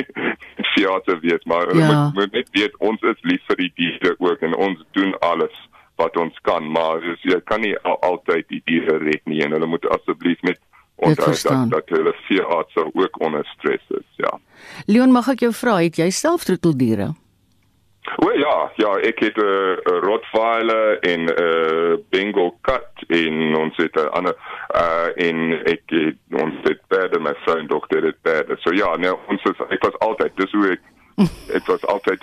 fiate 0.75 1.19
wees 1.27 1.45
maar 1.51 1.69
hulle 1.73 1.83
ja. 1.83 1.91
moet, 1.91 2.21
moet 2.21 2.41
net 2.41 2.55
weet 2.59 2.81
ons 2.91 3.11
is 3.15 3.29
lief 3.33 3.45
vir 3.51 3.63
die 3.65 3.73
diere 3.83 4.17
ook 4.19 4.49
en 4.49 4.59
ons 4.69 4.89
doen 4.99 5.15
alles 5.33 5.63
wat 5.97 6.17
ons 6.17 6.39
kan, 6.43 6.71
maar 6.71 7.01
dus, 7.01 7.23
jy 7.23 7.41
kan 7.45 7.61
nie 7.61 7.75
al, 7.83 7.99
altyd 8.01 8.49
die 8.49 8.63
diere 8.65 8.99
red 8.99 9.25
nie 9.25 9.43
en 9.45 9.53
hulle 9.57 9.67
moet 9.67 9.89
asseblief 9.95 10.41
met 10.43 10.61
onthou 11.03 11.33
dat 11.33 11.71
dat 11.71 11.97
hulle 11.97 12.15
veeartse 12.29 12.87
ook 12.93 13.21
onder 13.21 13.47
stres 13.57 13.85
is, 13.89 14.09
ja. 14.17 14.39
Leon, 14.87 15.13
mag 15.13 15.29
ek 15.29 15.47
jou 15.47 15.53
vra, 15.53 15.81
het 15.83 15.99
jy 15.99 16.11
self 16.11 16.45
troeteldiere? 16.49 17.13
O 18.19 18.31
ja, 18.35 18.73
ja, 18.77 18.97
ek 18.99 19.19
het 19.23 19.37
'n 19.37 19.47
uh, 19.47 19.99
Rottweiler 20.03 20.99
en 20.99 21.21
'n 21.25 21.35
uh, 21.43 21.95
Bengal 22.11 22.59
cat 22.61 22.91
in 23.07 23.55
ons 23.57 23.77
het 23.77 23.95
'n 23.95 24.11
ander 24.11 24.37
uh 24.75 25.09
in 25.15 25.53
ek 25.65 25.83
het, 25.87 26.17
ons 26.31 26.55
het 26.63 26.81
perde 26.89 27.19
my 27.21 27.35
vriend 27.45 27.69
dokter 27.69 28.03
het 28.03 28.19
perde. 28.23 28.57
So 28.59 28.75
ja, 28.75 28.97
nee, 28.97 29.15
ons 29.29 29.43
is 29.43 29.59
ek 29.69 29.83
was 29.83 29.99
altyd 29.99 30.33
dis 30.35 30.53
hoe 30.53 30.71
ek 30.71 30.81
dit 31.55 31.67
was 31.67 31.87
altyd 31.87 32.21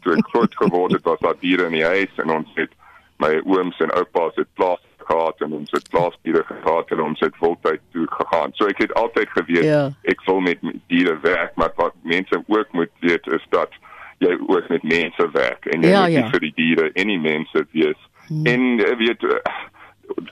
toe 0.00 0.16
ek 0.16 0.28
groot 0.32 0.56
geword 0.56 0.92
het 0.92 1.04
was 1.04 1.18
daar 1.18 1.38
diere 1.40 1.64
in 1.64 1.72
die 1.72 1.84
huis 1.84 2.12
en 2.16 2.30
ons 2.30 2.48
het 2.54 2.72
my 3.20 3.34
ooms 3.44 3.78
en 3.84 3.92
oupas 3.98 4.34
het 4.40 4.48
plaas 4.58 4.82
gehad 5.10 5.40
en 5.44 5.52
ons 5.52 5.70
het 5.74 5.88
plaasdiere 5.90 6.44
gehad 6.48 6.90
en 6.94 7.00
ons 7.00 7.20
het 7.20 7.36
voltyd 7.36 7.80
toe 7.92 8.06
gegaan. 8.10 8.54
So 8.54 8.70
ek 8.70 8.82
het 8.84 8.94
altyd 8.94 9.32
geweet 9.36 9.66
ja. 9.66 9.84
ek 10.12 10.22
wil 10.28 10.40
met 10.44 10.62
diere 10.92 11.16
werk, 11.24 11.56
maar 11.60 11.72
wat 11.80 11.96
mense 12.02 12.42
ook 12.46 12.76
moet 12.76 12.92
weet 13.00 13.26
is 13.36 13.46
dat 13.56 13.74
jy 14.20 14.36
ook 14.46 14.68
met 14.68 14.82
mense 14.82 15.26
werk 15.32 15.66
en 15.72 15.82
jy 15.82 15.90
ja, 15.94 16.04
moet 16.06 16.18
ja. 16.18 16.28
vir 16.34 16.46
die 16.46 16.54
diere 16.54 16.90
en 16.92 17.12
die 17.12 17.20
mense 17.20 17.66
wees. 17.72 18.06
Hmm. 18.28 18.46
En 18.46 18.62
eh, 18.84 18.96
weet 19.00 19.26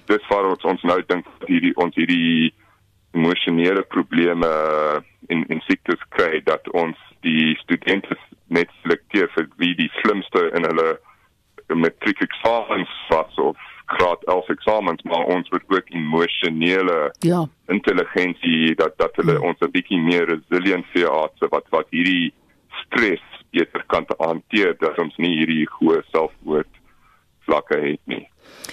dis 0.06 0.30
waar 0.30 0.48
ons, 0.52 0.64
ons 0.64 0.82
nou 0.82 0.98
dink 1.06 1.26
hierdie 1.46 1.74
ons 1.80 1.94
hierdie 1.96 2.54
emosionele 3.16 3.82
probleme 3.94 4.48
in 5.32 5.44
in 5.48 5.62
siektes 5.66 6.02
kry 6.14 6.40
dat 6.44 6.68
ons 6.76 6.98
die 7.26 7.56
studente 7.62 8.16
net 8.54 8.70
selekteer 8.82 9.30
vir 9.34 9.48
wie 9.62 9.74
die 9.78 9.90
slimste 10.00 10.48
in 10.56 10.66
hulle 10.68 10.98
matriek 11.74 12.20
eksamens 12.20 12.90
was 13.08 13.34
of 13.34 13.56
graad 13.86 14.24
11 14.24 14.48
eksamens 14.48 15.02
maar 15.02 15.24
ons 15.24 15.50
moet 15.50 15.64
ook 15.68 15.90
emosionele 15.90 17.14
ja 17.18 17.46
intelligensie 17.66 18.74
dat 18.74 18.92
dat 18.96 19.16
hulle 19.16 19.32
ja. 19.32 19.40
ons 19.40 19.60
'n 19.60 19.70
bietjie 19.70 20.00
meer 20.00 20.24
resilient 20.24 20.86
veeartse 20.94 21.46
wat 21.48 21.66
wat 21.70 21.86
hierdie 21.90 22.32
stres 22.84 23.24
beter 23.50 23.84
kan 23.86 24.04
hanteer 24.18 24.76
dat 24.78 24.98
ons 24.98 25.16
nie 25.16 25.36
hierdie 25.38 25.66
hoë 25.78 26.02
selfmoord 26.12 26.72
vlakke 27.48 27.78
het 27.80 28.00
nie. 28.04 28.24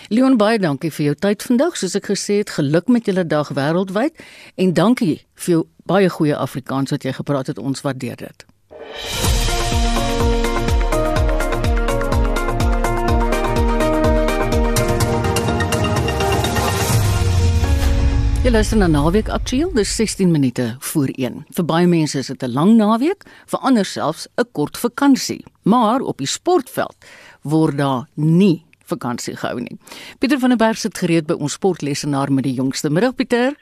Leon 0.09 0.37
baie 0.37 0.59
dankie 0.59 0.91
vir 0.91 1.05
jou 1.09 1.15
tyd 1.27 1.45
vandag. 1.47 1.77
Soos 1.79 1.95
ek 1.99 2.11
gesê 2.11 2.41
het, 2.43 2.51
geluk 2.57 2.91
met 2.91 3.07
julle 3.07 3.25
dag 3.27 3.53
wêreldwyd 3.55 4.19
en 4.55 4.75
dankie 4.75 5.15
vir 5.45 5.55
jou 5.55 5.63
baie 5.87 6.09
goeie 6.09 6.35
Afrikaans 6.35 6.95
wat 6.95 7.07
jy 7.07 7.15
gepraat 7.15 7.53
het. 7.53 7.61
Ons 7.61 7.85
waardeer 7.87 8.19
dit. 8.27 8.45
Jy 18.45 18.51
luister 18.53 18.77
na 18.77 18.85
Naweek 18.85 19.31
Aktueel, 19.33 19.71
dis 19.73 19.89
16 19.97 20.29
minute 20.29 20.75
voor 20.91 21.09
1. 21.17 21.39
Vir 21.57 21.65
baie 21.65 21.87
mense 21.89 22.19
is 22.19 22.27
dit 22.27 22.43
'n 22.43 22.53
lang 22.53 22.75
naweek, 22.77 23.25
vir 23.47 23.59
ander 23.59 23.85
selfs 23.85 24.27
'n 24.37 24.45
kort 24.51 24.77
vakansie. 24.77 25.43
Maar 25.63 26.01
op 26.01 26.17
die 26.17 26.27
sportveld 26.27 26.95
word 27.41 27.77
daar 27.77 28.05
nie 28.13 28.63
vakansie 28.85 29.35
gehou 29.35 29.59
nie. 29.59 29.77
Pieter 30.19 30.39
van 30.39 30.49
der 30.49 30.57
Berg 30.57 30.77
sit 30.77 30.97
gereed 30.97 31.25
by 31.25 31.33
ons 31.33 31.53
sportlesenaar 31.53 32.31
met 32.31 32.43
die 32.43 32.53
jongste 32.53 32.89
middag 32.89 33.15
Pieter. 33.15 33.55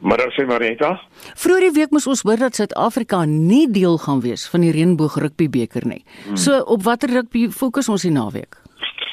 Middag 0.00 0.32
sê 0.32 0.46
Marita. 0.46 1.00
Vroeger 1.34 1.60
die 1.60 1.72
week 1.80 1.90
moes 1.90 2.06
ons 2.06 2.22
hoor 2.22 2.36
dat 2.36 2.54
Suid-Afrika 2.54 3.24
nie 3.24 3.70
deel 3.70 3.98
gaan 3.98 4.20
wees 4.20 4.48
van 4.48 4.60
die 4.60 4.72
Reënboog 4.72 5.16
Rugby 5.16 5.50
beker 5.50 5.86
nie. 5.86 6.04
Hmm. 6.24 6.36
So 6.36 6.60
op 6.60 6.82
watter 6.82 7.10
rugby 7.10 7.50
fokus 7.50 7.88
ons 7.88 8.02
die 8.02 8.10
naweek? 8.10 8.56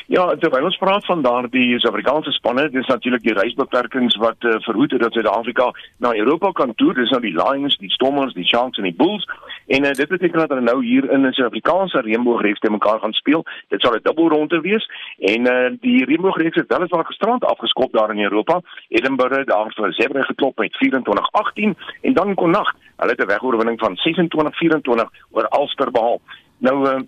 Ja, 0.07 0.23
terwyl 0.39 0.63
ons 0.63 0.77
praat 0.79 1.03
van 1.05 1.19
daardie 1.21 1.73
Suid-Afrikaanse 1.81 2.31
spanne, 2.31 2.69
dis 2.71 2.87
natuurlik 2.87 3.25
die 3.25 3.33
reisbeperkings 3.35 4.15
wat 4.23 4.45
uh, 4.47 4.53
verhoed 4.63 4.93
het 4.95 5.01
dat 5.03 5.17
Suid-Afrika 5.17 5.65
na 5.99 6.13
Europa 6.15 6.51
kan 6.55 6.71
toer. 6.79 6.93
Dis 6.95 7.11
nou 7.11 7.19
die 7.25 7.33
Lions, 7.35 7.75
die 7.81 7.91
Stormers, 7.91 8.31
die 8.37 8.45
Sharks 8.47 8.79
en 8.79 8.87
die 8.87 8.95
Bulls. 8.95 9.27
En 9.67 9.83
uh, 9.83 9.91
dit 9.91 10.07
beteken 10.07 10.39
dat 10.39 10.53
hulle 10.53 10.63
nou 10.63 10.77
hier 10.85 11.09
in 11.11 11.27
'n 11.27 11.33
Suid-Afrikaanse 11.35 12.05
reënboogreeks 12.07 12.63
te 12.63 12.71
mekaar 12.71 13.03
gaan 13.03 13.17
speel. 13.19 13.43
Dit 13.67 13.81
sal 13.81 13.97
'n 13.99 14.05
dubbelronde 14.07 14.61
wees 14.61 14.87
en 15.19 15.51
uh, 15.51 15.75
die 15.81 16.05
reënboogreeks 16.05 16.55
het 16.55 16.71
weliswaar 16.71 17.05
gisterand 17.05 17.43
afgeskop 17.43 17.91
daar 17.91 18.15
in 18.15 18.23
Europa. 18.23 18.61
Edinburgh 18.87 19.45
daar 19.45 19.73
vir 19.75 19.93
Zebre 19.93 20.23
geklop 20.23 20.57
met 20.57 20.77
24-18 20.79 21.75
en 22.01 22.13
dan 22.13 22.33
kon 22.33 22.49
nag 22.49 22.71
hulle 22.95 23.11
het 23.11 23.23
'n 23.23 23.27
wegoorwinning 23.27 23.79
van 23.79 23.97
26-24 23.97 25.11
oor 25.31 25.47
Ulster 25.59 25.91
behaal. 25.91 26.21
Nou 26.57 26.77
uh, 26.87 27.01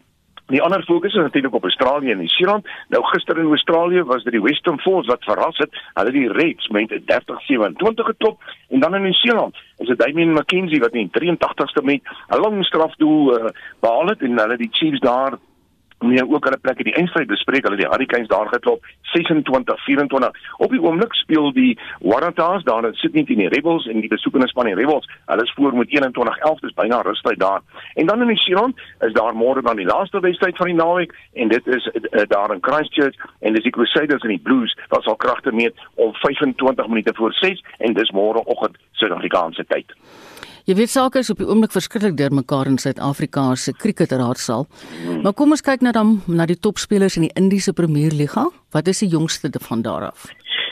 Die 0.49 0.61
ander 0.61 0.83
fokus 0.83 1.13
is 1.13 1.21
natuurlik 1.21 1.53
op 1.53 1.63
Australië 1.63 2.11
en 2.11 2.17
Nieu-Seeland. 2.17 2.67
Nou 2.87 3.03
gister 3.05 3.37
in 3.37 3.45
Australië 3.45 4.03
was 4.03 4.23
dit 4.23 4.33
die 4.33 4.41
Western 4.41 4.79
Force 4.79 5.09
wat 5.09 5.23
verras 5.23 5.57
het. 5.57 5.69
Hulle 5.93 6.11
die 6.11 6.31
Reds 6.31 6.67
met 6.67 6.91
30-27 6.91 8.09
geklop 8.09 8.41
en 8.69 8.79
dan 8.79 8.95
in 8.95 9.01
Nieu-Seeland 9.01 9.55
is 9.77 9.87
dit 9.87 9.99
Damien 9.99 10.33
McKenzie 10.33 10.79
wat 10.79 10.93
in 10.93 11.11
83ste 11.11 11.83
met 11.83 12.01
'n 12.27 12.39
lang 12.41 12.65
strafdoel 12.65 13.39
uh, 13.39 13.49
behaal 13.79 14.07
het 14.07 14.21
en 14.21 14.39
hulle 14.39 14.57
die 14.57 14.69
Chiefs 14.71 14.99
daar 14.99 15.37
Nee, 15.99 16.29
ook 16.29 16.43
hulle 16.43 16.57
plek 16.57 16.77
in 16.79 16.87
die 16.87 16.95
eindstryd 16.95 17.27
bespreek. 17.27 17.65
Hulle 17.67 17.75
die 17.75 17.87
Hurricanes 17.87 18.27
daar 18.27 18.47
geklop 18.47 18.85
26-24. 19.11 20.29
Op 20.57 20.71
die 20.71 20.81
oomblik 20.81 21.13
speel 21.13 21.51
die 21.53 21.79
Waratahs 21.99 22.63
daar 22.63 22.85
in 22.87 22.93
Sydney 22.93 23.23
teen 23.23 23.41
die 23.43 23.49
Rebels 23.51 23.87
en 23.87 23.99
die 23.99 24.09
besoekende 24.09 24.47
span 24.47 24.69
die 24.69 24.77
Rebels. 24.79 25.09
Hulle 25.25 25.43
is 25.43 25.53
voor 25.55 25.75
met 25.75 25.91
21-11, 25.91 26.63
dis 26.63 26.73
byna 26.73 27.01
rustyd 27.01 27.39
daar. 27.39 27.61
En 27.93 28.05
dan 28.05 28.21
in 28.21 28.27
die 28.27 28.37
Seeland 28.37 28.79
is 28.99 29.13
daar 29.13 29.35
môre 29.35 29.61
dan 29.61 29.75
die 29.75 29.85
laaste 29.85 30.19
wedstryd 30.19 30.57
van 30.57 30.71
die 30.71 30.79
naweek 30.79 31.15
en 31.33 31.51
dit 31.51 31.67
is 31.67 31.89
uh, 31.93 32.21
daar 32.27 32.53
in 32.53 32.63
Christchurch 32.63 33.19
en 33.39 33.53
dis 33.53 33.63
die 33.63 33.75
Crusaders 33.75 34.23
en 34.23 34.35
die 34.37 34.43
Blues 34.43 34.77
wat 34.87 35.03
sal 35.03 35.15
kragte 35.15 35.51
meet 35.51 35.75
om 35.95 36.13
25 36.13 36.87
minute 36.87 37.13
voor 37.15 37.33
6 37.33 37.63
en 37.77 37.93
dis 37.93 38.11
môreoggend 38.15 38.79
Suid-Afrikaanse 38.91 39.65
tyd. 39.67 39.95
Jy 40.69 40.75
weet 40.77 40.91
sake 40.93 41.17
is 41.23 41.31
op 41.33 41.39
die 41.41 41.47
oomblik 41.49 41.71
verskriklik 41.73 42.13
deurmekaar 42.13 42.67
in 42.69 42.75
Suid-Afrika 42.77 43.55
se 43.57 43.71
kriketraadsaal. 43.73 44.67
Maar 45.23 45.33
kom 45.33 45.55
ons 45.55 45.63
kyk 45.65 45.81
nou 45.81 45.93
dan 45.97 46.11
na 46.29 46.45
die 46.45 46.59
topspelers 46.61 47.17
in 47.17 47.25
die 47.25 47.31
Indiese 47.41 47.73
Premier 47.73 48.13
Liga. 48.13 48.43
Wat 48.69 48.91
is 48.91 49.01
die 49.01 49.09
jongste 49.09 49.49
van 49.65 49.81
daar 49.81 50.11
af? 50.11 50.27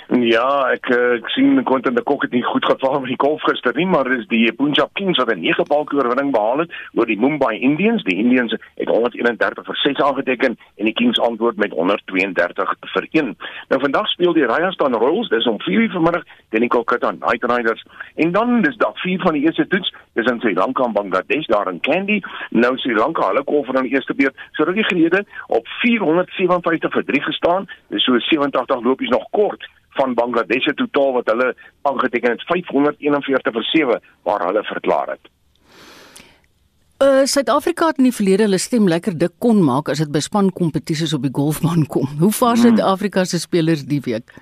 Ja, 0.08 0.72
ek 0.72 0.88
ek 0.88 1.26
sien 1.34 1.58
Quentin 1.68 1.98
de 1.98 2.02
Kock 2.02 2.22
het 2.24 2.32
nie 2.32 2.44
goed 2.48 2.64
gevaar 2.64 3.02
met 3.02 3.10
die 3.12 3.20
golf 3.20 3.42
gister 3.44 3.74
nie, 3.76 3.86
maar 3.92 4.08
dis 4.08 4.24
die 4.32 4.54
Punjab 4.56 4.94
Kings 4.96 5.18
wat 5.20 5.34
'n 5.34 5.42
9 5.42 5.66
balke 5.68 5.98
oorwinning 5.98 6.32
behaal 6.32 6.60
het 6.64 6.72
oor 6.96 7.06
die 7.06 7.20
Mumbai 7.20 7.60
Indians. 7.60 8.04
Die 8.04 8.16
Indians 8.16 8.56
het 8.76 8.88
131 8.88 9.66
vir 9.66 9.76
6 9.76 10.00
aangeteken 10.00 10.58
en 10.78 10.86
die 10.86 10.94
Kings 10.94 11.20
antwoord 11.20 11.58
met 11.58 11.72
132 11.72 12.74
vir 12.80 13.08
1. 13.12 13.36
Nou 13.68 13.82
vandag 13.82 14.08
speel 14.08 14.34
die 14.34 14.46
Rajasthan 14.46 14.96
Royals, 14.96 15.30
dis 15.30 15.46
om 15.46 15.60
4:00 15.60 15.92
vanmiddag 15.92 16.24
teen 16.50 16.62
die 16.62 16.70
Kolkata 16.70 17.12
Knight 17.12 17.44
Riders. 17.44 17.84
En 18.16 18.32
dan 18.32 18.62
dis 18.62 18.78
dag 18.78 19.02
4 19.02 19.20
van 19.20 19.34
die 19.34 19.44
eerste 19.44 19.68
toets, 19.68 19.94
dis 20.14 20.32
in 20.32 20.40
Sri 20.40 20.54
Lanka 20.54 20.84
en 20.84 20.94
Bangladesh 20.94 21.46
daar 21.48 21.70
in 21.72 21.80
Kandy. 21.80 22.22
Nou 22.50 22.78
Sri 22.78 22.94
Lanka, 22.94 23.28
hulle 23.28 23.44
kom 23.44 23.66
van 23.66 23.84
die 23.84 23.92
eerste 23.92 24.14
beurt, 24.14 24.36
so 24.52 24.64
rukkie 24.64 24.88
gelede 24.88 25.26
op 25.48 25.68
457 25.68 26.92
vir 26.92 27.04
3 27.04 27.22
gestaan. 27.22 27.68
Dis 27.90 28.04
so 28.04 28.20
87 28.20 28.84
lopies 28.84 29.10
nog 29.10 29.30
kort 29.32 29.68
van 30.00 30.14
Bangladesh 30.18 30.70
se 30.70 30.74
totaal 30.74 31.18
wat 31.20 31.32
hulle 31.34 31.50
aangeteken 31.90 32.36
het 32.36 32.46
541 32.52 33.58
vir 33.58 33.68
7 33.72 34.00
waar 34.30 34.46
hulle 34.48 34.64
verklaar 34.64 35.14
het. 35.16 35.34
Uh 36.98 37.26
Suid-Afrika 37.30 37.92
het 37.92 38.00
in 38.02 38.08
die 38.10 38.16
verlede 38.16 38.48
hulle 38.48 38.58
stem 38.58 38.88
lekker 38.90 39.14
dik 39.14 39.36
kon 39.44 39.60
maak 39.62 39.90
as 39.94 40.00
dit 40.02 40.10
by 40.10 40.22
span 40.26 40.48
kompetisies 40.50 41.14
op 41.14 41.28
die 41.28 41.34
golfbaan 41.34 41.86
kom. 41.94 42.08
Hoe 42.22 42.32
vaar 42.34 42.56
hmm. 42.56 42.64
Suid-Afrika 42.64 43.26
se 43.26 43.40
spelers 43.40 43.86
die 43.86 44.02
week? 44.06 44.34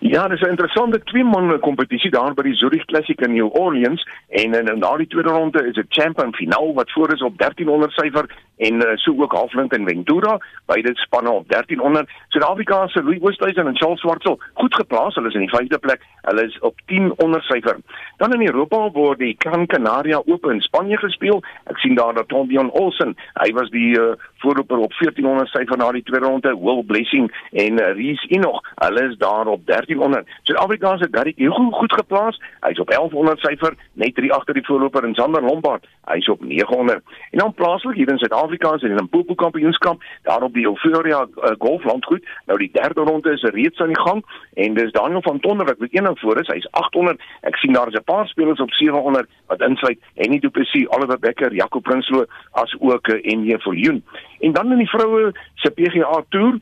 Ja, 0.00 0.28
dis 0.28 0.40
'n 0.40 0.48
interessante 0.48 1.02
twee-man 1.02 1.58
kompetisie 1.60 2.10
daar 2.10 2.34
by 2.34 2.42
die 2.42 2.54
Zurich 2.54 2.84
Classic 2.84 3.20
in 3.20 3.32
New 3.32 3.48
Orleans 3.52 4.06
en 4.28 4.54
in, 4.54 4.66
in 4.66 4.80
daardie 4.80 5.06
tweede 5.06 5.28
ronde 5.28 5.66
is 5.66 5.74
dit 5.74 5.86
Champion 5.88 6.34
finaal 6.34 6.74
wat 6.74 6.92
voor 6.92 7.12
is 7.12 7.22
op 7.22 7.38
1300 7.38 7.92
syfer 7.92 8.26
en 8.56 8.74
uh, 8.74 8.82
so 8.94 9.14
ook 9.22 9.32
Hofland 9.32 9.72
en 9.72 9.86
Ventura, 9.86 10.38
beide 10.66 10.90
spanne 10.94 11.30
op 11.30 11.48
1300. 11.48 12.10
Suid-Afrika 12.28 12.86
se 12.86 13.02
Louis 13.02 13.20
Oosthuizen 13.20 13.66
en 13.66 13.76
Charles 13.76 14.00
Swartsel 14.00 14.40
goed 14.54 14.74
geplaas, 14.74 15.14
hulle 15.14 15.28
is 15.28 15.34
in 15.34 15.46
die 15.46 15.54
5de 15.54 15.78
plek. 15.78 16.02
Hulle 16.22 16.44
is 16.46 16.58
op 16.58 16.80
10 16.86 17.12
onder 17.16 17.42
syfer. 17.42 17.76
Dan 18.16 18.32
in 18.32 18.46
Europa 18.46 18.90
word 18.90 19.18
die 19.18 19.34
Gran 19.38 19.66
Canaria 19.66 20.22
Open 20.24 20.50
in 20.50 20.60
Spanje 20.60 20.96
gespeel. 20.96 21.42
Ek 21.64 21.78
sien 21.78 21.94
daar 21.94 22.14
dat 22.14 22.28
Tombion 22.28 22.70
Olsen, 22.70 23.16
hy 23.34 23.52
was 23.52 23.70
die 23.70 23.94
uh, 23.98 24.12
voorloper 24.42 24.78
op 24.78 24.94
1400 24.98 25.48
syfer 25.48 25.78
na 25.78 25.92
die 25.92 26.02
tweede 26.02 26.26
ronde, 26.26 26.56
Will 26.58 26.82
Blessing 26.82 27.30
en 27.52 27.78
eh, 27.78 27.88
uh, 27.88 27.94
Reese 27.94 28.26
Enoch. 28.28 28.62
Hulle 28.74 29.08
is 29.08 29.16
daar 29.22 29.46
op 29.46 29.66
13 29.66 29.87
1400. 29.88 30.26
Suid-Afrikaanse 30.42 31.10
Derrick 31.10 31.36
Hugo 31.36 31.70
goed 31.70 31.92
geplaas. 31.92 32.40
Hy's 32.60 32.78
op 32.78 32.90
1100 32.90 33.38
syfer, 33.40 33.74
net 33.92 34.14
3 34.14 34.32
agter 34.32 34.54
die 34.54 34.64
voorloper 34.64 35.04
in 35.04 35.14
Sander 35.14 35.42
Lombard. 35.42 35.86
Hy's 36.04 36.28
op 36.28 36.40
900. 36.44 37.02
En 37.30 37.38
dan 37.38 37.54
plaaslik 37.54 37.96
hier 37.96 38.08
in 38.08 38.18
Suid-Afrika 38.18 38.78
se 38.78 38.88
Limpopo 38.88 39.34
Kampioenskap, 39.34 40.02
daar 40.22 40.42
op 40.42 40.54
die 40.54 40.66
Euphoria 40.66 41.26
uh, 41.26 41.50
Golflandgoed. 41.58 42.26
Nou 42.46 42.58
die 42.58 42.70
derde 42.72 43.00
ronde 43.00 43.32
is 43.32 43.42
reeds 43.42 43.80
aan 43.80 43.92
die 43.94 44.00
gang 44.00 44.24
en 44.54 44.74
dis 44.74 44.92
Daniel 44.92 45.22
van 45.22 45.40
Tonder 45.40 45.66
wat 45.66 45.78
met 45.78 45.94
een 45.94 46.04
ding 46.04 46.18
voor 46.18 46.40
is. 46.40 46.46
Hy's 46.46 46.70
800. 46.70 47.20
Ek 47.40 47.56
sien 47.56 47.72
daar 47.72 47.88
is 47.88 47.94
'n 47.94 48.04
paar 48.04 48.26
spelers 48.28 48.60
op 48.60 48.72
700 48.72 49.28
wat 49.46 49.60
insluit 49.60 49.98
Henny 50.14 50.38
Du 50.38 50.50
Plessis, 50.50 50.88
Oliver 50.88 51.18
Becker, 51.18 51.54
Jaco 51.54 51.80
Prinsloo 51.80 52.24
as 52.50 52.76
ook 52.80 53.08
eh, 53.08 53.32
uh, 53.32 53.38
NJ 53.38 53.58
Viljoen. 53.58 54.04
En 54.40 54.52
dan 54.52 54.72
in 54.72 54.78
die 54.78 54.88
vroue 54.88 55.32
se 55.54 55.70
PGA 55.70 56.24
Tour 56.28 56.60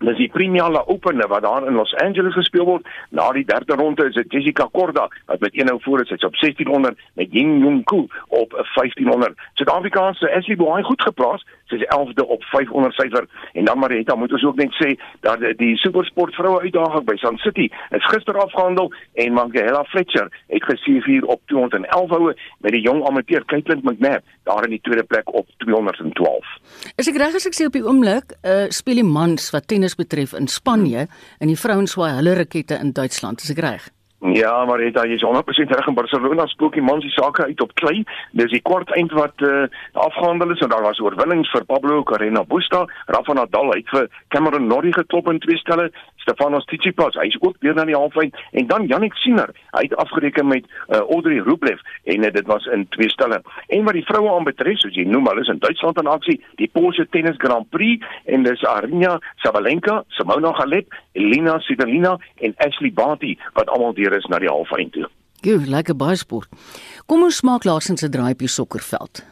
Dis 0.00 0.16
die 0.16 0.30
Premier 0.32 0.70
La 0.72 0.80
Open 0.88 1.20
wat 1.28 1.42
daar 1.42 1.66
in 1.68 1.74
Los 1.74 1.94
Angeles 1.94 2.32
gespeel 2.32 2.64
word. 2.64 2.86
Na 3.10 3.26
die 3.36 3.44
derde 3.44 3.76
ronde 3.76 4.06
is 4.08 4.14
dit 4.16 4.32
Jessica 4.32 4.68
Korda 4.72 5.08
wat 5.26 5.40
met 5.40 5.52
1-0 5.52 5.76
voor 5.84 6.00
is. 6.00 6.08
Sy's 6.08 6.24
op 6.24 6.36
1600 6.40 6.96
met 7.20 7.28
Ying 7.32 7.62
Yong 7.62 7.84
Ku 7.84 8.06
op 8.28 8.50
1500. 8.74 9.36
Suid-Afrika 9.54 10.12
se 10.12 10.30
Ashley 10.32 10.56
Boy 10.56 10.82
goed 10.82 11.02
geplaas. 11.02 11.44
Sy's 11.68 11.84
11de 11.84 12.26
op 12.26 12.44
500 12.44 12.94
syfer. 12.94 13.28
En 13.52 13.64
dan 13.64 13.78
Marita 13.78 14.14
moet 14.14 14.32
ons 14.32 14.44
ook 14.44 14.56
net 14.56 14.72
sê 14.80 14.96
dat 15.20 15.44
die 15.60 15.76
supersport 15.76 16.34
vroue 16.34 16.60
uitdaging 16.60 17.04
by 17.04 17.16
Sun 17.20 17.36
City 17.44 17.68
is 17.90 18.08
gister 18.08 18.40
afgehandel 18.40 18.92
en 19.14 19.32
Mangela 19.32 19.84
Fletcher 19.84 20.32
het 20.46 20.64
gesief 20.64 21.04
hier 21.04 21.24
op 21.26 21.40
211 21.52 22.08
houe 22.08 22.34
met 22.58 22.72
die 22.72 22.80
jong 22.80 23.04
amateur 23.06 23.44
Caitlin 23.44 23.84
McNabb 23.84 24.24
daar 24.48 24.64
in 24.64 24.70
die 24.70 24.80
tweede 24.82 25.04
plek 25.04 25.34
op 25.34 25.46
212. 25.56 26.46
Is 26.96 27.08
ek 27.10 27.20
reg 27.20 27.36
as 27.36 27.46
ek 27.46 27.56
sê 27.56 27.68
op 27.68 27.76
die 27.76 27.84
oomblik, 27.84 28.34
uh, 28.40 28.66
speel 28.72 29.02
die 29.02 29.06
mans 29.06 29.50
wat 29.54 29.68
tennis 29.70 29.89
betref 29.96 30.32
in 30.32 30.48
Spanje 30.48 31.06
en 31.38 31.48
die 31.48 31.58
vrouens 31.58 31.96
swaai 31.96 32.12
hulle 32.18 32.34
rakette 32.34 32.78
in 32.80 32.92
Duitsland, 32.92 33.42
is 33.42 33.50
ek 33.50 33.64
reg? 33.64 33.88
Ja, 34.20 34.64
maar 34.64 34.78
dit 34.78 35.04
is 35.04 35.22
100% 35.24 35.70
reg 35.70 35.86
in 35.86 35.94
Barcelona 35.94 36.46
spook 36.46 36.74
die 36.76 36.82
mans 36.82 37.02
die 37.02 37.10
sake 37.10 37.44
uit 37.44 37.60
op 37.60 37.72
klei. 37.74 38.02
Dis 38.36 38.50
die 38.52 38.60
kort 38.60 38.90
eind 38.92 39.12
wat 39.16 39.40
uh, 39.40 39.64
afgehandel 39.92 40.52
is 40.52 40.60
en 40.60 40.68
daar 40.68 40.84
was 40.84 41.00
oorwinnings 41.00 41.48
vir 41.50 41.64
Pablo 41.64 42.02
Carreno 42.02 42.44
Busta, 42.44 42.84
Rafa 43.06 43.32
Nadal 43.32 43.72
het 43.72 43.88
vir 43.88 44.10
Cameron 44.28 44.66
Norrie 44.68 44.92
geklop 44.92 45.30
in 45.32 45.40
twee 45.40 45.56
stelle, 45.56 45.88
Stefanos 46.24 46.66
Tsitsipas, 46.68 47.16
hy's 47.20 47.36
ook 47.40 47.56
weer 47.64 47.74
na 47.74 47.84
die 47.88 47.96
halfwyn 47.96 48.32
en 48.52 48.66
dan 48.70 48.86
Jannik 48.90 49.14
Sinner, 49.20 49.52
hy 49.76 49.84
het 49.86 49.96
afgereken 50.02 50.48
met 50.50 50.66
uh, 50.66 51.00
Audrey 51.00 51.40
Rublev 51.44 51.80
en 52.04 52.24
uh, 52.24 52.32
dit 52.32 52.46
was 52.46 52.66
in 52.74 52.86
twee 52.96 53.10
stelle. 53.10 53.40
En 53.68 53.84
wat 53.84 53.98
die 53.98 54.04
vroue 54.04 54.32
aanbetref, 54.34 54.78
soos 54.82 54.96
jy 54.96 55.06
noem, 55.08 55.28
hulle 55.30 55.44
is 55.44 55.52
in 55.52 55.62
Duitsland 55.62 56.00
in 56.02 56.10
aksie, 56.10 56.38
die 56.60 56.70
Porsche 56.72 57.06
Tennis 57.10 57.38
Grand 57.42 57.68
Prix 57.70 58.04
en 58.26 58.44
dis 58.46 58.66
Aryna 58.68 59.16
Sabalenka, 59.44 60.02
Simona 60.18 60.52
Halep, 60.58 60.94
Elina 61.12 61.58
Svitolina 61.64 62.16
en 62.40 62.54
Ashley 62.66 62.92
Barty 62.92 63.36
wat 63.56 63.68
almal 63.68 63.96
deur 63.96 64.16
is 64.16 64.28
na 64.30 64.38
die 64.42 64.50
halfwyn 64.50 64.92
toe. 64.94 65.08
Goed, 65.40 65.68
lekker 65.72 65.96
baie 65.96 66.18
sport. 66.20 66.52
Kom 67.08 67.24
ons 67.24 67.40
maak 67.42 67.64
laasens 67.64 68.04
'n 68.04 68.12
draai 68.12 68.32
op 68.32 68.42
die 68.44 68.48
sokkerveld. 68.48 69.24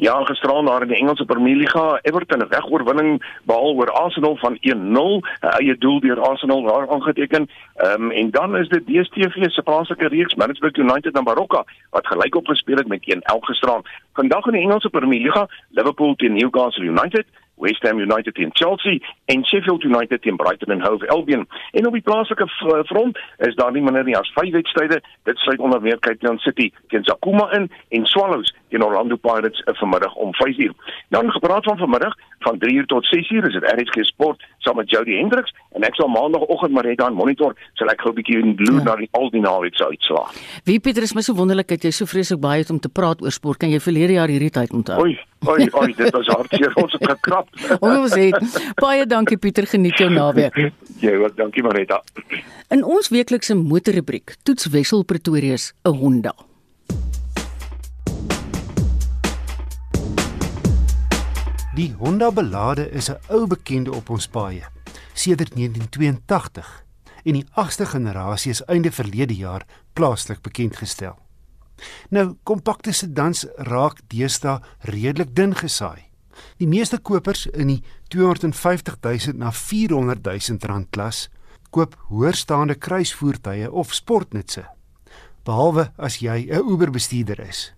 Ja, 0.00 0.24
gisteraan 0.24 0.64
daar 0.64 0.82
in 0.82 0.88
die 0.88 0.96
Engelse 0.96 1.24
Premier 1.24 1.56
Liga, 1.56 1.98
Everton 2.02 2.38
'n 2.38 2.48
wegoorwinning 2.48 3.40
behaal 3.44 3.74
oor 3.74 3.90
Arsenal 3.90 4.36
van 4.36 4.56
1-0, 4.60 5.22
'n 5.40 5.46
eie 5.58 5.78
doel 5.78 6.00
deur 6.00 6.20
Arsenal 6.20 6.62
daar 6.62 6.88
aangeteken. 6.90 7.50
Ehm 7.74 8.02
um, 8.02 8.10
en 8.10 8.30
dan 8.30 8.56
is 8.56 8.68
dit 8.68 8.86
DStv 8.86 9.50
se 9.50 9.62
plaaslike 9.62 10.08
reeks 10.08 10.34
Manchester 10.34 10.78
United 10.78 11.16
en 11.16 11.24
Baroka 11.24 11.64
wat 11.90 12.06
gelyk 12.06 12.34
op 12.34 12.46
gespeel 12.46 12.76
het 12.76 12.86
met 12.88 13.14
1-1 13.14 13.38
gisteraan. 13.40 13.82
Vandag 14.12 14.46
in 14.46 14.52
die 14.52 14.62
Engelse 14.62 14.88
Premier 14.88 15.20
Liga, 15.20 15.48
Liverpool 15.70 16.14
teen 16.14 16.32
Newcastle 16.32 16.84
United, 16.84 17.24
West 17.54 17.82
Ham 17.82 17.98
United 17.98 18.34
teen 18.34 18.50
Chelsea 18.52 18.98
en 19.24 19.44
Sheffield 19.44 19.82
United 19.82 20.22
teen 20.22 20.36
Brighton 20.36 20.72
and 20.72 20.82
Hove 20.82 21.08
Albion. 21.08 21.48
En 21.70 21.86
op 21.86 21.92
die 21.92 22.02
plaaslike 22.02 22.48
front 22.86 23.18
is 23.36 23.54
daar 23.54 23.72
nie 23.72 23.82
minder 23.82 24.04
nie 24.04 24.16
as 24.16 24.32
vyf 24.34 24.52
wedstryde. 24.52 25.02
Dit 25.22 25.38
sluit 25.38 25.58
onder 25.58 25.82
meer 25.82 25.98
Cape 25.98 26.18
Town 26.18 26.38
City 26.38 26.72
teen 26.88 27.04
Sakuma 27.04 27.52
in 27.52 27.70
en 27.88 28.06
Swallows 28.06 28.54
teen 28.68 28.84
Orlando 28.84 29.16
Pirates 29.16 29.60
uh, 29.64 29.74
vanmiddag 29.74 30.14
om 30.14 30.30
5uur. 30.34 30.72
Dan 31.08 31.30
gepraat 31.30 31.64
van 31.64 31.76
vanmiddag 31.76 32.14
van 32.38 32.58
3uur 32.64 32.86
tot 32.86 33.06
6uur 33.06 33.46
is 33.46 33.52
dit 33.52 33.64
RSG 33.76 34.04
Sport 34.04 34.44
saam 34.58 34.76
met 34.76 34.90
Jody 34.90 35.16
Hendricks 35.18 35.54
en 35.76 35.82
ek 35.82 35.94
sal 35.94 36.08
maandagooggend 36.08 36.72
maar 36.72 36.86
net 36.86 37.00
aan 37.02 37.14
monitor 37.14 37.54
sal 37.74 37.90
ek 37.92 38.00
gou 38.00 38.12
'n 38.12 38.18
bietjie 38.18 38.38
loer 38.42 38.80
ja. 38.80 38.84
na 38.84 38.96
die 38.96 39.08
al 39.10 39.30
die 39.30 39.40
naweek 39.40 39.74
se 39.74 39.86
uitslae. 39.86 40.26
Wie 40.64 40.80
Pieter 40.80 41.02
is 41.02 41.14
my 41.14 41.22
so 41.22 41.34
wonderlik 41.34 41.68
dat 41.68 41.82
jy 41.82 41.90
so 41.90 42.06
vreeslik 42.06 42.40
baie 42.40 42.62
het 42.62 42.70
om 42.70 42.80
te 42.80 42.88
praat 42.88 43.22
oor 43.22 43.32
sport. 43.32 43.58
Kan 43.58 43.70
jy 43.70 43.80
verlede 43.80 44.12
jaar 44.12 44.28
hierdie 44.28 44.50
tyd 44.50 44.72
onthou? 44.72 45.00
Oei, 45.02 45.18
oei, 45.48 45.68
oei, 45.72 45.94
dit 45.94 46.10
was 46.10 46.26
hartseer 46.26 46.72
ons 46.74 46.92
het 46.92 47.08
gekrap. 47.10 47.48
ons 47.94 48.14
het 48.14 48.60
baie 48.80 49.06
dankie 49.06 49.38
Pieter, 49.38 49.66
geniet 49.66 49.98
jou 49.98 50.10
naweek. 50.10 50.54
Jy 51.00 51.14
ook, 51.14 51.36
dankie 51.36 51.62
Marita. 51.62 52.02
In 52.70 52.84
ons 52.84 53.08
weeklikse 53.08 53.54
motorrubriek 53.54 54.36
toets 54.42 54.68
Wessel 54.74 55.04
Pretoria 55.04 55.56
se 55.56 55.72
'n 55.84 55.94
Honda. 55.94 56.47
Die 61.78 61.94
Honda 61.94 62.32
Belade 62.32 62.90
is 62.90 63.08
'n 63.08 63.20
ou 63.30 63.46
bekende 63.46 63.92
op 63.94 64.10
ons 64.10 64.26
paaie 64.26 64.66
sedert 65.14 65.54
1982 65.54 66.84
en 67.24 67.32
die 67.32 67.46
8ste 67.54 67.86
generasie 67.86 68.50
is 68.50 68.64
einde 68.64 68.90
verlede 68.90 69.34
jaar 69.34 69.66
plaaslik 69.92 70.42
bekend 70.42 70.76
gestel. 70.76 71.14
Nou 72.10 72.34
kompakte 72.42 72.92
sedans 72.92 73.46
raak 73.56 74.00
deesdae 74.08 74.60
redelik 74.80 75.36
dun 75.36 75.54
gesaai. 75.54 76.02
Die 76.56 76.66
meeste 76.68 76.98
kopers 76.98 77.46
in 77.46 77.66
die 77.66 77.82
250 78.08 78.98
000 79.00 79.38
na 79.38 79.52
400 79.52 80.24
000 80.24 80.58
rand 80.66 80.90
klas 80.90 81.28
koop 81.70 81.94
hoërstaande 82.08 82.74
kruisvoertuie 82.74 83.70
of 83.70 83.94
sportnutse 83.94 84.66
behalwe 85.44 85.92
as 85.96 86.18
jy 86.18 86.50
'n 86.50 86.70
Uber 86.70 86.90
bestuurder 86.90 87.40
is. 87.40 87.77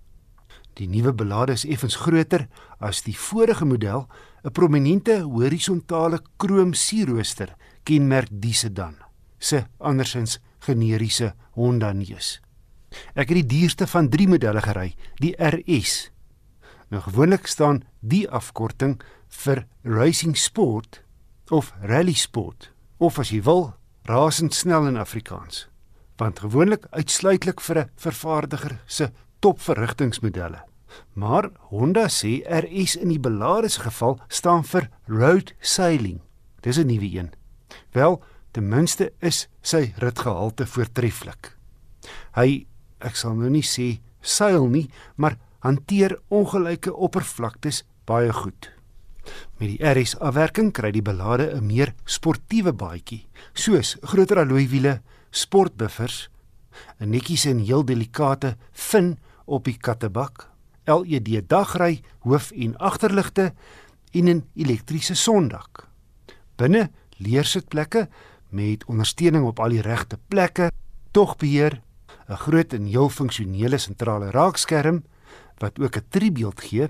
Die 0.74 0.88
nuwe 0.88 1.12
belade 1.12 1.52
is 1.52 1.64
effens 1.64 1.96
groter 1.96 2.46
as 2.78 3.02
die 3.02 3.16
vorige 3.16 3.64
model, 3.64 4.06
'n 4.44 4.52
prominente 4.52 5.22
horisontale 5.22 6.20
krom 6.36 6.72
sierrooster 6.74 7.56
kenmerk 7.84 8.28
die 8.30 8.54
sedan. 8.54 8.96
Se 9.38 9.66
andersins 9.78 10.38
generiese 10.58 11.34
Honda 11.54 11.92
neus. 11.92 12.40
Ek 13.14 13.28
het 13.28 13.36
die 13.42 13.46
duurste 13.58 13.86
van 13.86 14.08
3 14.08 14.28
modelle 14.28 14.60
gery, 14.60 14.94
die 15.20 15.34
RS. 15.38 16.10
Nou 16.90 17.02
gewoonlik 17.02 17.46
staan 17.46 17.84
die 18.00 18.28
afkorting 18.28 19.00
vir 19.28 19.66
Racing 19.84 20.36
Sport 20.36 21.02
of 21.50 21.72
Rally 21.82 22.14
Sport 22.14 22.72
of 22.98 23.18
as 23.18 23.30
jy 23.30 23.42
wil, 23.42 23.74
rasend 24.10 24.54
snel 24.54 24.86
in 24.86 24.98
Afrikaans. 24.98 25.68
Want 26.18 26.42
gewoonlik 26.42 26.86
uitsluitlik 26.90 27.60
vir 27.60 27.78
'n 27.78 27.90
vervaardiger 27.96 28.80
se 28.86 29.12
topverrigtingsmodelle. 29.40 30.64
Maar 31.14 31.50
Honda 31.70 32.08
sê 32.08 32.40
RS 32.46 32.96
in 33.00 33.12
die 33.12 33.20
belades 33.20 33.78
geval 33.84 34.18
staan 34.28 34.64
vir 34.64 34.88
road 35.06 35.54
sailing. 35.60 36.20
Dis 36.60 36.78
'n 36.78 36.86
nuwe 36.86 37.10
een. 37.18 37.30
Wel, 37.92 38.22
ten 38.50 38.68
minste 38.68 39.12
is 39.20 39.48
sy 39.62 39.92
ritgehalte 39.96 40.66
voortreffelik. 40.66 41.56
Hy, 42.34 42.66
ek 42.98 43.16
sal 43.16 43.34
nou 43.34 43.50
nie 43.50 43.62
sê 43.62 44.00
seil 44.20 44.66
nie, 44.66 44.90
maar 45.16 45.38
hanteer 45.58 46.18
ongelyke 46.28 46.94
oppervlaktes 46.94 47.84
baie 48.04 48.32
goed. 48.32 48.70
Met 49.60 49.68
die 49.76 49.84
RS 49.84 50.16
afwerking 50.18 50.72
kry 50.72 50.90
die 50.90 51.04
belade 51.04 51.52
'n 51.54 51.66
meer 51.66 51.94
sportiewe 52.04 52.72
baadjie, 52.72 53.26
soos 53.54 53.96
groter 54.02 54.38
alloy 54.38 54.66
wiele, 54.68 55.02
sportbuffers, 55.30 56.28
'n 57.00 57.10
netjies 57.10 57.44
en 57.46 57.58
heel 57.58 57.84
delikate 57.84 58.56
fin 58.72 59.18
op 59.50 59.66
die 59.66 59.76
kattebak, 59.76 60.46
LED 60.86 61.48
dagry, 61.48 62.00
hoof 62.24 62.50
en 62.50 62.76
agterligte 62.78 63.52
en 64.12 64.28
'n 64.28 64.44
elektriese 64.54 65.14
sondak. 65.14 65.88
Binne 66.56 66.90
leersitplekke 67.18 68.08
met 68.48 68.84
ondersteuning 68.84 69.44
op 69.44 69.60
al 69.60 69.68
die 69.68 69.82
regte 69.82 70.18
plekke, 70.28 70.70
togbeheer, 71.10 71.82
'n 72.28 72.36
groot 72.36 72.72
en 72.72 72.84
heel 72.84 73.08
funksionele 73.08 73.78
sentrale 73.78 74.30
raakskerm 74.30 75.04
wat 75.58 75.78
ook 75.78 75.96
'n 75.96 76.06
driebeeld 76.08 76.60
gee, 76.60 76.88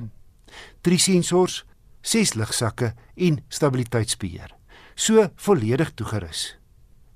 drie 0.81 0.99
sensors, 0.99 1.65
ses 2.01 2.35
ligsakke 2.35 2.95
en 3.15 3.45
stabiliteitsbeheer. 3.49 4.55
So 4.95 5.31
volledig 5.35 5.93
toegerus. 5.95 6.59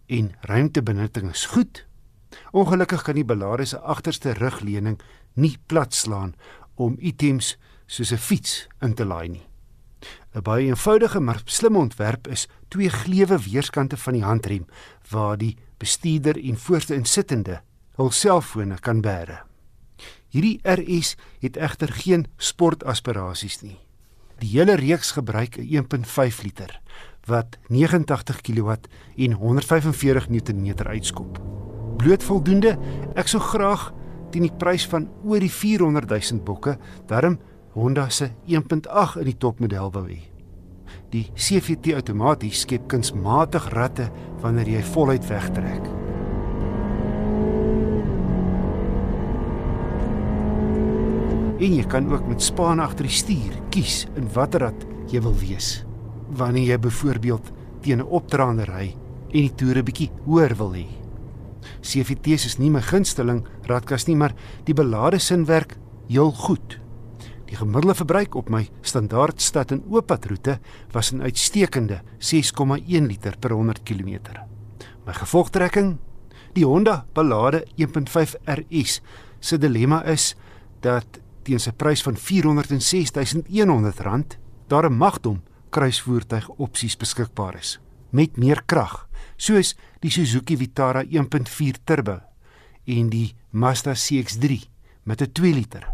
En 0.07 0.35
ruimtebenutting 0.41 1.31
is 1.31 1.47
goed. 1.47 1.87
Ongelukkig 2.51 3.03
kan 3.03 3.15
die 3.15 3.25
belade 3.25 3.65
se 3.65 3.79
agterste 3.79 4.33
rugleuning 4.33 5.01
nie 5.35 5.57
platslaan 5.67 6.35
om 6.75 6.97
items 6.99 7.57
soos 7.87 8.13
'n 8.13 8.17
fiets 8.17 8.67
in 8.81 8.95
te 8.95 9.05
laai 9.05 9.29
nie. 9.29 9.47
'n 10.35 10.43
Baie 10.43 10.67
eenvoudige 10.67 11.21
maar 11.21 11.43
slim 11.45 11.77
ontwerp 11.77 12.27
is 12.29 12.49
twee 12.69 12.91
gleuwe 12.91 13.39
weerskante 13.39 13.97
van 13.97 14.13
die 14.13 14.25
handrem 14.25 14.67
waar 15.11 15.37
die 15.37 15.57
bestuurder 15.79 16.45
en 16.45 16.59
voorste 16.59 16.95
insittende 16.95 17.61
hul 17.95 18.11
selfone 18.11 18.79
kan 18.81 19.01
bære. 19.01 19.43
Hierdie 20.29 20.59
RS 20.63 21.15
het 21.41 21.57
egter 21.57 21.93
geen 21.93 22.27
sportaspirasies 22.37 23.61
nie. 23.63 23.79
Die 24.43 24.51
hele 24.59 24.75
reeks 24.75 25.13
gebruik 25.15 25.59
'n 25.59 25.69
1.5 25.69 26.43
liter 26.43 26.81
wat 27.27 27.59
89 27.69 28.41
kW 28.41 28.71
en 29.17 29.33
145 29.33 30.29
Nm 30.29 30.75
uitskop. 30.87 31.41
Bloot 31.97 32.23
voldoende, 32.23 32.79
ek 33.15 33.29
sou 33.29 33.41
graag 33.43 33.93
teen 34.35 34.49
die 34.49 34.57
prys 34.59 34.85
van 34.91 35.07
oor 35.23 35.43
die 35.43 35.53
400 35.53 36.11
000 36.11 36.43
bokke, 36.47 36.77
daarom 37.07 37.39
Honda 37.75 38.09
se 38.11 38.33
1.8 38.51 39.21
in 39.23 39.29
die 39.31 39.39
topmodel 39.39 39.93
wou 39.95 40.07
hê. 40.09 40.21
Die 41.15 41.29
CVT 41.39 41.95
outomaties 41.99 42.65
skep 42.65 42.89
kunsmatig 42.91 43.69
ratte 43.75 44.09
wanneer 44.43 44.73
jy 44.77 44.83
voluit 44.95 45.27
wegtrek. 45.31 45.87
En 51.65 51.77
jy 51.79 51.85
kan 51.89 52.11
ook 52.11 52.27
met 52.29 52.43
span 52.43 52.83
agter 52.83 53.07
die 53.07 53.15
stuur 53.15 53.55
kies 53.75 54.05
in 54.19 54.27
watter 54.35 54.67
rad 54.67 54.87
jy 55.11 55.23
wil 55.23 55.37
wees. 55.39 55.85
Wanneer 56.35 56.75
jy 56.75 56.83
byvoorbeeld 56.89 57.53
teen 57.83 58.03
'n 58.03 58.11
opdraande 58.11 58.67
ry 58.67 58.91
en 59.31 59.41
die 59.41 59.55
toere 59.55 59.83
bietjie 59.83 60.11
hoër 60.27 60.55
wil 60.59 60.75
hê. 60.75 61.04
CVT's 61.85 62.47
is 62.49 62.57
nie 62.59 62.71
my 62.73 62.81
gunsteling 62.81 63.45
raadkas 63.69 64.07
nie, 64.09 64.17
maar 64.17 64.33
die 64.65 64.75
belade 64.75 65.19
sinwerk 65.21 65.77
heel 66.09 66.33
goed. 66.33 66.81
Die 67.45 67.57
gemiddelde 67.57 67.95
verbruik 67.95 68.35
op 68.35 68.49
my 68.51 68.69
standaard 68.83 69.41
stad 69.45 69.71
en 69.71 69.85
ooppadroete 69.93 70.59
was 70.93 71.13
'n 71.13 71.23
uitstekende 71.23 72.01
6,1 72.19 73.07
liter 73.07 73.37
per 73.39 73.53
100 73.53 73.83
km. 73.85 74.19
My 75.07 75.13
gevolgtrekking, 75.13 75.99
die 76.55 76.65
Honda 76.65 77.07
Ballade 77.13 77.67
1.5 77.77 78.35
RS 78.45 79.01
se 79.41 79.59
dilemma 79.59 80.05
is 80.05 80.37
dat 80.81 81.07
teen 81.43 81.61
sy 81.61 81.73
prys 81.73 82.03
van 82.03 82.17
R406100 82.17 84.37
daar 84.69 84.91
'n 84.91 84.97
magdom 84.97 85.43
kruisvoertuig 85.71 86.49
opsies 86.49 86.97
beskikbaar 86.97 87.55
is 87.55 87.81
met 88.11 88.37
meer 88.37 88.63
krag 88.67 89.09
soos 89.45 89.75
die 90.01 90.13
Suzuki 90.13 90.57
Vitara 90.57 91.03
1.4 91.05 91.83
turbo 91.85 92.21
en 92.89 93.11
die 93.13 93.35
Mazda 93.51 93.93
CX-3 93.93 94.65
met 95.05 95.21
'n 95.23 95.33
2 95.33 95.53
liter. 95.53 95.85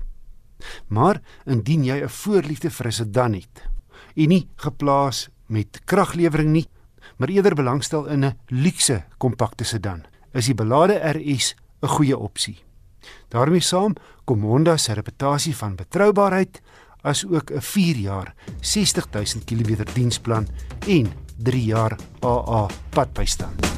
Maar 0.89 1.21
indien 1.47 1.85
jy 1.85 2.03
'n 2.03 2.09
voorliefde 2.09 2.71
vir 2.71 2.87
'n 2.87 2.93
sedan 2.93 3.33
het 3.33 3.69
en 4.17 4.29
nie 4.29 4.49
geplaas 4.57 5.29
met 5.47 5.81
kraglewering 5.85 6.51
nie, 6.51 6.69
maar 7.17 7.29
eerder 7.29 7.55
belangstel 7.55 8.07
in 8.07 8.25
'n 8.25 8.39
luukse 8.47 9.05
kompakte 9.19 9.65
sedan, 9.65 10.05
is 10.33 10.47
die 10.47 10.55
belade 10.55 10.95
RS 10.95 11.55
'n 11.83 11.89
goeie 11.89 12.19
opsie. 12.19 12.59
daarmee 13.29 13.61
saam 13.61 13.95
kom 14.25 14.43
Honda 14.43 14.77
se 14.77 14.93
reputasie 14.93 15.57
van 15.57 15.77
betroubaarheid 15.77 16.61
as 17.03 17.27
ook 17.27 17.51
'n 17.51 17.61
4 17.61 17.97
jaar 17.97 18.35
60000 18.61 19.45
km 19.45 19.85
diensplan 19.95 20.47
en 20.87 21.13
3 21.43 21.65
jaar 21.65 21.97
AA 22.21 22.67
padbystand. 22.91 23.69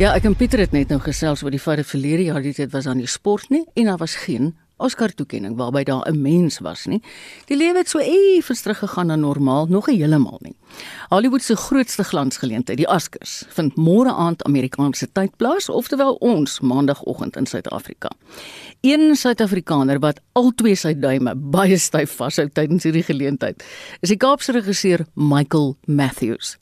Ja, 0.00 0.14
ek 0.16 0.24
en 0.24 0.34
Pieter 0.34 0.62
het 0.64 0.72
net 0.72 0.88
nou 0.88 0.96
gesels 1.04 1.42
oor 1.44 1.52
die 1.52 1.60
feit 1.60 1.82
dat 1.82 1.86
verlede 1.86 2.24
jaar 2.30 2.42
dit 2.42 2.72
was 2.72 2.86
aan 2.88 3.02
die 3.02 3.10
sport 3.10 3.50
nie 3.52 3.66
en 3.74 3.90
daar 3.90 4.00
was 4.00 4.14
geen 4.16 4.54
Oscar-toekenning 4.80 5.56
waarby 5.56 5.84
daar 5.84 6.08
'n 6.08 6.22
mens 6.22 6.58
was 6.58 6.86
nie. 6.86 7.02
Die 7.46 7.56
lewe 7.56 7.78
het 7.78 7.88
so 7.88 7.98
effens 7.98 8.60
teruggegaan 8.60 9.06
na 9.06 9.16
normaal, 9.16 9.66
nog 9.66 9.86
heeltemal 9.86 10.38
nie. 10.42 10.54
Hollywood 11.08 11.42
se 11.42 11.56
grootste 11.56 12.04
glansgeleentheid, 12.04 12.78
die 12.78 12.88
Oscars, 12.88 13.44
vind 13.48 13.76
môre 13.76 14.12
aand 14.12 14.44
Amerikaanse 14.44 15.12
tyd 15.12 15.36
plaas, 15.36 15.68
oftewel 15.68 16.14
ons 16.14 16.60
maandagooggend 16.60 17.36
in 17.36 17.46
Suid-Afrika. 17.46 18.10
Een 18.80 19.16
Suid-Afrikaner 19.16 19.98
wat 19.98 20.20
al 20.32 20.52
twee 20.54 20.74
sy 20.74 20.94
duime 20.94 21.34
baie 21.34 21.78
styf 21.78 22.16
vashou 22.16 22.48
tydens 22.48 22.82
hierdie 22.82 23.02
geleentheid, 23.02 23.62
is 24.00 24.08
die 24.08 24.16
Kaapse 24.16 24.52
regisseur 24.52 25.06
Michael 25.14 25.76
Matthews. 25.84 26.56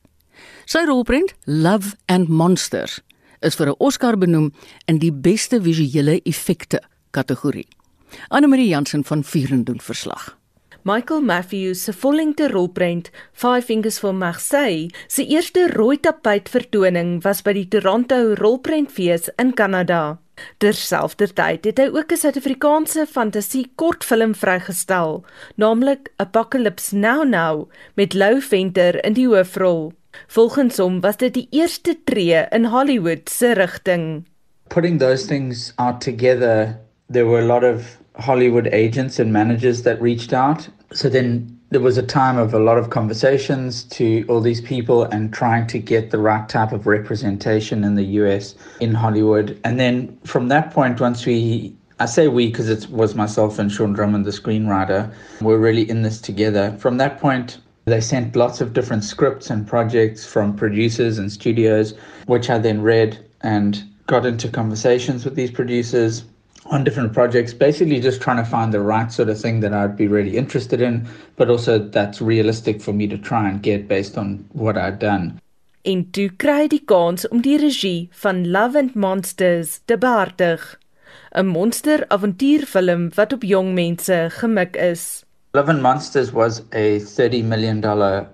Sy 0.69 0.85
rolprent 0.85 1.35
Love 1.45 1.95
and 2.07 2.29
Monsters 2.29 3.01
is 3.41 3.57
vir 3.57 3.69
'n 3.69 3.79
Oscar 3.79 4.17
benoem 4.17 4.53
in 4.87 4.99
die 4.99 5.13
beste 5.13 5.61
visuele 5.61 6.21
effekte 6.25 6.81
kategorie. 7.11 7.67
Anne-Marie 8.29 8.69
Jansen 8.69 9.05
van 9.05 9.25
Vuren 9.25 9.65
doen 9.65 9.81
verslag. 9.81 10.39
Michael 10.89 11.21
Matthews 11.21 11.83
se 11.85 11.93
vollengte 11.93 12.49
rolprent 12.49 13.11
Five 13.33 13.63
Fingers 13.63 13.99
for 13.99 14.15
Marseille 14.15 14.89
se 15.07 15.27
eerste 15.27 15.67
rooi 15.75 15.99
tapuit 16.01 16.49
vertoning 16.49 17.19
was 17.25 17.43
by 17.43 17.53
die 17.53 17.67
Toronto 17.69 18.35
Rolprentfees 18.39 19.29
in 19.37 19.53
Kanada. 19.59 20.19
Terselfdertyd 20.63 21.67
het 21.67 21.83
hy 21.83 21.89
ook 21.93 22.13
'n 22.13 22.21
Suid-Afrikaanse 22.23 23.07
fantasie 23.07 23.67
kortfilm 23.75 24.35
vrygestel, 24.35 25.25
naamlik 25.57 26.09
Apocalypse 26.17 26.97
Now 26.97 27.25
Now 27.25 27.69
met 27.97 28.15
Lou 28.15 28.41
Venter 28.41 29.05
in 29.05 29.13
die 29.13 29.27
hoofrol. 29.27 29.93
Volgens 30.27 30.79
hom 30.79 31.01
was 31.01 31.17
dit 31.17 31.35
die 31.35 31.49
eerste 31.51 31.97
tree 32.05 32.47
in 32.51 32.65
Hollywood 32.65 33.29
se 33.29 33.53
rigting. 33.53 34.27
Putting 34.69 34.99
those 34.99 35.27
things 35.27 35.73
out 35.77 36.01
together, 36.01 36.79
there 37.11 37.27
were 37.27 37.43
a 37.43 37.47
lot 37.47 37.65
of 37.65 37.98
Hollywood 38.19 38.69
agents 38.73 39.19
and 39.19 39.33
managers 39.33 39.83
that 39.83 40.01
reached 40.01 40.33
out. 40.33 40.69
So 40.93 41.09
then 41.09 41.59
there 41.71 41.81
was 41.81 41.99
a 41.99 42.03
time 42.03 42.39
of 42.39 42.55
a 42.55 42.59
lot 42.59 42.79
of 42.79 42.91
conversations 42.91 43.85
to 43.85 44.25
all 44.29 44.41
these 44.41 44.61
people 44.61 45.05
and 45.05 45.33
trying 45.33 45.67
to 45.69 45.79
get 45.79 46.11
the 46.11 46.19
right 46.19 46.49
type 46.49 46.73
of 46.73 46.87
representation 46.87 47.85
in 47.85 47.95
the 47.95 48.05
US 48.23 48.55
in 48.81 48.95
Hollywood. 48.95 49.59
And 49.65 49.79
then 49.79 50.19
from 50.25 50.49
that 50.49 50.73
point, 50.73 51.01
once 51.01 51.27
we 51.27 51.75
I 52.01 52.07
say 52.07 52.29
we 52.29 52.47
because 52.47 52.69
it 52.69 52.89
was 52.91 53.17
myself 53.17 53.59
and 53.59 53.73
Sean 53.73 53.93
Drummond, 53.93 54.25
the 54.25 54.31
screenwriter. 54.31 55.13
We're 55.41 55.59
really 55.59 55.89
in 55.91 56.03
this 56.03 56.21
together. 56.21 56.77
From 56.79 56.97
that 56.99 57.19
point, 57.19 57.59
they 57.87 58.01
sent 58.01 58.37
lots 58.37 58.61
of 58.61 58.73
different 58.73 59.03
scripts 59.03 59.51
and 59.51 59.67
projects 59.67 60.25
from 60.25 60.55
producers 60.55 61.19
and 61.19 61.31
studios, 61.33 61.95
which 62.27 62.51
I 62.51 62.59
then 62.59 62.83
read 62.83 63.19
and 63.41 63.83
got 64.07 64.25
into 64.25 64.49
conversations 64.49 65.25
with 65.25 65.35
these 65.35 65.51
producers 65.51 66.25
on 66.71 66.85
different 66.85 67.13
projects, 67.13 67.55
basically 67.55 68.01
just 68.01 68.21
trying 68.21 68.37
to 68.37 68.45
find 68.45 68.73
the 68.73 68.81
right 68.81 69.11
sort 69.11 69.29
of 69.29 69.41
thing 69.41 69.61
that 69.61 69.73
I'd 69.73 69.97
be 69.97 70.09
really 70.09 70.37
interested 70.37 70.81
in, 70.81 71.09
but 71.37 71.51
also 71.51 71.79
that's 71.79 72.21
realistic 72.21 72.83
for 72.83 72.93
me 72.93 73.07
to 73.09 73.19
try 73.19 73.49
and 73.49 73.63
get 73.63 73.89
based 73.89 74.19
on 74.19 74.45
what 74.53 74.77
I'd 74.77 74.99
done. 74.99 75.41
En 75.85 76.05
toe 76.13 76.29
kry 76.37 76.67
die 76.69 76.83
kans 76.85 77.25
om 77.33 77.41
die 77.41 77.57
regie 77.57 78.09
van 78.23 78.43
Love 78.51 78.77
and 78.77 78.95
Monsters 78.95 79.81
te 79.87 79.97
behartig, 79.97 80.77
'n 81.33 81.47
monster 81.47 82.05
avontuurfilm 82.09 83.11
wat 83.15 83.33
op 83.33 83.43
jong 83.43 83.73
mense 83.75 84.29
gemik 84.41 84.77
is. 84.77 85.25
Love 85.55 85.71
and 85.71 85.83
Monsters 85.83 86.31
was 86.31 86.61
a 86.73 87.01
$30 87.01 87.43
million 87.43 87.83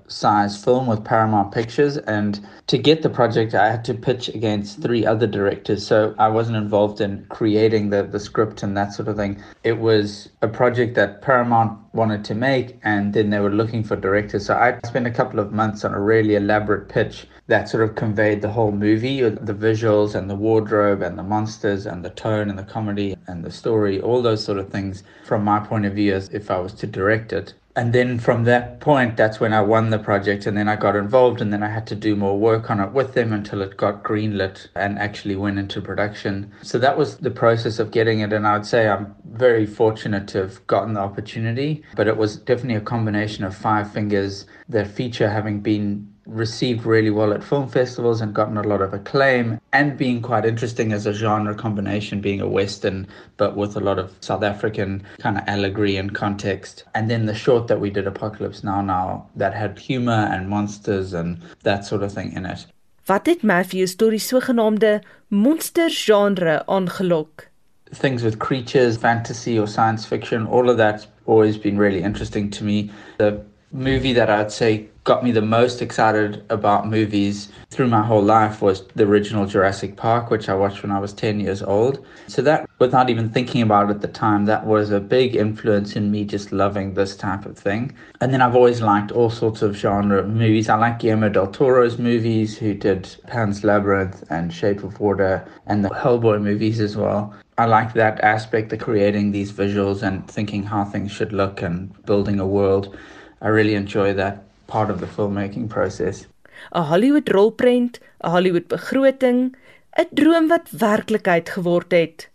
size 0.09 0.63
film 0.63 0.89
with 0.89 1.05
Paramount 1.05 1.53
Pictures. 1.53 1.97
And 1.97 2.45
to 2.67 2.77
get 2.77 3.03
the 3.03 3.09
project, 3.09 3.55
I 3.55 3.71
had 3.71 3.85
to 3.85 3.95
pitch 3.95 4.29
against 4.31 4.83
three 4.83 5.07
other 5.07 5.29
directors. 5.29 5.87
So 5.87 6.17
I 6.19 6.27
wasn't 6.27 6.57
involved 6.57 7.01
in 7.01 7.25
creating 7.29 7.91
the, 7.91 8.03
the 8.03 8.19
script 8.19 8.65
and 8.65 8.77
that 8.77 8.93
sort 8.95 9.07
of 9.07 9.17
thing. 9.17 9.41
It 9.63 9.79
was 9.79 10.29
a 10.43 10.49
project 10.49 10.97
that 10.97 11.23
Paramount 11.23 11.79
wanted 11.95 12.25
to 12.25 12.35
make, 12.35 12.77
and 12.83 13.15
then 13.15 13.31
they 13.31 13.39
were 13.39 13.51
looking 13.51 13.85
for 13.85 13.97
directors. 13.97 14.47
So 14.47 14.55
I 14.55 14.79
spent 14.87 15.07
a 15.07 15.11
couple 15.11 15.39
of 15.39 15.53
months 15.53 15.85
on 15.85 15.95
a 15.95 16.01
really 16.01 16.35
elaborate 16.35 16.89
pitch 16.89 17.27
that 17.47 17.69
sort 17.69 17.83
of 17.89 17.95
conveyed 17.95 18.41
the 18.41 18.51
whole 18.51 18.73
movie 18.73 19.21
the 19.21 19.55
visuals 19.55 20.15
and 20.15 20.31
the 20.31 20.35
wardrobe 20.35 21.03
and 21.03 21.19
the 21.19 21.23
monsters 21.23 21.87
and 21.87 22.05
the 22.05 22.11
tone 22.11 22.49
and 22.49 22.59
the 22.59 22.65
comedy 22.65 23.17
and 23.27 23.45
the 23.45 23.51
story, 23.51 24.01
all 24.01 24.23
those 24.23 24.43
sort 24.43 24.59
of 24.59 24.71
things 24.71 25.03
from 25.25 25.45
my 25.45 25.61
point 25.61 25.85
of 25.85 25.95
view 25.95 26.15
as 26.15 26.29
if 26.31 26.51
I 26.51 26.59
was 26.59 26.73
to 26.75 26.87
direct 26.87 27.33
it. 27.33 27.55
And 27.77 27.93
then 27.93 28.21
from 28.21 28.45
that 28.45 28.79
point, 28.79 29.17
that's 29.17 29.41
when 29.41 29.53
I 29.53 29.61
won 29.61 29.91
the 29.91 29.99
project, 29.99 30.47
and 30.47 30.57
then 30.57 30.69
I 30.69 30.77
got 30.77 30.95
involved, 30.95 31.41
and 31.41 31.53
then 31.53 31.65
I 31.65 31.69
had 31.69 31.89
to 31.89 31.97
do 31.97 32.15
more 32.15 32.39
work 32.39 32.71
on 32.71 32.79
it 32.79 32.93
with 32.93 33.15
them 33.15 33.33
until 33.33 33.63
it 33.63 33.77
got 33.77 34.05
greenlit 34.05 34.69
and 34.77 34.97
actually 34.97 35.35
went 35.35 35.59
into 35.59 35.81
production. 35.81 36.53
So 36.63 36.79
that 36.79 36.97
was 36.97 37.17
the 37.17 37.33
process 37.33 37.81
of 37.81 37.91
getting 37.91 38.21
it, 38.21 38.33
and 38.33 38.47
I 38.47 38.57
would 38.57 38.67
say 38.67 38.89
I'm 38.89 39.17
very 39.35 39.67
fortunate 39.67 40.29
to 40.29 40.39
have 40.39 40.67
gotten 40.67 40.95
the 40.95 41.01
opportunity, 41.01 41.83
but 41.97 42.07
it 42.07 42.17
was 42.17 42.37
definitely 42.37 42.77
a 42.77 42.81
combination 42.81 43.45
of 43.45 43.55
five 43.55 43.93
fingers, 43.93 44.47
the 44.69 44.85
feature 44.85 45.29
having 45.29 45.61
been 45.61 46.09
received 46.27 46.87
really 46.87 47.11
well 47.11 47.33
at 47.35 47.45
film 47.45 47.69
festivals 47.69 48.21
and 48.21 48.35
gotten 48.35 48.57
a 48.57 48.63
lot 48.63 48.81
of 48.81 48.95
acclaim 48.95 49.61
and 49.73 49.99
being 49.99 50.23
quite 50.23 50.47
interesting 50.47 50.93
as 50.93 51.05
a 51.05 51.13
genre 51.13 51.55
combination 51.55 52.21
being 52.21 52.41
a 52.41 52.49
western 52.49 53.07
but 53.37 53.57
with 53.57 53.77
a 53.77 53.81
lot 53.81 53.99
of 53.99 54.11
south 54.21 54.43
african 54.43 55.03
kind 55.19 55.37
of 55.37 55.45
allegory 55.47 55.97
and 55.97 56.15
context. 56.15 56.85
And 56.95 57.11
then 57.11 57.27
the 57.27 57.35
short 57.35 57.67
that 57.69 57.81
we 57.81 57.91
did 57.91 58.07
apocalypse 58.07 58.65
now 58.65 58.81
now 58.81 59.29
that 59.37 59.55
had 59.55 59.79
humor 59.79 60.29
and 60.33 60.49
monsters 60.49 61.13
and 61.13 61.43
that 61.63 61.85
sort 61.85 62.03
of 62.03 62.13
thing 62.13 62.33
in 62.33 62.47
it. 62.47 62.67
Wat 63.07 63.27
het 63.27 63.43
Matthews 63.43 63.97
tot 64.01 64.15
die 64.15 64.19
sogenaamde 64.19 65.03
monster 65.29 65.91
genre 65.91 66.63
aangelok 66.67 67.51
things 67.95 68.23
with 68.23 68.39
creatures 68.39 68.97
fantasy 68.97 69.59
or 69.59 69.67
science 69.67 70.05
fiction 70.05 70.47
all 70.47 70.69
of 70.69 70.77
that's 70.77 71.07
always 71.27 71.57
been 71.57 71.79
really 71.79 72.03
interesting 72.03 72.51
to 72.51 72.65
me 72.65 72.91
the 73.19 73.43
movie 73.73 74.13
that 74.13 74.29
i'd 74.31 74.53
say 74.53 74.89
got 75.05 75.23
me 75.23 75.31
the 75.31 75.43
most 75.43 75.83
excited 75.83 76.43
about 76.49 76.89
movies 76.89 77.51
through 77.71 77.89
my 77.89 78.03
whole 78.03 78.23
life 78.23 78.63
was 78.63 78.87
the 78.95 79.05
original 79.05 79.45
Jurassic 79.45 79.97
Park, 79.97 80.31
which 80.31 80.49
I 80.49 80.55
watched 80.55 80.83
when 80.83 80.91
I 80.91 80.99
was 80.99 81.13
10 81.13 81.41
years 81.41 81.63
old. 81.63 82.05
So, 82.27 82.41
that, 82.43 82.69
without 82.79 83.11
even 83.11 83.29
thinking 83.29 83.61
about 83.61 83.91
it 83.91 83.97
at 83.97 84.01
the 84.01 84.09
time, 84.09 84.47
that 84.47 84.67
was 84.67 84.91
a 84.91 85.01
big 85.01 85.37
influence 85.37 85.95
in 85.95 86.11
me 86.11 86.25
just 86.25 86.53
loving 86.53 86.95
this 86.95 87.17
type 87.17 87.45
of 87.45 87.59
thing. 87.59 87.95
And 88.23 88.33
then 88.33 88.41
I've 88.41 88.57
always 88.57 88.81
liked 88.81 89.13
all 89.13 89.29
sorts 89.29 89.61
of 89.61 89.77
genre 89.77 90.27
movies. 90.27 90.71
I 90.71 90.77
like 90.77 91.01
Guillermo 91.01 91.29
del 91.29 91.49
Toro's 91.49 91.99
movies, 91.99 92.57
who 92.57 92.73
did 92.73 93.15
Pan's 93.27 93.63
Labyrinth 93.63 94.25
and 94.31 94.53
Shape 94.55 94.83
of 94.83 95.01
Water, 95.01 95.47
and 95.67 95.85
the 95.85 95.91
Hellboy 95.91 96.41
movies 96.41 96.81
as 96.81 96.97
well. 96.97 97.35
I 97.57 97.67
like 97.67 97.93
that 97.95 98.19
aspect 98.21 98.73
of 98.73 98.81
creating 98.81 99.31
these 99.31 99.53
visuals 99.53 100.03
and 100.03 100.27
thinking 100.27 100.65
how 100.65 100.85
things 100.85 101.13
should 101.13 101.33
look 101.33 101.63
and 101.63 101.93
building 102.05 102.41
a 102.41 102.47
world. 102.47 102.97
I 103.41 103.49
really 103.49 103.77
enjoy 103.77 104.13
that 104.15 104.43
part 104.67 104.91
of 104.91 104.99
the 104.99 105.07
filmmaking 105.07 105.69
process. 105.69 106.27
'n 106.75 106.83
Hollywood 106.83 107.31
rolprent, 107.31 108.01
'n 108.25 108.31
Hollywood 108.31 108.67
begroting, 108.69 109.55
'n 109.97 110.09
droom 110.13 110.49
wat 110.49 110.71
werklikheid 110.71 111.49
geword 111.49 111.93
het. 111.93 112.29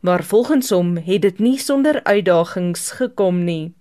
Maar 0.00 0.22
volgens 0.22 0.70
hom 0.70 0.96
het 0.96 1.22
dit 1.22 1.38
nie 1.38 1.58
sonder 1.58 2.00
uitdagings 2.04 2.90
gekom 2.90 3.44
nie. 3.44 3.72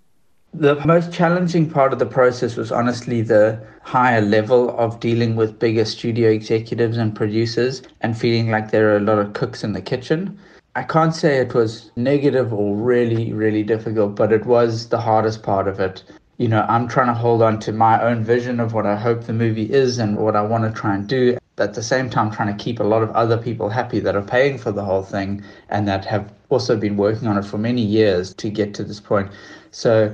The 0.60 0.80
most 0.86 1.14
challenging 1.14 1.72
part 1.72 1.92
of 1.92 2.00
the 2.00 2.06
process 2.06 2.56
was 2.56 2.72
honestly 2.72 3.22
the 3.22 3.58
higher 3.84 4.22
level 4.22 4.70
of 4.70 5.00
dealing 5.00 5.36
with 5.36 5.60
bigger 5.60 5.86
studio 5.86 6.30
executives 6.30 6.98
and 6.98 7.14
producers 7.14 7.82
and 8.00 8.18
feeling 8.18 8.50
like 8.50 8.70
there 8.70 8.88
are 8.94 8.98
a 8.98 9.08
lot 9.12 9.20
of 9.20 9.34
cooks 9.34 9.64
in 9.64 9.74
the 9.74 9.82
kitchen. 9.82 10.40
I 10.76 10.84
can't 10.84 11.16
say 11.16 11.38
it 11.38 11.54
was 11.54 11.92
negative 11.96 12.54
or 12.54 12.76
really, 12.76 13.32
really 13.32 13.64
difficult, 13.64 14.16
but 14.16 14.34
it 14.34 14.46
was 14.46 14.90
the 14.90 15.00
hardest 15.00 15.42
part 15.42 15.68
of 15.68 15.80
it. 15.80 16.04
you 16.38 16.50
know, 16.50 16.66
I'm 16.68 16.88
trying 16.88 17.08
to 17.08 17.14
hold 17.14 17.42
on 17.42 17.60
to 17.62 17.72
my 17.72 18.02
own 18.02 18.24
vision 18.24 18.60
of 18.60 18.74
what 18.74 18.86
I 18.86 18.98
hope 18.98 19.24
the 19.24 19.34
movie 19.34 19.72
is 19.72 20.00
and 20.00 20.18
what 20.18 20.36
I 20.36 20.42
want 20.42 20.66
to 20.66 20.80
try 20.82 20.94
and 20.94 21.08
do. 21.08 21.38
At 21.58 21.74
the 21.76 21.84
same 21.84 22.10
time, 22.10 22.30
trying 22.30 22.56
to 22.56 22.64
keep 22.64 22.82
a 22.82 22.84
lot 22.84 23.04
of 23.04 23.12
other 23.12 23.38
people 23.38 23.70
happy 23.70 24.02
that 24.02 24.18
are 24.18 24.22
paying 24.22 24.58
for 24.58 24.74
the 24.74 24.84
whole 24.84 25.04
thing 25.04 25.42
and 25.70 25.88
that 25.88 26.04
have 26.04 26.30
also 26.50 26.76
been 26.76 26.98
working 26.98 27.30
on 27.30 27.38
it 27.38 27.46
for 27.46 27.58
many 27.58 27.82
years 27.82 28.34
to 28.36 28.50
get 28.50 28.74
to 28.74 28.84
this 28.84 29.00
point. 29.00 29.32
So 29.72 30.14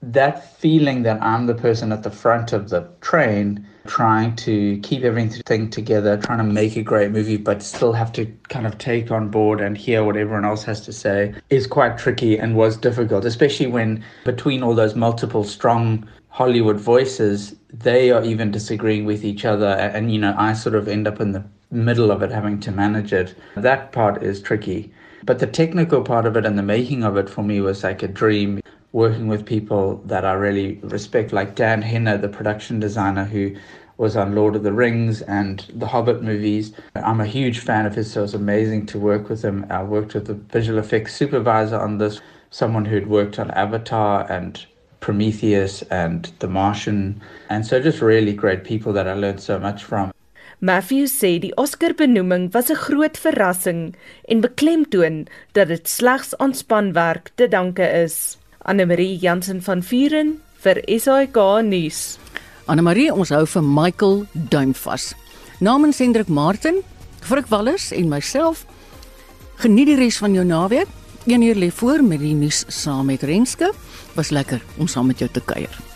that 0.00 0.56
feeling 0.58 1.02
that 1.02 1.22
I'm 1.22 1.46
the 1.46 1.54
person 1.54 1.92
at 1.92 2.02
the 2.02 2.10
front 2.10 2.54
of 2.54 2.70
the 2.70 2.88
train 3.02 3.66
trying 3.86 4.36
to 4.36 4.78
keep 4.80 5.02
everything 5.02 5.70
together, 5.70 6.16
trying 6.16 6.38
to 6.38 6.44
make 6.44 6.76
a 6.76 6.82
great 6.82 7.10
movie, 7.10 7.36
but 7.36 7.62
still 7.62 7.92
have 7.92 8.12
to 8.12 8.26
kind 8.48 8.66
of 8.66 8.78
take 8.78 9.10
on 9.10 9.28
board 9.28 9.60
and 9.60 9.76
hear 9.76 10.04
what 10.04 10.16
everyone 10.16 10.44
else 10.44 10.64
has 10.64 10.80
to 10.82 10.92
say 10.92 11.34
is 11.50 11.66
quite 11.66 11.98
tricky 11.98 12.38
and 12.38 12.56
was 12.56 12.76
difficult, 12.76 13.24
especially 13.24 13.66
when 13.66 14.04
between 14.24 14.62
all 14.62 14.74
those 14.74 14.94
multiple 14.94 15.44
strong 15.44 16.06
Hollywood 16.28 16.78
voices, 16.78 17.54
they 17.72 18.10
are 18.10 18.24
even 18.24 18.50
disagreeing 18.50 19.04
with 19.04 19.24
each 19.24 19.44
other. 19.44 19.66
And, 19.66 20.12
you 20.12 20.18
know, 20.18 20.34
I 20.38 20.54
sort 20.54 20.74
of 20.74 20.88
end 20.88 21.06
up 21.06 21.20
in 21.20 21.32
the 21.32 21.44
middle 21.70 22.10
of 22.10 22.22
it 22.22 22.30
having 22.30 22.60
to 22.60 22.72
manage 22.72 23.12
it. 23.12 23.34
That 23.56 23.92
part 23.92 24.22
is 24.22 24.40
tricky. 24.40 24.92
But 25.24 25.38
the 25.38 25.46
technical 25.46 26.02
part 26.02 26.26
of 26.26 26.36
it 26.36 26.44
and 26.44 26.58
the 26.58 26.62
making 26.62 27.04
of 27.04 27.16
it 27.16 27.28
for 27.28 27.42
me 27.42 27.60
was 27.60 27.84
like 27.84 28.02
a 28.02 28.08
dream 28.08 28.60
working 28.92 29.26
with 29.26 29.44
people 29.46 30.02
that 30.06 30.24
I 30.24 30.32
really 30.32 30.78
respect, 30.82 31.32
like 31.32 31.54
Dan 31.54 31.82
Henner, 31.82 32.18
the 32.18 32.28
production 32.28 32.78
designer, 32.78 33.24
who 33.24 33.54
was 33.96 34.16
on 34.16 34.34
Lord 34.34 34.56
of 34.56 34.62
the 34.62 34.72
Rings 34.72 35.22
and 35.22 35.64
the 35.74 35.86
Hobbit 35.86 36.22
movies. 36.22 36.72
I'm 36.94 37.20
a 37.20 37.26
huge 37.26 37.60
fan 37.60 37.86
of 37.86 37.94
his, 37.94 38.10
so 38.10 38.24
it's 38.24 38.34
amazing 38.34 38.86
to 38.86 38.98
work 38.98 39.28
with 39.28 39.42
him. 39.42 39.66
I 39.70 39.82
worked 39.82 40.14
with 40.14 40.26
the 40.26 40.34
visual 40.34 40.78
effects 40.78 41.14
supervisor 41.14 41.78
on 41.78 41.98
this, 41.98 42.20
someone 42.50 42.84
who'd 42.84 43.06
worked 43.06 43.38
on 43.38 43.50
Avatar 43.52 44.30
and 44.30 44.64
Prometheus 45.00 45.82
and 45.82 46.30
The 46.38 46.48
Martian. 46.48 47.20
And 47.48 47.66
so 47.66 47.80
just 47.80 48.00
really 48.00 48.32
great 48.32 48.64
people 48.64 48.92
that 48.94 49.08
I 49.08 49.14
learned 49.14 49.40
so 49.40 49.58
much 49.58 49.84
from. 49.84 50.12
Matthew 50.60 51.06
sê 51.06 51.40
die 51.40 51.52
Oscar-benoeming 51.56 52.52
was 52.54 52.70
'n 52.70 52.76
groot 52.76 53.18
verrassing 53.18 53.94
en 54.28 54.40
beklemtoon 54.40 55.26
dat 55.52 55.68
dit 55.68 55.88
slegs 55.88 56.36
aan 56.38 56.54
spanwerk 56.54 57.32
te 57.34 57.48
danke 57.48 57.82
is. 57.82 58.38
Anne 58.64 58.86
Marie 58.86 59.18
Jansen 59.18 59.62
van 59.62 59.82
Vuren 59.82 60.36
vir 60.62 60.78
SAK 60.86 61.38
nuus. 61.66 62.18
Anne 62.70 62.82
Marie, 62.82 63.10
ons 63.10 63.32
hou 63.34 63.42
vir 63.46 63.64
Michael 63.66 64.22
duim 64.32 64.74
vas. 64.84 65.12
Namens 65.58 65.98
Hendrik 65.98 66.28
Martin, 66.30 66.82
Frik 67.22 67.50
Wallis 67.50 67.90
en 67.94 68.10
myself 68.10 68.66
geniet 69.62 69.90
die 69.90 69.98
res 69.98 70.18
van 70.22 70.34
jou 70.34 70.44
naweek. 70.46 70.90
Een 71.26 71.42
uur 71.46 71.58
lê 71.58 71.70
voor 71.70 72.02
met 72.02 72.22
die 72.22 72.34
nuus 72.34 72.64
saam 72.68 73.06
met 73.06 73.22
Renske. 73.22 73.70
Was 74.14 74.30
lekker 74.30 74.62
om 74.78 74.86
saam 74.90 75.06
met 75.06 75.18
jou 75.22 75.30
te 75.30 75.42
kuier. 75.42 75.91